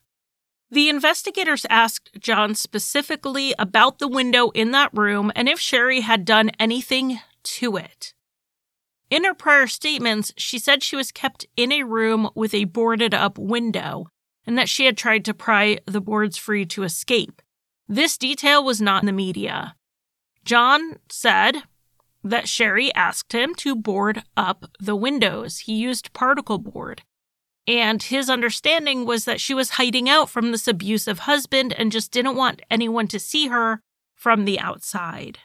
The 0.71 0.89
investigators 0.89 1.65
asked 1.71 2.19
John 2.19 2.57
specifically 2.57 3.55
about 3.59 4.01
the 4.01 4.09
window 4.09 4.51
in 4.51 4.73
that 4.73 4.91
room 4.93 5.31
and 5.37 5.49
if 5.49 5.61
Sherri 5.61 6.01
had 6.01 6.25
done 6.25 6.51
anything 6.59 7.21
to 7.45 7.77
it. 7.77 8.13
In 9.09 9.23
her 9.23 9.35
prior 9.35 9.69
statements, 9.69 10.33
she 10.37 10.59
said 10.59 10.83
she 10.83 10.97
was 10.97 11.13
kept 11.13 11.47
in 11.57 11.71
a 11.71 11.85
room 11.85 12.29
with 12.35 12.53
a 12.53 12.65
boarded 12.65 13.15
up 13.15 13.39
window 13.39 14.09
and 14.45 14.59
that 14.59 14.69
she 14.69 14.85
had 14.85 14.97
tried 14.97 15.25
to 15.27 15.35
pry 15.35 15.79
the 15.87 16.01
boards 16.01 16.37
free 16.37 16.67
to 16.67 16.83
escape. 16.83 17.41
This 17.89 18.19
detail 18.19 18.65
was 18.65 18.81
not 18.81 19.03
in 19.03 19.07
the 19.07 19.13
media. 19.13 19.77
John 20.45 20.99
said 21.09 21.63
that 22.31 22.49
Sherri 22.49 22.95
asked 22.95 23.33
him 23.33 23.55
to 23.57 23.77
board 23.77 24.23
up 24.37 24.71
the 24.81 24.97
windows. 24.97 25.61
He 25.61 25.75
used 25.75 26.13
particle 26.13 26.59
board. 26.59 27.03
And 27.67 28.03
his 28.03 28.31
understanding 28.31 29.07
was 29.07 29.25
that 29.25 29.41
she 29.41 29.55
was 29.55 29.71
hiding 29.71 30.09
out 30.09 30.31
from 30.31 30.53
this 30.53 30.69
abusive 30.69 31.21
husband 31.21 31.73
and 31.73 31.91
just 31.91 32.13
didn't 32.13 32.37
want 32.37 32.63
anyone 32.71 33.09
to 33.09 33.19
see 33.19 33.49
her 33.49 33.81
from 34.15 34.45
the 34.45 34.59
outside. 34.61 35.39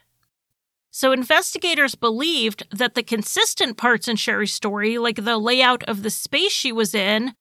So, 0.92 1.14
investigators 1.14 1.96
believed 1.96 2.68
that 2.70 2.96
the 2.96 3.04
consistent 3.04 3.78
parts 3.78 4.08
in 4.08 4.18
Sherri's 4.18 4.54
story, 4.54 4.98
like 4.98 5.24
the 5.24 5.38
layout 5.38 5.84
of 5.84 6.04
the 6.04 6.10
space 6.10 6.52
she 6.52 6.72
was 6.72 6.94
in, 6.94 7.34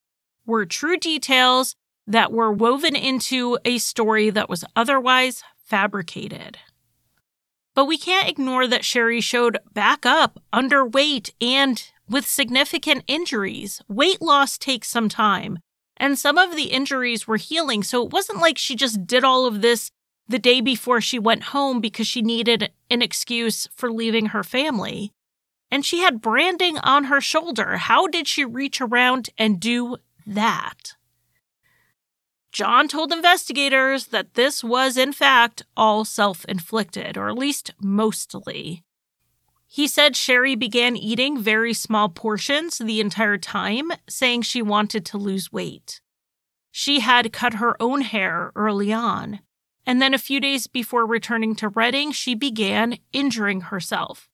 were 0.47 0.64
true 0.64 0.97
details 0.97 1.74
that 2.07 2.32
were 2.32 2.53
woven 2.53 2.95
into 2.95 3.59
a 3.64 3.78
story 3.78 4.30
that 4.30 4.49
was 4.49 4.64
otherwise 4.76 5.43
fabricated. 5.64 6.59
But 7.81 7.87
we 7.87 7.97
can't 7.97 8.28
ignore 8.28 8.66
that 8.66 8.85
Sherri 8.85 9.22
showed 9.22 9.57
back 9.72 10.05
up, 10.05 10.39
underweight, 10.53 11.31
and 11.41 11.83
with 12.11 12.26
significant 12.26 13.05
injuries. 13.07 13.81
Weight 13.89 14.20
loss 14.20 14.59
takes 14.59 14.89
some 14.89 15.09
time, 15.09 15.61
and 15.97 16.18
some 16.18 16.37
of 16.37 16.55
the 16.55 16.72
injuries 16.72 17.26
were 17.26 17.39
healing, 17.39 17.83
so 17.83 18.05
it 18.05 18.12
wasn't 18.12 18.41
like 18.41 18.59
she 18.59 18.76
just 18.76 19.07
did 19.07 19.24
all 19.24 19.47
of 19.47 19.62
this 19.62 19.91
the 20.28 20.39
day 20.39 20.61
before 20.61 21.01
she 21.01 21.18
went 21.18 21.55
home 21.55 21.81
because 21.81 22.07
she 22.07 22.20
needed 22.20 22.70
an 22.91 23.01
excuse 23.01 23.66
for 23.74 23.91
leaving 23.91 24.26
her 24.26 24.45
family. 24.45 25.14
And 25.70 25.83
she 25.83 26.01
had 26.01 26.20
branding 26.20 26.76
on 26.81 27.05
her 27.05 27.22
shoulder. 27.22 27.78
How 27.78 28.07
did 28.07 28.28
she 28.28 28.45
reach 28.45 28.83
around 28.83 29.31
and 29.39 29.59
do 29.59 29.97
that. 30.26 30.97
John 32.53 32.88
told 32.88 33.12
investigators 33.12 34.07
that 34.07 34.34
this 34.34 34.64
was, 34.64 34.96
in 34.96 35.12
fact, 35.12 35.62
all 35.76 36.05
self 36.05 36.44
inflicted, 36.46 37.16
or 37.16 37.28
at 37.28 37.38
least 37.38 37.72
mostly. 37.80 38.84
He 39.68 39.86
said 39.86 40.16
Sherri 40.16 40.57
began 40.57 40.96
eating 40.96 41.38
very 41.38 41.72
small 41.72 42.09
portions 42.09 42.78
the 42.78 43.01
entire 43.01 43.38
time, 43.38 43.92
saying 44.09 44.42
she 44.42 44.62
wanted 44.62 45.07
to 45.07 45.18
lose 45.18 45.53
weight. 45.53 46.01
She 46.72 47.01
had 47.01 47.32
cut 47.32 47.55
her 47.55 47.80
own 47.80 48.01
hair 48.01 48.51
early 48.57 48.92
on. 48.92 49.40
And 49.86 50.03
then 50.03 50.12
a 50.12 50.18
few 50.18 50.40
days 50.40 50.66
before 50.66 51.07
returning 51.07 51.55
to 51.57 51.68
Redding, 51.68 52.11
she 52.11 52.34
began 52.34 52.98
injuring 53.12 53.62
herself. 53.62 54.28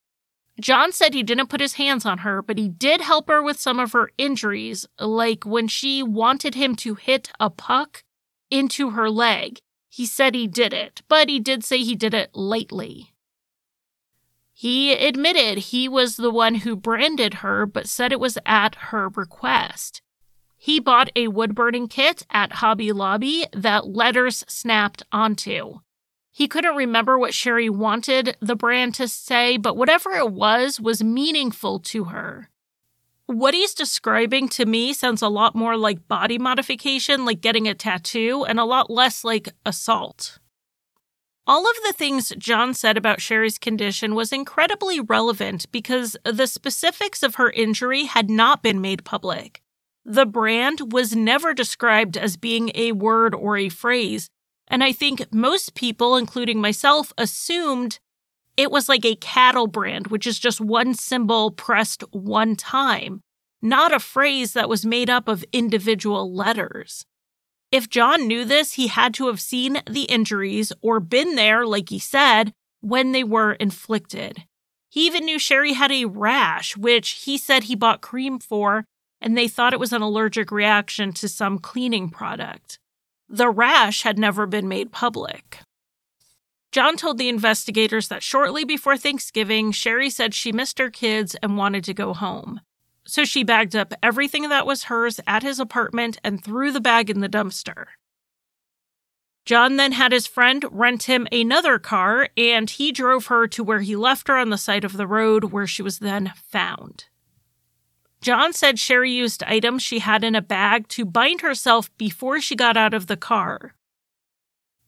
John 0.59 0.91
said 0.91 1.13
he 1.13 1.23
didn't 1.23 1.49
put 1.49 1.61
his 1.61 1.75
hands 1.75 2.07
on 2.07 2.19
her, 2.19 2.41
but 2.41 2.57
he 2.57 2.69
did 2.69 3.03
help 3.03 3.29
her 3.29 3.43
with 3.43 3.61
some 3.61 3.79
of 3.79 3.93
her 3.93 4.11
injuries, 4.17 4.87
like 4.99 5.45
when 5.45 5.69
she 5.69 6.03
wanted 6.03 6.55
him 6.55 6.75
to 6.77 6.95
hit 6.95 7.31
a 7.39 7.51
puck 7.51 8.05
into 8.51 8.91
her 8.91 9.11
leg. 9.11 9.61
He 9.89 10.07
said 10.07 10.35
he 10.35 10.47
did 10.47 10.73
it, 10.73 11.03
but 11.09 11.29
he 11.29 11.41
did 11.41 11.65
say 11.65 11.79
he 11.79 11.95
did 11.95 12.15
it 12.15 12.31
lightly. 12.35 13.15
He 14.53 14.95
admitted 14.95 15.59
he 15.59 15.89
was 15.89 16.17
the 16.17 16.31
one 16.31 16.57
who 16.57 16.77
branded 16.77 17.35
her, 17.35 17.67
but 17.67 17.89
said 17.89 18.13
it 18.13 18.21
was 18.21 18.39
at 18.47 18.75
her 18.77 19.09
request. 19.09 20.01
He 20.57 20.81
bought 20.81 21.11
a 21.15 21.29
wood 21.29 21.55
burning 21.55 21.89
kit 21.89 22.27
at 22.31 22.55
Hobby 22.55 22.91
Lobby 22.91 23.47
that 23.53 23.87
letters 23.89 24.45
snapped 24.49 25.03
onto. 25.13 25.81
He 26.31 26.49
couldn't 26.49 26.75
remember 26.75 27.19
what 27.19 27.35
Sherri 27.35 27.71
wanted 27.71 28.37
the 28.41 28.57
brand 28.57 28.95
to 28.97 29.09
say, 29.09 29.57
but 29.57 29.77
whatever 29.77 30.13
it 30.13 30.33
was 30.33 30.81
was 30.81 31.03
meaningful 31.03 31.79
to 31.81 32.05
her. 32.05 32.51
What 33.27 33.55
he's 33.55 33.75
describing 33.75 34.49
to 34.51 34.67
me 34.67 34.93
sounds 34.93 35.21
a 35.21 35.29
lot 35.29 35.57
more 35.57 35.77
like 35.77 36.07
body 36.07 36.39
modification, 36.39 37.25
like 37.25 37.41
getting 37.41 37.67
a 37.67 37.75
tattoo, 37.75 38.45
and 38.45 38.61
a 38.61 38.65
lot 38.65 38.89
less 38.89 39.25
like 39.25 39.49
assault. 39.65 40.39
All 41.45 41.69
of 41.69 41.77
the 41.85 41.93
things 41.93 42.33
John 42.39 42.73
said 42.73 42.97
about 42.97 43.21
Sherri's 43.21 43.59
condition 43.59 44.15
was 44.15 44.33
incredibly 44.33 45.01
relevant 45.01 45.71
because 45.73 46.17
the 46.25 46.47
specifics 46.47 47.23
of 47.23 47.37
her 47.37 47.51
injury 47.51 48.05
had 48.05 48.31
not 48.31 48.63
been 48.63 48.81
made 48.81 49.05
public. 49.05 49.61
The 50.05 50.27
brand 50.27 50.93
was 50.93 51.17
never 51.17 51.53
described 51.53 52.17
as 52.17 52.37
being 52.37 52.71
a 52.77 52.93
word 52.93 53.35
or 53.35 53.57
a 53.57 53.69
phrase, 53.69 54.29
and 54.69 54.85
I 54.85 54.93
think 54.93 55.33
most 55.33 55.75
people, 55.75 56.17
including 56.17 56.61
myself, 56.61 57.13
assumed 57.19 57.99
it 58.57 58.71
was 58.71 58.89
like 58.89 59.05
a 59.05 59.17
cattle 59.17 59.67
brand, 59.67 60.09
which 60.09 60.27
is 60.27 60.39
just 60.39 60.61
one 60.61 60.95
symbol 60.95 61.51
pressed 61.51 62.03
one 62.13 62.57
time, 62.57 63.21
not 63.61 63.93
a 63.93 64.01
phrase 64.01 64.55
that 64.55 64.69
was 64.69 64.87
made 64.87 65.11
up 65.11 65.29
of 65.29 65.45
individual 65.53 66.33
letters. 66.33 67.05
If 67.71 67.91
John 67.91 68.27
knew 68.27 68.45
this, 68.45 68.75
he 68.75 68.87
had 68.87 69.13
to 69.15 69.27
have 69.27 69.41
seen 69.41 69.83
the 69.89 70.05
injuries 70.05 70.73
or 70.81 71.01
been 71.01 71.35
there, 71.35 71.67
like 71.67 71.91
he 71.91 71.99
said, 71.99 72.53
when 72.81 73.13
they 73.13 73.25
were 73.25 73.53
inflicted. 73.55 74.45
He 74.89 75.07
even 75.07 75.25
knew 75.25 75.39
Sherri 75.39 75.75
had 75.75 75.93
a 75.93 76.07
rash, 76.07 76.77
which 76.77 77.23
he 77.25 77.37
said 77.37 77.65
he 77.65 77.75
bought 77.75 78.01
cream 78.01 78.39
for, 78.39 78.85
and 79.21 79.37
they 79.37 79.49
thought 79.49 79.73
it 79.73 79.81
was 79.81 79.93
an 79.93 80.01
allergic 80.01 80.51
reaction 80.51 81.13
to 81.15 81.29
some 81.29 81.59
cleaning 81.59 82.09
product. 82.09 82.79
The 83.29 83.51
rash 83.51 84.03
had 84.03 84.19
never 84.19 84.47
been 84.47 84.69
made 84.69 84.93
public. 84.93 85.59
John 86.77 86.99
told 86.99 87.17
the 87.17 87.31
investigators 87.31 88.09
that 88.09 88.23
shortly 88.23 88.63
before 88.63 88.99
Thanksgiving, 88.99 89.73
Sherri 89.73 90.11
said 90.11 90.35
she 90.35 90.53
missed 90.53 90.79
her 90.79 90.91
kids 90.91 91.35
and 91.37 91.57
wanted 91.57 91.85
to 91.85 91.95
go 91.95 92.13
home. 92.13 92.61
So 93.07 93.25
she 93.25 93.45
bagged 93.45 93.75
up 93.75 93.95
everything 94.03 94.51
that 94.51 94.67
was 94.67 94.85
hers 94.85 95.19
at 95.27 95.43
his 95.43 95.59
apartment 95.59 96.19
and 96.23 96.45
threw 96.45 96.71
the 96.71 96.81
bag 96.83 97.09
in 97.09 97.21
the 97.21 97.31
dumpster. 97.31 97.87
John 99.47 99.77
then 99.77 99.93
had 99.93 100.13
his 100.13 100.27
friend 100.27 100.67
rent 100.71 101.05
him 101.05 101.27
another 101.33 101.79
car, 101.79 102.29
and 102.37 102.69
he 102.69 102.93
drove 102.93 103.29
her 103.29 103.47
to 103.47 103.65
where 103.65 103.81
he 103.81 103.97
left 103.97 104.29
her 104.29 104.37
on 104.37 104.51
the 104.51 104.59
side 104.59 104.85
of 104.85 104.99
the 104.99 105.07
road 105.07 105.45
where 105.45 105.67
she 105.67 105.81
was 105.81 106.01
then 106.01 106.35
found. 106.45 107.07
John 108.21 108.53
said 108.53 108.79
Sherri 108.79 109.13
used 109.13 109.43
items 109.45 109.83
she 109.83 110.01
had 110.01 110.23
in 110.23 110.35
a 110.35 110.43
bag 110.43 110.89
to 110.89 111.07
bind 111.07 111.41
herself 111.41 111.89
before 111.97 112.39
she 112.39 112.55
got 112.55 112.77
out 112.77 112.93
of 112.93 113.07
the 113.07 113.17
car. 113.17 113.76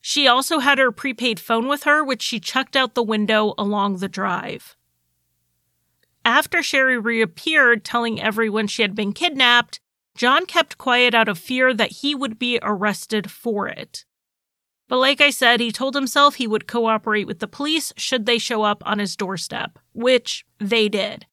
She 0.01 0.27
also 0.27 0.61
had 0.61 0.79
her 0.79 0.93
prepaid 0.93 1.41
phone 1.41 1.69
with 1.69 1.85
her, 1.85 2.05
which 2.05 2.23
she 2.23 2.41
chucked 2.41 2.77
out 2.77 2.95
the 2.95 3.03
window 3.03 3.55
along 3.59 3.99
the 3.99 4.09
drive. 4.09 4.77
After 6.25 6.63
Sherri 6.63 6.99
reappeared, 6.99 7.85
telling 7.85 8.21
everyone 8.21 8.67
she 8.67 8.83
had 8.83 8.95
been 8.95 9.13
kidnapped, 9.13 9.81
John 10.15 10.47
kept 10.47 10.79
quiet 10.79 11.15
out 11.15 11.29
of 11.29 11.39
fear 11.39 11.73
that 11.73 11.93
he 11.93 12.15
would 12.15 12.39
be 12.39 12.59
arrested 12.63 13.31
for 13.31 13.69
it. 13.69 14.05
But 14.89 14.99
like 14.99 15.21
I 15.21 15.31
said, 15.31 15.61
he 15.61 15.71
told 15.71 15.95
himself 15.95 16.35
he 16.35 16.47
would 16.47 16.67
cooperate 16.67 17.27
with 17.27 17.39
the 17.39 17.47
police 17.47 17.93
should 17.97 18.27
they 18.27 18.39
show 18.39 18.63
up 18.63 18.83
on 18.87 18.99
his 18.99 19.17
doorstep, 19.17 19.79
which 19.93 20.45
they 20.59 20.89
did. 20.89 21.27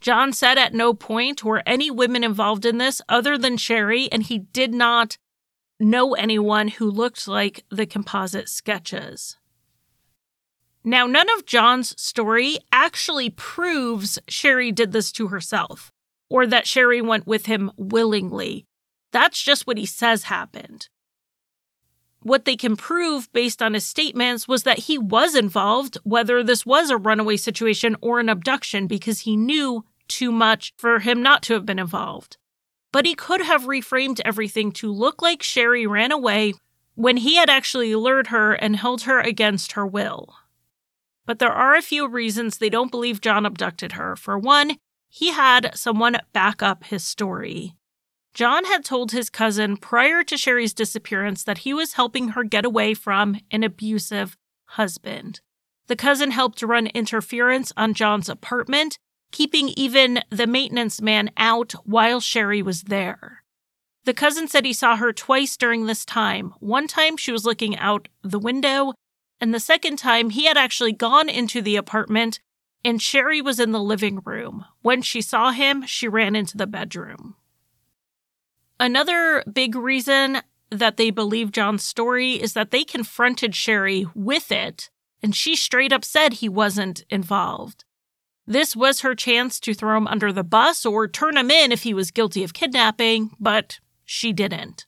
John 0.00 0.32
said 0.32 0.56
at 0.56 0.72
no 0.72 0.94
point 0.94 1.44
were 1.44 1.62
any 1.66 1.90
women 1.90 2.24
involved 2.24 2.64
in 2.64 2.78
this 2.78 3.02
other 3.08 3.36
than 3.36 3.56
Sherri, 3.56 4.10
and 4.10 4.22
he 4.22 4.38
did 4.38 4.72
not 4.72 5.18
know 5.80 6.14
anyone 6.14 6.68
who 6.68 6.90
looked 6.90 7.26
like 7.26 7.64
the 7.70 7.86
composite 7.86 8.48
sketches. 8.48 9.36
Now, 10.84 11.06
none 11.06 11.28
of 11.36 11.46
John's 11.46 12.00
story 12.00 12.58
actually 12.70 13.30
proves 13.30 14.18
Sherri 14.28 14.72
did 14.72 14.92
this 14.92 15.10
to 15.12 15.28
herself 15.28 15.90
or 16.30 16.46
that 16.46 16.66
Sherri 16.66 17.02
went 17.02 17.26
with 17.26 17.46
him 17.46 17.70
willingly. 17.76 18.66
That's 19.12 19.42
just 19.42 19.66
what 19.66 19.76
he 19.76 19.84
says 19.84 20.24
happened. 20.24 20.88
What 22.22 22.44
they 22.44 22.56
can 22.56 22.76
prove 22.76 23.32
based 23.32 23.62
on 23.62 23.74
his 23.74 23.84
statements 23.84 24.46
was 24.46 24.62
that 24.62 24.80
he 24.80 24.96
was 24.96 25.34
involved, 25.34 25.98
whether 26.04 26.42
this 26.42 26.64
was 26.64 26.90
a 26.90 26.96
runaway 26.96 27.36
situation 27.36 27.96
or 28.00 28.20
an 28.20 28.28
abduction, 28.28 28.86
because 28.86 29.20
he 29.20 29.36
knew 29.36 29.84
too 30.06 30.30
much 30.30 30.72
for 30.76 31.00
him 31.00 31.22
not 31.22 31.42
to 31.44 31.54
have 31.54 31.66
been 31.66 31.78
involved. 31.78 32.36
But 32.92 33.06
he 33.06 33.14
could 33.14 33.42
have 33.42 33.62
reframed 33.62 34.20
everything 34.24 34.72
to 34.72 34.92
look 34.92 35.22
like 35.22 35.42
Sherri 35.42 35.86
ran 35.86 36.12
away 36.12 36.54
when 36.94 37.18
he 37.18 37.36
had 37.36 37.48
actually 37.48 37.94
lured 37.94 38.28
her 38.28 38.52
and 38.52 38.76
held 38.76 39.02
her 39.02 39.20
against 39.20 39.72
her 39.72 39.86
will. 39.86 40.34
But 41.24 41.38
there 41.38 41.52
are 41.52 41.76
a 41.76 41.82
few 41.82 42.08
reasons 42.08 42.58
they 42.58 42.68
don't 42.68 42.90
believe 42.90 43.20
John 43.20 43.46
abducted 43.46 43.92
her. 43.92 44.16
For 44.16 44.38
one, 44.38 44.76
he 45.08 45.30
had 45.30 45.70
someone 45.74 46.18
back 46.32 46.62
up 46.62 46.84
his 46.84 47.04
story. 47.04 47.74
John 48.34 48.64
had 48.64 48.84
told 48.84 49.12
his 49.12 49.30
cousin 49.30 49.76
prior 49.76 50.22
to 50.24 50.36
Sherri's 50.36 50.74
disappearance 50.74 51.42
that 51.44 51.58
he 51.58 51.74
was 51.74 51.94
helping 51.94 52.28
her 52.28 52.44
get 52.44 52.64
away 52.64 52.94
from 52.94 53.36
an 53.50 53.64
abusive 53.64 54.36
husband. 54.66 55.40
The 55.88 55.96
cousin 55.96 56.30
helped 56.30 56.62
run 56.62 56.86
interference 56.88 57.72
on 57.76 57.94
John's 57.94 58.28
apartment 58.28 58.98
keeping 59.30 59.68
even 59.70 60.20
the 60.30 60.46
maintenance 60.46 61.00
man 61.00 61.30
out 61.36 61.72
while 61.84 62.20
Sherri 62.20 62.62
was 62.62 62.82
there. 62.84 63.42
The 64.04 64.14
cousin 64.14 64.48
said 64.48 64.64
he 64.64 64.72
saw 64.72 64.96
her 64.96 65.12
twice 65.12 65.56
during 65.56 65.86
this 65.86 66.04
time. 66.04 66.54
One 66.60 66.86
time 66.86 67.16
she 67.16 67.32
was 67.32 67.44
looking 67.44 67.76
out 67.76 68.08
the 68.22 68.38
window, 68.38 68.94
and 69.40 69.54
the 69.54 69.60
second 69.60 69.98
time 69.98 70.30
he 70.30 70.46
had 70.46 70.56
actually 70.56 70.92
gone 70.92 71.28
into 71.28 71.62
the 71.62 71.76
apartment 71.76 72.40
and 72.84 73.00
Sherri 73.00 73.40
was 73.40 73.60
in 73.60 73.72
the 73.72 73.82
living 73.82 74.20
room. 74.24 74.64
When 74.82 75.02
she 75.02 75.20
saw 75.20 75.50
him, 75.50 75.84
she 75.86 76.08
ran 76.08 76.34
into 76.34 76.56
the 76.56 76.66
bedroom. 76.66 77.36
Another 78.78 79.44
big 79.50 79.74
reason 79.74 80.40
that 80.70 80.96
they 80.96 81.10
believe 81.10 81.52
John's 81.52 81.84
story 81.84 82.40
is 82.40 82.54
that 82.54 82.70
they 82.70 82.84
confronted 82.84 83.54
Sherri 83.54 84.06
with 84.14 84.50
it, 84.50 84.88
and 85.22 85.34
she 85.34 85.56
straight 85.56 85.92
up 85.92 86.04
said 86.04 86.34
he 86.34 86.48
wasn't 86.48 87.04
involved. 87.10 87.84
This 88.50 88.74
was 88.74 89.02
her 89.02 89.14
chance 89.14 89.60
to 89.60 89.74
throw 89.74 89.96
him 89.96 90.08
under 90.08 90.32
the 90.32 90.42
bus 90.42 90.84
or 90.84 91.06
turn 91.06 91.36
him 91.36 91.52
in 91.52 91.70
if 91.70 91.84
he 91.84 91.94
was 91.94 92.10
guilty 92.10 92.42
of 92.42 92.52
kidnapping, 92.52 93.30
but 93.38 93.78
she 94.04 94.32
didn't. 94.32 94.86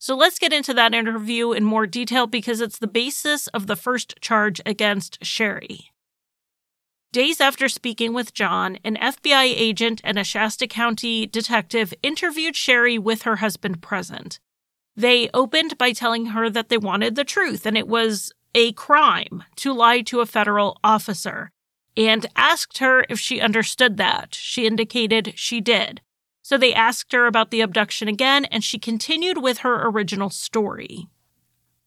So 0.00 0.16
let's 0.16 0.40
get 0.40 0.52
into 0.52 0.74
that 0.74 0.92
interview 0.92 1.52
in 1.52 1.62
more 1.62 1.86
detail 1.86 2.26
because 2.26 2.60
it's 2.60 2.80
the 2.80 2.88
basis 2.88 3.46
of 3.48 3.68
the 3.68 3.76
first 3.76 4.16
charge 4.20 4.60
against 4.66 5.24
Sherri. 5.24 5.92
Days 7.12 7.40
after 7.40 7.68
speaking 7.68 8.12
with 8.12 8.34
John, 8.34 8.76
an 8.82 8.96
FBI 8.96 9.44
agent 9.44 10.00
and 10.02 10.18
a 10.18 10.24
Shasta 10.24 10.66
County 10.66 11.26
detective 11.26 11.94
interviewed 12.02 12.56
Sherri 12.56 12.98
with 12.98 13.22
her 13.22 13.36
husband 13.36 13.82
present. 13.82 14.40
They 14.96 15.30
opened 15.32 15.78
by 15.78 15.92
telling 15.92 16.26
her 16.26 16.50
that 16.50 16.70
they 16.70 16.78
wanted 16.78 17.14
the 17.14 17.22
truth 17.22 17.66
and 17.66 17.78
it 17.78 17.86
was 17.86 18.32
a 18.52 18.72
crime 18.72 19.44
to 19.58 19.72
lie 19.72 20.00
to 20.00 20.18
a 20.18 20.26
federal 20.26 20.76
officer 20.82 21.52
and 21.96 22.26
asked 22.36 22.78
her 22.78 23.04
if 23.08 23.18
she 23.18 23.40
understood 23.40 23.96
that. 23.96 24.34
She 24.34 24.66
indicated 24.66 25.34
she 25.36 25.60
did. 25.60 26.00
So 26.42 26.56
they 26.56 26.74
asked 26.74 27.12
her 27.12 27.26
about 27.26 27.50
the 27.50 27.60
abduction 27.60 28.08
again, 28.08 28.44
and 28.46 28.64
she 28.64 28.78
continued 28.78 29.38
with 29.38 29.58
her 29.58 29.86
original 29.86 30.30
story. 30.30 31.06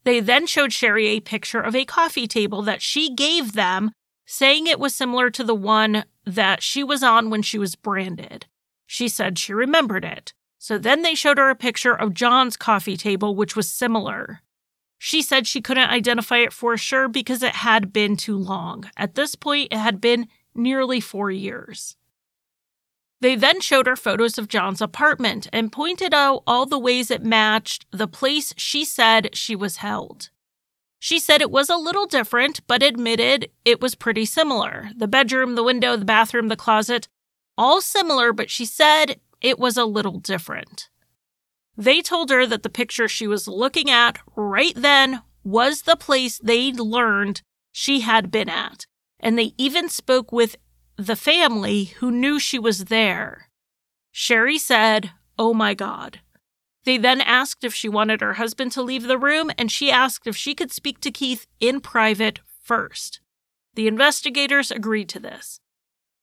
They 0.04 0.20
then 0.20 0.48
showed 0.48 0.74
Sherri 0.74 1.08
a 1.08 1.20
picture 1.20 1.62
of 1.62 1.76
a 1.76 1.86
coffee 1.86 2.28
table 2.28 2.62
that 2.64 2.82
she 2.82 3.14
gave 3.14 3.54
them, 3.54 3.92
saying 4.26 4.68
it 4.68 4.80
was 4.80 4.94
similar 4.94 5.30
to 5.32 5.44
the 5.44 5.56
one 5.56 6.06
that 6.26 6.62
she 6.62 6.84
was 6.84 7.04
on 7.04 7.30
when 7.30 7.42
she 7.42 7.58
was 7.58 7.76
branded. 7.76 8.46
She 8.86 9.08
said 9.08 9.40
she 9.40 9.54
remembered 9.54 10.06
it. 10.06 10.34
So 10.58 10.78
then 10.78 11.02
they 11.02 11.16
showed 11.16 11.38
her 11.40 11.50
a 11.50 11.56
picture 11.56 11.94
of 11.94 12.14
John's 12.14 12.56
coffee 12.56 12.96
table, 12.96 13.36
which 13.36 13.56
was 13.56 13.70
similar. 13.70 14.42
She 15.06 15.22
said 15.22 15.48
she 15.48 15.60
couldn't 15.60 15.90
identify 15.90 16.38
it 16.38 16.54
for 16.54 16.78
sure 16.78 17.10
because 17.10 17.44
it 17.44 17.56
had 17.56 17.92
been 17.92 18.16
too 18.16 18.38
long. 18.38 18.90
At 18.96 19.16
this 19.16 19.36
point, 19.36 19.74
it 19.74 19.78
had 19.78 20.00
been 20.00 20.30
nearly 20.56 21.02
four 21.02 21.30
years. 21.30 21.98
They 23.20 23.36
then 23.36 23.60
showed 23.60 23.86
her 23.86 23.98
photos 23.98 24.38
of 24.38 24.48
John's 24.48 24.82
apartment 24.82 25.50
and 25.52 25.74
pointed 25.74 26.14
out 26.14 26.44
all 26.48 26.66
the 26.66 26.80
ways 26.80 27.12
it 27.12 27.22
matched 27.22 27.86
the 27.92 28.08
place 28.08 28.54
she 28.56 28.86
said 28.86 29.36
she 29.36 29.58
was 29.58 29.84
held. 29.84 30.30
She 31.00 31.20
said 31.20 31.42
it 31.42 31.52
was 31.52 31.70
a 31.70 31.76
little 31.76 32.06
different, 32.06 32.66
but 32.66 32.82
admitted 32.82 33.50
it 33.66 33.82
was 33.82 33.96
pretty 33.96 34.24
similar. 34.24 34.90
The 34.96 35.10
bedroom, 35.10 35.56
the 35.56 35.66
window, 35.66 35.98
the 35.98 36.06
bathroom, 36.06 36.48
the 36.48 36.56
closet, 36.56 37.10
all 37.58 37.82
similar, 37.82 38.32
but 38.32 38.50
she 38.50 38.64
said 38.64 39.20
it 39.42 39.60
was 39.60 39.76
a 39.76 39.84
little 39.84 40.20
different. 40.20 40.88
They 41.76 42.02
told 42.02 42.30
her 42.30 42.46
that 42.46 42.64
the 42.64 42.70
picture 42.70 43.08
she 43.08 43.28
was 43.28 43.48
looking 43.48 43.90
at 43.90 44.20
right 44.36 44.74
then 44.76 45.22
was 45.44 45.82
the 45.82 45.96
place 45.96 46.40
they'd 46.40 46.80
learned 46.80 47.42
she 47.72 48.02
had 48.02 48.32
been 48.32 48.50
at, 48.50 48.86
and 49.20 49.38
they 49.38 49.54
even 49.58 49.90
spoke 49.90 50.32
with 50.32 50.56
the 50.98 51.16
family 51.16 51.86
who 51.86 52.12
knew 52.12 52.40
she 52.40 52.60
was 52.60 52.86
there. 52.86 53.50
Sherri 54.12 54.60
said, 54.60 55.12
Oh 55.40 55.54
my 55.54 55.74
God. 55.74 56.20
They 56.86 56.98
then 56.98 57.22
asked 57.22 57.64
if 57.64 57.74
she 57.74 57.90
wanted 57.90 58.22
her 58.22 58.34
husband 58.34 58.72
to 58.74 58.82
leave 58.82 59.04
the 59.04 59.18
room, 59.18 59.50
and 59.58 59.72
she 59.72 59.90
asked 59.90 60.28
if 60.28 60.36
she 60.36 60.54
could 60.54 60.72
speak 60.72 61.00
to 61.02 61.12
Keith 61.12 61.48
in 61.60 61.80
private 61.80 62.40
first. 62.62 63.22
The 63.74 63.88
investigators 63.88 64.70
agreed 64.70 65.10
to 65.10 65.20
this. 65.20 65.60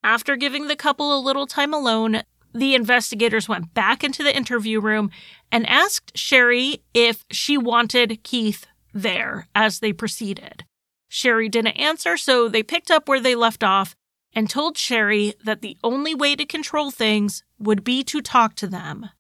After 0.04 0.36
giving 0.36 0.68
the 0.68 0.76
couple 0.76 1.16
a 1.16 1.20
little 1.20 1.46
time 1.46 1.74
alone, 1.74 2.22
the 2.52 2.74
investigators 2.74 3.48
went 3.48 3.74
back 3.74 4.02
into 4.02 4.22
the 4.22 4.36
interview 4.36 4.80
room 4.80 5.10
and 5.52 5.68
asked 5.68 6.16
Sherri 6.16 6.82
if 6.94 7.24
she 7.30 7.56
wanted 7.56 8.22
Keith 8.22 8.66
there 8.92 9.48
as 9.54 9.80
they 9.80 9.92
proceeded. 9.92 10.64
Sherri 11.08 11.48
didn't 11.48 11.78
answer, 11.78 12.16
so 12.16 12.48
they 12.48 12.62
picked 12.62 12.90
up 12.90 13.08
where 13.08 13.20
they 13.20 13.34
left 13.34 13.64
off 13.64 13.96
and 14.32 14.48
told 14.48 14.78
Sherri 14.78 15.34
that 15.44 15.60
the 15.60 15.76
only 15.82 16.14
way 16.14 16.36
to 16.36 16.44
control 16.44 16.90
things 16.90 17.42
would 17.58 17.82
be 17.82 18.04
to 18.04 18.20
talk 18.20 18.54
to 18.56 18.66
them. 18.66 19.10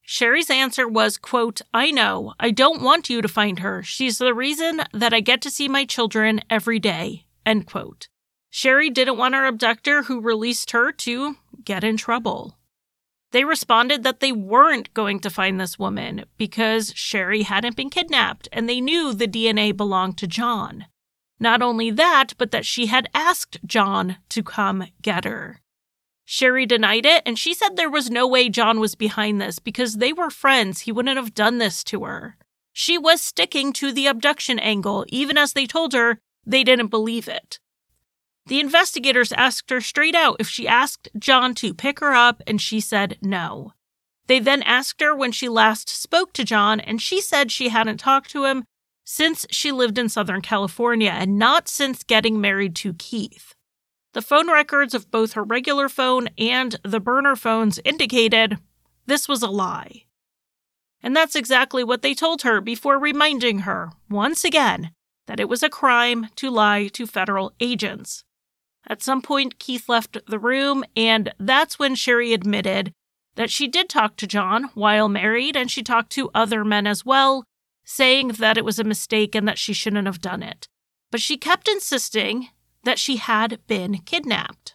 Sherri's 0.00 0.50
answer 0.50 0.86
was, 0.86 1.16
quote, 1.16 1.60
I 1.72 1.90
know. 1.90 2.34
I 2.38 2.50
don't 2.50 2.82
want 2.82 3.08
you 3.08 3.22
to 3.22 3.28
find 3.28 3.60
her. 3.60 3.82
She's 3.82 4.18
the 4.18 4.34
reason 4.34 4.82
that 4.92 5.14
I 5.14 5.20
get 5.20 5.40
to 5.42 5.50
see 5.50 5.68
my 5.68 5.84
children 5.84 6.40
every 6.50 6.78
day. 6.78 7.24
End 7.46 7.66
quote. 7.66 8.08
Sherri 8.50 8.90
didn't 8.90 9.16
want 9.16 9.34
her 9.34 9.46
abductor 9.46 10.02
who 10.04 10.20
released 10.20 10.72
her 10.72 10.92
to 10.92 11.36
get 11.64 11.84
in 11.84 11.96
trouble. 11.96 12.58
They 13.32 13.44
responded 13.44 14.02
that 14.02 14.20
they 14.20 14.32
weren't 14.32 14.92
going 14.92 15.18
to 15.20 15.30
find 15.30 15.58
this 15.58 15.78
woman 15.78 16.26
because 16.36 16.92
Sherri 16.94 17.42
hadn't 17.42 17.76
been 17.76 17.90
kidnapped 17.90 18.48
and 18.52 18.68
they 18.68 18.80
knew 18.80 19.14
the 19.14 19.26
DNA 19.26 19.74
belonged 19.74 20.18
to 20.18 20.26
John. 20.26 20.86
Not 21.40 21.62
only 21.62 21.90
that, 21.90 22.34
but 22.38 22.50
that 22.52 22.66
she 22.66 22.86
had 22.86 23.08
asked 23.14 23.58
John 23.66 24.18
to 24.28 24.42
come 24.42 24.86
get 25.00 25.24
her. 25.24 25.60
Sherri 26.24 26.66
denied 26.66 27.04
it, 27.04 27.22
and 27.26 27.38
she 27.38 27.52
said 27.52 27.76
there 27.76 27.90
was 27.90 28.10
no 28.10 28.28
way 28.28 28.48
John 28.48 28.78
was 28.78 28.94
behind 28.94 29.40
this 29.40 29.58
because 29.58 29.96
they 29.96 30.12
were 30.12 30.30
friends. 30.30 30.82
He 30.82 30.92
wouldn't 30.92 31.16
have 31.16 31.34
done 31.34 31.58
this 31.58 31.82
to 31.84 32.04
her. 32.04 32.36
She 32.72 32.96
was 32.96 33.20
sticking 33.20 33.72
to 33.74 33.92
the 33.92 34.06
abduction 34.06 34.58
angle, 34.58 35.04
even 35.08 35.36
as 35.36 35.52
they 35.52 35.66
told 35.66 35.92
her 35.94 36.18
they 36.46 36.62
didn't 36.64 36.88
believe 36.88 37.28
it. 37.28 37.58
The 38.46 38.60
investigators 38.60 39.32
asked 39.32 39.70
her 39.70 39.80
straight 39.80 40.14
out 40.14 40.36
if 40.40 40.48
she 40.48 40.66
asked 40.66 41.08
John 41.16 41.54
to 41.56 41.74
pick 41.74 42.00
her 42.00 42.12
up, 42.12 42.42
and 42.46 42.60
she 42.60 42.80
said 42.80 43.18
no. 43.22 43.72
They 44.26 44.38
then 44.38 44.62
asked 44.62 45.00
her 45.00 45.14
when 45.14 45.32
she 45.32 45.48
last 45.48 45.88
spoke 45.88 46.32
to 46.34 46.44
John, 46.44 46.80
and 46.80 47.00
she 47.00 47.20
said 47.20 47.52
she 47.52 47.68
hadn't 47.68 47.98
talked 47.98 48.30
to 48.30 48.44
him 48.44 48.64
since 49.04 49.46
she 49.50 49.72
lived 49.72 49.98
in 49.98 50.08
Southern 50.08 50.42
California 50.42 51.10
and 51.10 51.38
not 51.38 51.68
since 51.68 52.02
getting 52.02 52.40
married 52.40 52.74
to 52.76 52.94
Keith. 52.94 53.54
The 54.12 54.22
phone 54.22 54.50
records 54.50 54.94
of 54.94 55.10
both 55.10 55.32
her 55.32 55.42
regular 55.42 55.88
phone 55.88 56.28
and 56.38 56.78
the 56.84 57.00
burner 57.00 57.34
phones 57.34 57.80
indicated 57.84 58.58
this 59.06 59.28
was 59.28 59.42
a 59.42 59.48
lie. 59.48 60.04
And 61.02 61.16
that's 61.16 61.34
exactly 61.34 61.82
what 61.82 62.02
they 62.02 62.14
told 62.14 62.42
her 62.42 62.60
before 62.60 62.98
reminding 62.98 63.60
her, 63.60 63.90
once 64.08 64.44
again, 64.44 64.92
that 65.26 65.40
it 65.40 65.48
was 65.48 65.62
a 65.62 65.68
crime 65.68 66.28
to 66.36 66.50
lie 66.50 66.88
to 66.88 67.06
federal 67.06 67.52
agents. 67.58 68.24
At 68.88 69.02
some 69.02 69.22
point, 69.22 69.58
Keith 69.58 69.88
left 69.88 70.18
the 70.26 70.38
room, 70.38 70.84
and 70.96 71.32
that's 71.38 71.78
when 71.78 71.94
Sherri 71.94 72.32
admitted 72.32 72.92
that 73.36 73.50
she 73.50 73.68
did 73.68 73.88
talk 73.88 74.16
to 74.16 74.26
John 74.26 74.64
while 74.74 75.08
married, 75.08 75.56
and 75.56 75.70
she 75.70 75.82
talked 75.82 76.10
to 76.12 76.30
other 76.34 76.64
men 76.64 76.86
as 76.86 77.04
well, 77.04 77.44
saying 77.84 78.28
that 78.28 78.58
it 78.58 78.64
was 78.64 78.78
a 78.78 78.84
mistake 78.84 79.34
and 79.34 79.46
that 79.48 79.58
she 79.58 79.72
shouldn't 79.72 80.06
have 80.06 80.20
done 80.20 80.42
it. 80.42 80.68
But 81.10 81.20
she 81.20 81.36
kept 81.36 81.68
insisting 81.68 82.48
that 82.84 82.98
she 82.98 83.16
had 83.16 83.60
been 83.66 83.98
kidnapped. 83.98 84.74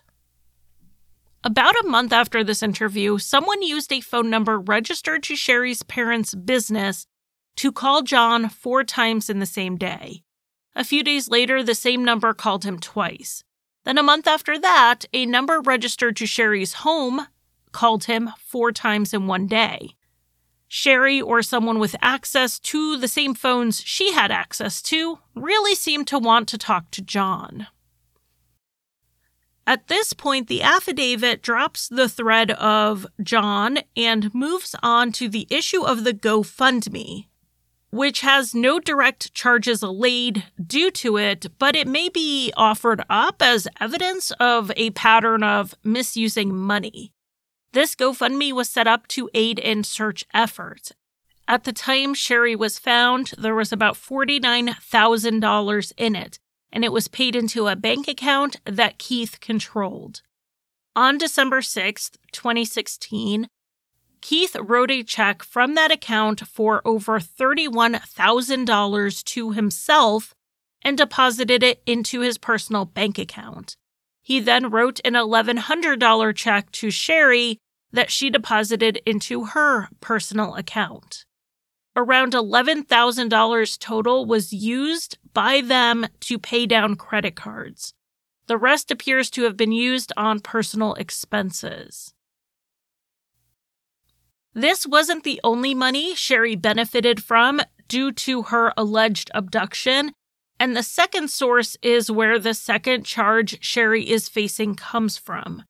About 1.44 1.80
a 1.80 1.88
month 1.88 2.12
after 2.12 2.44
this 2.44 2.64
interview, 2.64 3.18
someone 3.20 3.62
used 3.62 3.92
a 3.94 4.02
phone 4.02 4.30
number 4.30 4.60
registered 4.60 5.24
to 5.24 5.36
Sherri's 5.36 5.84
parents' 5.84 6.36
business 6.36 7.06
to 7.58 7.72
call 7.72 8.02
John 8.02 8.50
four 8.50 8.84
times 8.84 9.30
in 9.30 9.40
the 9.40 9.46
same 9.46 9.78
day. 9.78 10.24
A 10.76 10.84
few 10.84 11.04
days 11.04 11.30
later, 11.30 11.64
the 11.64 11.76
same 11.76 12.04
number 12.04 12.34
called 12.34 12.66
him 12.66 12.80
twice. 12.80 13.44
Then, 13.88 13.98
a 13.98 14.04
month 14.04 14.28
after 14.28 14.60
that, 14.60 15.06
a 15.14 15.26
number 15.26 15.62
registered 15.62 16.18
to 16.18 16.26
Sherri's 16.26 16.74
home 16.84 17.26
called 17.72 18.04
him 18.04 18.32
four 18.38 18.74
times 18.74 19.14
in 19.14 19.28
one 19.28 19.48
day. 19.48 19.96
Sherri 20.68 21.22
or 21.22 21.42
someone 21.42 21.80
with 21.80 21.96
access 22.02 22.60
to 22.60 22.98
the 22.98 23.08
same 23.08 23.34
phones 23.34 23.82
she 23.86 24.12
had 24.12 24.30
access 24.30 24.82
to 24.82 25.20
really 25.36 25.74
seemed 25.74 26.06
to 26.08 26.20
want 26.20 26.50
to 26.50 26.58
talk 26.58 26.92
to 26.92 27.02
John. 27.02 27.68
At 29.66 29.88
this 29.88 30.12
point, 30.12 30.50
the 30.50 30.64
affidavit 30.64 31.42
drops 31.42 31.88
the 31.88 32.10
thread 32.10 32.52
of 32.52 33.08
John 33.24 33.80
and 33.96 34.36
moves 34.36 34.76
on 34.84 35.14
to 35.14 35.30
the 35.30 35.48
issue 35.50 35.84
of 35.84 36.04
the 36.04 36.14
GoFundMe, 36.14 37.27
which 37.98 38.22
has 38.22 38.54
no 38.54 38.80
direct 38.80 39.34
charges 39.34 39.82
laid 39.82 40.44
due 40.64 40.92
to 40.92 41.18
it, 41.18 41.48
but 41.58 41.76
it 41.76 41.88
may 41.88 42.08
be 42.10 42.54
offered 42.56 43.04
up 43.10 43.42
as 43.42 43.68
evidence 43.82 44.30
of 44.40 44.72
a 44.78 44.92
pattern 44.92 45.42
of 45.42 45.74
misusing 45.84 46.56
money. 46.56 47.12
This 47.74 47.96
GoFundMe 47.96 48.54
was 48.54 48.70
set 48.70 48.86
up 48.86 49.08
to 49.10 49.32
aid 49.34 49.58
in 49.58 49.84
search 49.84 50.24
efforts. 50.32 50.94
At 51.48 51.64
the 51.64 51.74
time 51.74 52.14
Sherri 52.14 52.56
was 52.56 52.78
found, 52.78 53.34
there 53.36 53.56
was 53.56 53.72
about 53.72 53.96
$49,000 53.96 55.94
in 55.98 56.16
it, 56.16 56.38
and 56.72 56.86
it 56.86 56.92
was 56.92 57.08
paid 57.08 57.36
into 57.36 57.68
a 57.68 57.76
bank 57.76 58.08
account 58.08 58.58
that 58.66 59.00
Keith 59.00 59.40
controlled. 59.40 60.22
On 60.96 61.18
December 61.18 61.64
6, 61.64 62.12
2016, 62.32 63.48
Keith 64.22 64.56
wrote 64.60 64.92
a 64.92 65.04
check 65.04 65.44
from 65.44 65.76
that 65.76 65.92
account 65.92 66.48
for 66.48 66.82
over 66.86 67.20
$31,000 67.20 69.24
to 69.24 69.52
himself 69.52 70.34
and 70.82 70.98
deposited 70.98 71.64
it 71.64 71.82
into 71.86 72.22
his 72.22 72.38
personal 72.38 72.86
bank 72.86 73.18
account. 73.18 73.76
He 74.22 74.40
then 74.40 74.70
wrote 74.70 75.00
an 75.06 75.14
$1,100 75.14 76.36
check 76.36 76.72
to 76.74 76.92
Sherri 76.92 77.60
that 77.92 78.12
she 78.12 78.30
deposited 78.30 79.02
into 79.06 79.46
her 79.46 79.90
personal 80.02 80.56
account. 80.56 81.26
Around 81.96 82.34
$11,000 82.34 83.80
total 83.80 84.26
was 84.26 84.54
used 84.54 85.18
by 85.34 85.62
them 85.62 86.06
to 86.22 86.38
pay 86.38 86.66
down 86.66 86.96
credit 86.96 87.36
cards. 87.36 87.94
The 88.48 88.58
rest 88.58 88.92
appears 88.92 89.30
to 89.32 89.44
have 89.44 89.58
been 89.58 89.72
used 89.72 90.14
on 90.16 90.40
personal 90.40 90.94
expenses. 90.96 92.14
This 94.58 94.88
wasn't 94.88 95.24
the 95.24 95.40
only 95.44 95.76
money 95.76 96.16
Sherri 96.16 96.56
benefited 96.56 97.22
from 97.22 97.62
due 97.88 98.12
to 98.14 98.42
her 98.42 98.74
alleged 98.76 99.30
abduction, 99.36 100.14
and 100.60 100.76
the 100.76 100.82
second 100.82 101.30
source 101.30 101.78
is 101.84 102.10
where 102.10 102.40
the 102.40 102.56
second 102.56 103.06
charge 103.06 103.64
Sherri 103.64 104.10
is 104.10 104.28
facing 104.28 104.74
comes 104.74 105.16
from. 105.16 105.62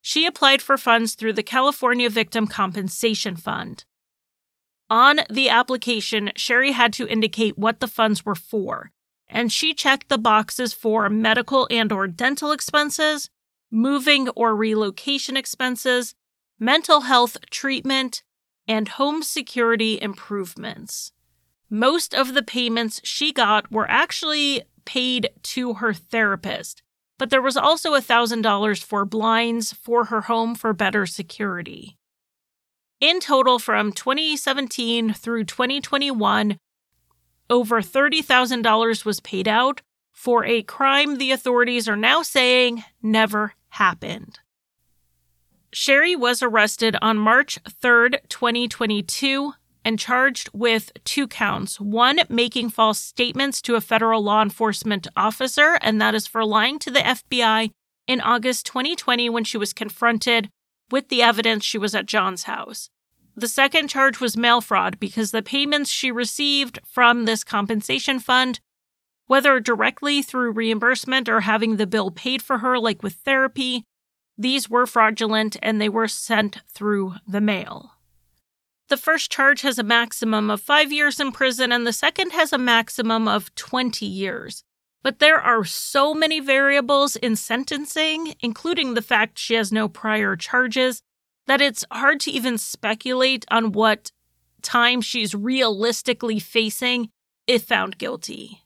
She 0.00 0.24
applied 0.24 0.62
for 0.62 0.78
funds 0.78 1.14
through 1.16 1.34
the 1.34 1.42
California 1.42 2.08
Victim 2.08 2.46
Compensation 2.46 3.36
Fund. 3.36 3.84
On 4.88 5.20
the 5.28 5.50
application, 5.50 6.32
Sherri 6.34 6.72
had 6.72 6.94
to 6.94 7.06
indicate 7.06 7.58
what 7.58 7.80
the 7.80 7.86
funds 7.86 8.24
were 8.24 8.34
for, 8.34 8.90
and 9.28 9.52
she 9.52 9.74
checked 9.74 10.08
the 10.08 10.16
boxes 10.16 10.72
for 10.72 11.10
medical 11.10 11.68
and 11.70 11.92
or 11.92 12.08
dental 12.08 12.52
expenses, 12.52 13.28
moving 13.70 14.30
or 14.30 14.56
relocation 14.56 15.36
expenses, 15.36 16.14
mental 16.58 17.02
health 17.02 17.36
treatment, 17.50 18.22
and 18.70 18.86
home 18.86 19.20
security 19.20 20.00
improvements. 20.00 21.10
Most 21.68 22.14
of 22.14 22.34
the 22.34 22.42
payments 22.42 23.00
she 23.02 23.32
got 23.32 23.72
were 23.72 23.90
actually 23.90 24.62
paid 24.84 25.28
to 25.42 25.74
her 25.74 25.92
therapist, 25.92 26.80
but 27.18 27.30
there 27.30 27.42
was 27.42 27.56
also 27.56 27.94
$1,000 27.94 28.84
for 28.84 29.04
blinds 29.04 29.72
for 29.72 30.04
her 30.04 30.20
home 30.22 30.54
for 30.54 30.72
better 30.72 31.04
security. 31.04 31.96
In 33.00 33.18
total, 33.18 33.58
from 33.58 33.90
2017 33.90 35.14
through 35.14 35.46
2021, 35.46 36.56
over 37.50 37.82
$30,000 37.82 39.04
was 39.04 39.18
paid 39.18 39.48
out 39.48 39.82
for 40.12 40.44
a 40.44 40.62
crime 40.62 41.18
the 41.18 41.32
authorities 41.32 41.88
are 41.88 41.96
now 41.96 42.22
saying 42.22 42.84
never 43.02 43.54
happened. 43.70 44.38
Sherri 45.72 46.16
was 46.16 46.42
arrested 46.42 46.96
on 47.00 47.16
March 47.16 47.58
3, 47.68 48.10
2022. 48.28 49.54
and 49.82 49.98
charged 49.98 50.50
with 50.52 50.92
two 51.04 51.26
counts. 51.26 51.80
One, 51.80 52.20
making 52.28 52.68
false 52.68 52.98
statements 52.98 53.62
to 53.62 53.76
a 53.76 53.80
federal 53.80 54.22
law 54.22 54.42
enforcement 54.42 55.06
officer, 55.16 55.78
and 55.80 56.00
that 56.00 56.14
is 56.14 56.26
for 56.26 56.44
lying 56.44 56.78
to 56.80 56.90
the 56.90 57.00
FBI 57.00 57.70
in 58.06 58.20
August 58.20 58.66
2020 58.66 59.30
when 59.30 59.44
she 59.44 59.56
was 59.56 59.72
confronted 59.72 60.50
with 60.90 61.08
the 61.08 61.22
evidence 61.22 61.64
she 61.64 61.78
was 61.78 61.94
at 61.94 62.04
John's 62.04 62.42
house. 62.42 62.90
The 63.34 63.48
second 63.48 63.88
charge 63.88 64.20
was 64.20 64.36
mail 64.36 64.60
fraud 64.60 65.00
because 65.00 65.30
the 65.30 65.42
payments 65.42 65.88
she 65.88 66.10
received 66.10 66.78
from 66.84 67.24
this 67.24 67.42
compensation 67.42 68.18
fund, 68.18 68.60
whether 69.28 69.60
directly 69.60 70.20
through 70.20 70.52
reimbursement 70.52 71.28
or 71.28 71.40
having 71.40 71.76
the 71.76 71.86
bill 71.86 72.10
paid 72.10 72.42
for 72.42 72.58
her, 72.58 72.78
like 72.78 73.02
with 73.02 73.14
therapy, 73.14 73.84
these 74.36 74.70
were 74.70 74.86
fraudulent 74.86 75.56
and 75.62 75.80
they 75.80 75.88
were 75.88 76.08
sent 76.08 76.58
through 76.68 77.14
the 77.26 77.40
mail. 77.40 77.92
The 78.88 78.96
first 78.96 79.30
charge 79.30 79.60
has 79.60 79.78
a 79.78 79.84
maximum 79.84 80.50
of 80.50 80.60
five 80.60 80.90
years 80.90 81.20
in 81.20 81.30
prison, 81.30 81.70
and 81.70 81.86
the 81.86 81.92
second 81.92 82.32
has 82.32 82.52
a 82.52 82.58
maximum 82.58 83.28
of 83.28 83.54
20 83.54 84.04
years. 84.04 84.64
But 85.02 85.20
there 85.20 85.40
are 85.40 85.64
so 85.64 86.12
many 86.12 86.40
variables 86.40 87.14
in 87.14 87.36
sentencing, 87.36 88.34
including 88.40 88.94
the 88.94 89.02
fact 89.02 89.38
she 89.38 89.54
has 89.54 89.70
no 89.70 89.88
prior 89.88 90.34
charges, 90.34 91.02
that 91.46 91.60
it's 91.60 91.84
hard 91.92 92.18
to 92.20 92.30
even 92.30 92.58
speculate 92.58 93.44
on 93.48 93.72
what 93.72 94.10
time 94.60 95.00
she's 95.00 95.34
realistically 95.34 96.38
facing 96.38 97.10
if 97.46 97.62
found 97.62 97.96
guilty. 97.96 98.64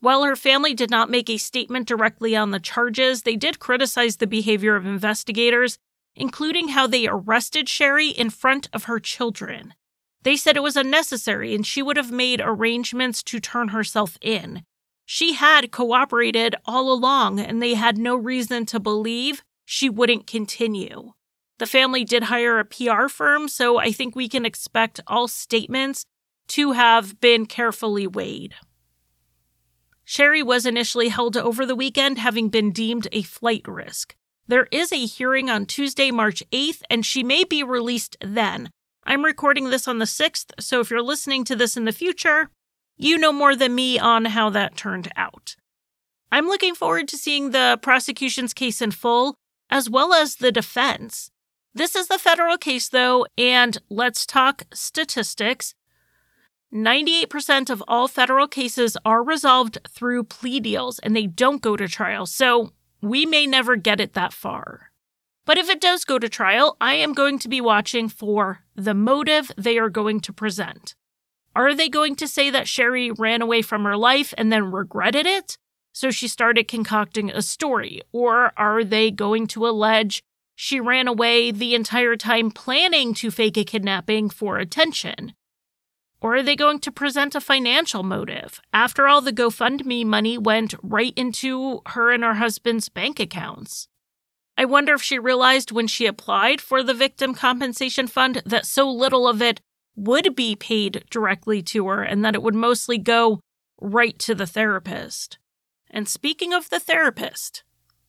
While 0.00 0.22
her 0.22 0.36
family 0.36 0.74
did 0.74 0.90
not 0.90 1.10
make 1.10 1.28
a 1.28 1.38
statement 1.38 1.88
directly 1.88 2.36
on 2.36 2.50
the 2.50 2.60
charges, 2.60 3.22
they 3.22 3.36
did 3.36 3.58
criticize 3.58 4.16
the 4.16 4.26
behavior 4.26 4.76
of 4.76 4.86
investigators 4.86 5.78
including 6.18 6.68
how 6.68 6.86
they 6.86 7.06
arrested 7.06 7.68
Sherri 7.68 8.08
in 8.08 8.28
front 8.28 8.68
of 8.72 8.84
her 8.84 8.98
children. 8.98 9.74
They 10.22 10.36
said 10.36 10.56
it 10.56 10.62
was 10.62 10.76
unnecessary 10.76 11.54
and 11.54 11.64
she 11.64 11.80
would 11.80 11.96
have 11.96 12.10
made 12.10 12.42
arrangements 12.44 13.22
to 13.24 13.40
turn 13.40 13.68
herself 13.68 14.18
in. 14.20 14.64
She 15.06 15.34
had 15.34 15.70
cooperated 15.70 16.56
all 16.66 16.92
along 16.92 17.40
and 17.40 17.62
they 17.62 17.74
had 17.74 17.96
no 17.96 18.16
reason 18.16 18.66
to 18.66 18.80
believe 18.80 19.42
she 19.64 19.88
wouldn't 19.88 20.26
continue. 20.26 21.12
The 21.58 21.66
family 21.66 22.04
did 22.04 22.24
hire 22.24 22.58
a 22.58 22.64
PR 22.64 23.08
firm, 23.08 23.48
so 23.48 23.78
I 23.78 23.90
think 23.90 24.14
we 24.14 24.28
can 24.28 24.44
expect 24.44 25.00
all 25.06 25.28
statements 25.28 26.04
to 26.48 26.72
have 26.72 27.20
been 27.20 27.46
carefully 27.46 28.06
weighed. 28.06 28.54
Sherri 30.10 30.42
was 30.42 30.64
initially 30.64 31.10
held 31.10 31.36
over 31.36 31.66
the 31.66 31.76
weekend, 31.76 32.16
having 32.16 32.48
been 32.48 32.72
deemed 32.72 33.08
a 33.12 33.20
flight 33.20 33.60
risk. 33.68 34.16
There 34.46 34.66
is 34.72 34.90
a 34.90 35.04
hearing 35.04 35.50
on 35.50 35.66
Tuesday, 35.66 36.10
March 36.10 36.42
8th, 36.50 36.80
and 36.88 37.04
she 37.04 37.22
may 37.22 37.44
be 37.44 37.62
released 37.62 38.16
then. 38.22 38.70
I'm 39.04 39.22
recording 39.22 39.68
this 39.68 39.86
on 39.86 39.98
the 39.98 40.06
6th, 40.06 40.52
so 40.58 40.80
if 40.80 40.88
you're 40.88 41.02
listening 41.02 41.44
to 41.44 41.54
this 41.54 41.76
in 41.76 41.84
the 41.84 41.92
future, 41.92 42.48
you 42.96 43.18
know 43.18 43.34
more 43.34 43.54
than 43.54 43.74
me 43.74 43.98
on 43.98 44.24
how 44.24 44.48
that 44.48 44.78
turned 44.78 45.12
out. 45.14 45.56
I'm 46.32 46.46
looking 46.46 46.74
forward 46.74 47.06
to 47.08 47.18
seeing 47.18 47.50
the 47.50 47.78
prosecution's 47.82 48.54
case 48.54 48.80
in 48.80 48.92
full, 48.92 49.34
as 49.68 49.90
well 49.90 50.14
as 50.14 50.36
the 50.36 50.50
defense. 50.50 51.30
This 51.74 51.94
is 51.94 52.08
the 52.08 52.18
federal 52.18 52.56
case, 52.56 52.88
though, 52.88 53.26
and 53.36 53.76
let's 53.90 54.24
talk 54.24 54.62
statistics. 54.72 55.74
98% 56.72 57.70
of 57.70 57.82
all 57.88 58.08
federal 58.08 58.46
cases 58.46 58.96
are 59.04 59.22
resolved 59.22 59.78
through 59.88 60.24
plea 60.24 60.60
deals 60.60 60.98
and 60.98 61.16
they 61.16 61.26
don't 61.26 61.62
go 61.62 61.76
to 61.76 61.88
trial. 61.88 62.26
So 62.26 62.72
we 63.00 63.24
may 63.24 63.46
never 63.46 63.76
get 63.76 64.00
it 64.00 64.12
that 64.14 64.32
far. 64.32 64.90
But 65.46 65.56
if 65.56 65.70
it 65.70 65.80
does 65.80 66.04
go 66.04 66.18
to 66.18 66.28
trial, 66.28 66.76
I 66.78 66.94
am 66.94 67.14
going 67.14 67.38
to 67.38 67.48
be 67.48 67.60
watching 67.60 68.10
for 68.10 68.60
the 68.74 68.92
motive 68.92 69.50
they 69.56 69.78
are 69.78 69.88
going 69.88 70.20
to 70.20 70.32
present. 70.32 70.94
Are 71.56 71.74
they 71.74 71.88
going 71.88 72.16
to 72.16 72.28
say 72.28 72.50
that 72.50 72.68
Sherri 72.68 73.10
ran 73.10 73.40
away 73.40 73.62
from 73.62 73.84
her 73.84 73.96
life 73.96 74.34
and 74.36 74.52
then 74.52 74.70
regretted 74.70 75.24
it? 75.24 75.56
So 75.94 76.10
she 76.10 76.28
started 76.28 76.68
concocting 76.68 77.30
a 77.30 77.40
story? 77.40 78.02
Or 78.12 78.52
are 78.58 78.84
they 78.84 79.10
going 79.10 79.46
to 79.48 79.66
allege 79.66 80.22
she 80.54 80.80
ran 80.80 81.08
away 81.08 81.50
the 81.50 81.74
entire 81.74 82.16
time 82.16 82.50
planning 82.50 83.14
to 83.14 83.30
fake 83.30 83.56
a 83.56 83.64
kidnapping 83.64 84.28
for 84.28 84.58
attention? 84.58 85.32
Or 86.20 86.36
are 86.36 86.42
they 86.42 86.56
going 86.56 86.80
to 86.80 86.90
present 86.90 87.34
a 87.34 87.40
financial 87.40 88.02
motive? 88.02 88.60
After 88.72 89.06
all, 89.06 89.20
the 89.20 89.32
GoFundMe 89.32 90.04
money 90.04 90.36
went 90.36 90.74
right 90.82 91.12
into 91.16 91.82
her 91.86 92.10
and 92.10 92.24
her 92.24 92.34
husband's 92.34 92.88
bank 92.88 93.20
accounts. 93.20 93.88
I 94.56 94.64
wonder 94.64 94.94
if 94.94 95.02
she 95.02 95.20
realized 95.20 95.70
when 95.70 95.86
she 95.86 96.06
applied 96.06 96.60
for 96.60 96.82
the 96.82 96.94
Victim 96.94 97.34
Compensation 97.34 98.08
Fund 98.08 98.42
that 98.44 98.66
so 98.66 98.90
little 98.90 99.28
of 99.28 99.40
it 99.40 99.60
would 99.94 100.34
be 100.34 100.56
paid 100.56 101.04
directly 101.10 101.62
to 101.62 101.86
her 101.86 102.02
and 102.02 102.24
that 102.24 102.34
it 102.34 102.42
would 102.42 102.54
mostly 102.56 102.98
go 102.98 103.40
right 103.80 104.18
to 104.18 104.34
the 104.34 104.46
therapist. 104.46 105.38
And 105.88 106.08
speaking 106.08 106.52
of 106.52 106.70
the 106.70 106.80
therapist, 106.80 107.62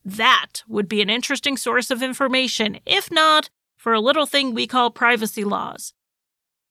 that 0.03 0.64
would 0.68 0.89
be 0.89 1.01
an 1.01 1.10
interesting 1.10 1.57
source 1.57 1.91
of 1.91 2.01
information, 2.01 2.80
if 2.86 3.12
not 3.12 3.49
for 3.78 3.93
a 3.93 4.01
little 4.01 4.26
thing 4.26 4.53
we 4.53 4.66
call 4.66 4.89
privacy 4.89 5.43
laws. 5.43 5.93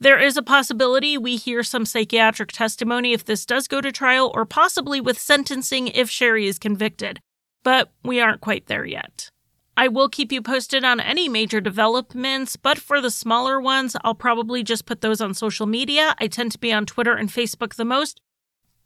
There 0.01 0.19
is 0.19 0.37
a 0.37 0.43
possibility 0.43 1.19
we 1.19 1.37
hear 1.37 1.65
some 1.65 1.85
psychiatric 1.85 2.53
testimony 2.53 3.13
if 3.13 3.25
this 3.25 3.45
does 3.45 3.67
go 3.67 3.81
to 3.81 3.91
trial, 3.91 4.31
or 4.33 4.45
possibly 4.45 5.01
with 5.01 5.19
sentencing 5.19 5.89
if 5.89 6.09
Sherri 6.09 6.47
is 6.47 6.59
convicted, 6.59 7.19
but 7.65 7.91
we 8.05 8.21
aren't 8.21 8.41
quite 8.41 8.67
there 8.67 8.85
yet. 8.85 9.31
I 9.77 9.89
will 9.89 10.09
keep 10.09 10.31
you 10.31 10.41
posted 10.41 10.85
on 10.85 11.01
any 11.01 11.29
major 11.29 11.61
developments, 11.61 12.57
but 12.57 12.79
for 12.79 13.01
the 13.01 13.11
smaller 13.11 13.61
ones, 13.61 13.97
I'll 14.05 14.15
probably 14.15 14.63
just 14.63 14.87
put 14.87 15.01
those 15.01 15.21
on 15.21 15.35
social 15.35 15.67
media. 15.67 16.15
I 16.21 16.29
tend 16.29 16.53
to 16.53 16.59
be 16.59 16.73
on 16.73 16.87
Twitter 16.87 17.15
and 17.15 17.29
Facebook 17.29 17.75
the 17.75 17.85
most. 17.85 18.21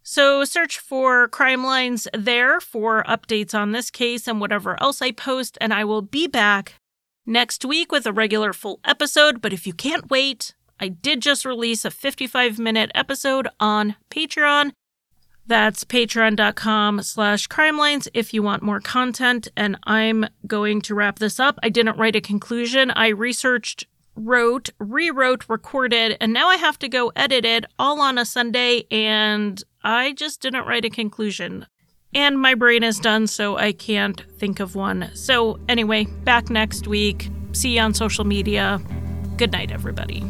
So 0.02 0.44
search 0.44 0.78
for 0.78 1.28
Crime 1.28 1.62
Lines 1.62 2.08
there 2.12 2.60
for 2.60 3.04
updates 3.04 3.54
on 3.54 3.72
this 3.72 3.90
case 3.90 4.26
and 4.26 4.40
whatever 4.40 4.80
else 4.82 5.00
I 5.02 5.12
post, 5.12 5.58
and 5.60 5.74
I 5.74 5.84
will 5.84 6.02
be 6.02 6.26
back 6.26 6.74
next 7.24 7.64
week 7.64 7.92
with 7.92 8.06
a 8.06 8.12
regular 8.12 8.52
full 8.52 8.80
episode. 8.84 9.40
But 9.40 9.52
if 9.52 9.66
you 9.66 9.72
can't 9.72 10.10
wait, 10.10 10.54
I 10.80 10.88
did 10.88 11.20
just 11.20 11.44
release 11.44 11.84
a 11.84 11.90
55 11.90 12.58
minute 12.58 12.90
episode 12.94 13.48
on 13.60 13.96
Patreon. 14.10 14.72
That's 15.46 15.84
patreon.com 15.84 17.02
slash 17.02 17.48
crimelines 17.48 18.08
if 18.14 18.32
you 18.32 18.42
want 18.42 18.62
more 18.62 18.80
content. 18.80 19.48
And 19.56 19.76
I'm 19.84 20.26
going 20.46 20.80
to 20.82 20.94
wrap 20.94 21.18
this 21.18 21.40
up. 21.40 21.58
I 21.62 21.68
didn't 21.68 21.98
write 21.98 22.16
a 22.16 22.20
conclusion. 22.20 22.90
I 22.92 23.08
researched, 23.08 23.86
wrote, 24.14 24.70
rewrote, 24.78 25.48
recorded, 25.48 26.16
and 26.20 26.32
now 26.32 26.48
I 26.48 26.56
have 26.56 26.78
to 26.80 26.88
go 26.88 27.12
edit 27.16 27.44
it 27.44 27.64
all 27.78 28.00
on 28.00 28.18
a 28.18 28.24
Sunday. 28.24 28.84
And 28.90 29.62
I 29.82 30.12
just 30.12 30.40
didn't 30.40 30.66
write 30.66 30.84
a 30.84 30.90
conclusion. 30.90 31.66
And 32.14 32.40
my 32.40 32.54
brain 32.54 32.82
is 32.82 32.98
done, 32.98 33.26
so 33.26 33.56
I 33.56 33.72
can't 33.72 34.22
think 34.38 34.60
of 34.60 34.74
one. 34.74 35.10
So, 35.14 35.58
anyway, 35.68 36.04
back 36.24 36.50
next 36.50 36.86
week. 36.86 37.30
See 37.52 37.76
you 37.76 37.80
on 37.80 37.94
social 37.94 38.24
media. 38.24 38.80
Good 39.38 39.52
night, 39.52 39.72
everybody. 39.72 40.22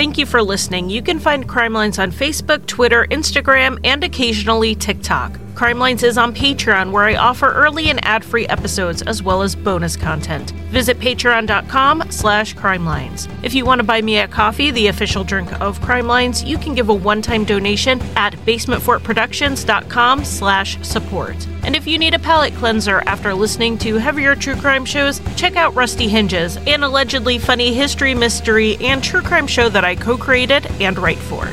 Thank 0.00 0.16
you 0.16 0.24
for 0.24 0.42
listening. 0.42 0.88
You 0.88 1.02
can 1.02 1.18
find 1.20 1.46
Crime 1.46 1.74
Lines 1.74 1.98
on 1.98 2.10
Facebook, 2.10 2.64
Twitter, 2.64 3.06
Instagram, 3.10 3.78
and 3.84 4.02
occasionally 4.02 4.74
TikTok. 4.74 5.38
Crime 5.60 5.78
Lines 5.78 6.02
is 6.02 6.16
on 6.16 6.34
Patreon, 6.34 6.90
where 6.90 7.04
I 7.04 7.16
offer 7.16 7.52
early 7.52 7.90
and 7.90 8.02
ad-free 8.02 8.46
episodes 8.46 9.02
as 9.02 9.22
well 9.22 9.42
as 9.42 9.54
bonus 9.54 9.94
content. 9.94 10.52
Visit 10.72 10.98
patreon.com 10.98 12.04
slash 12.08 12.54
crimelines. 12.54 13.30
If 13.44 13.52
you 13.52 13.66
want 13.66 13.78
to 13.78 13.86
buy 13.86 14.00
me 14.00 14.16
a 14.16 14.26
coffee, 14.26 14.70
the 14.70 14.86
official 14.86 15.22
drink 15.22 15.52
of 15.60 15.78
Crime 15.82 16.06
Lines, 16.06 16.42
you 16.42 16.56
can 16.56 16.74
give 16.74 16.88
a 16.88 16.94
one-time 16.94 17.44
donation 17.44 18.00
at 18.16 18.32
basementfortproductions.com 18.46 20.24
slash 20.24 20.82
support. 20.82 21.46
And 21.62 21.76
if 21.76 21.86
you 21.86 21.98
need 21.98 22.14
a 22.14 22.18
palate 22.18 22.54
cleanser 22.54 23.02
after 23.04 23.34
listening 23.34 23.76
to 23.80 23.96
heavier 23.96 24.34
true 24.34 24.56
crime 24.56 24.86
shows, 24.86 25.20
check 25.36 25.56
out 25.56 25.74
Rusty 25.74 26.08
Hinges, 26.08 26.56
an 26.56 26.84
allegedly 26.84 27.36
funny 27.36 27.74
history, 27.74 28.14
mystery, 28.14 28.78
and 28.78 29.04
true 29.04 29.20
crime 29.20 29.46
show 29.46 29.68
that 29.68 29.84
I 29.84 29.94
co-created 29.94 30.64
and 30.80 30.98
write 30.98 31.18
for. 31.18 31.46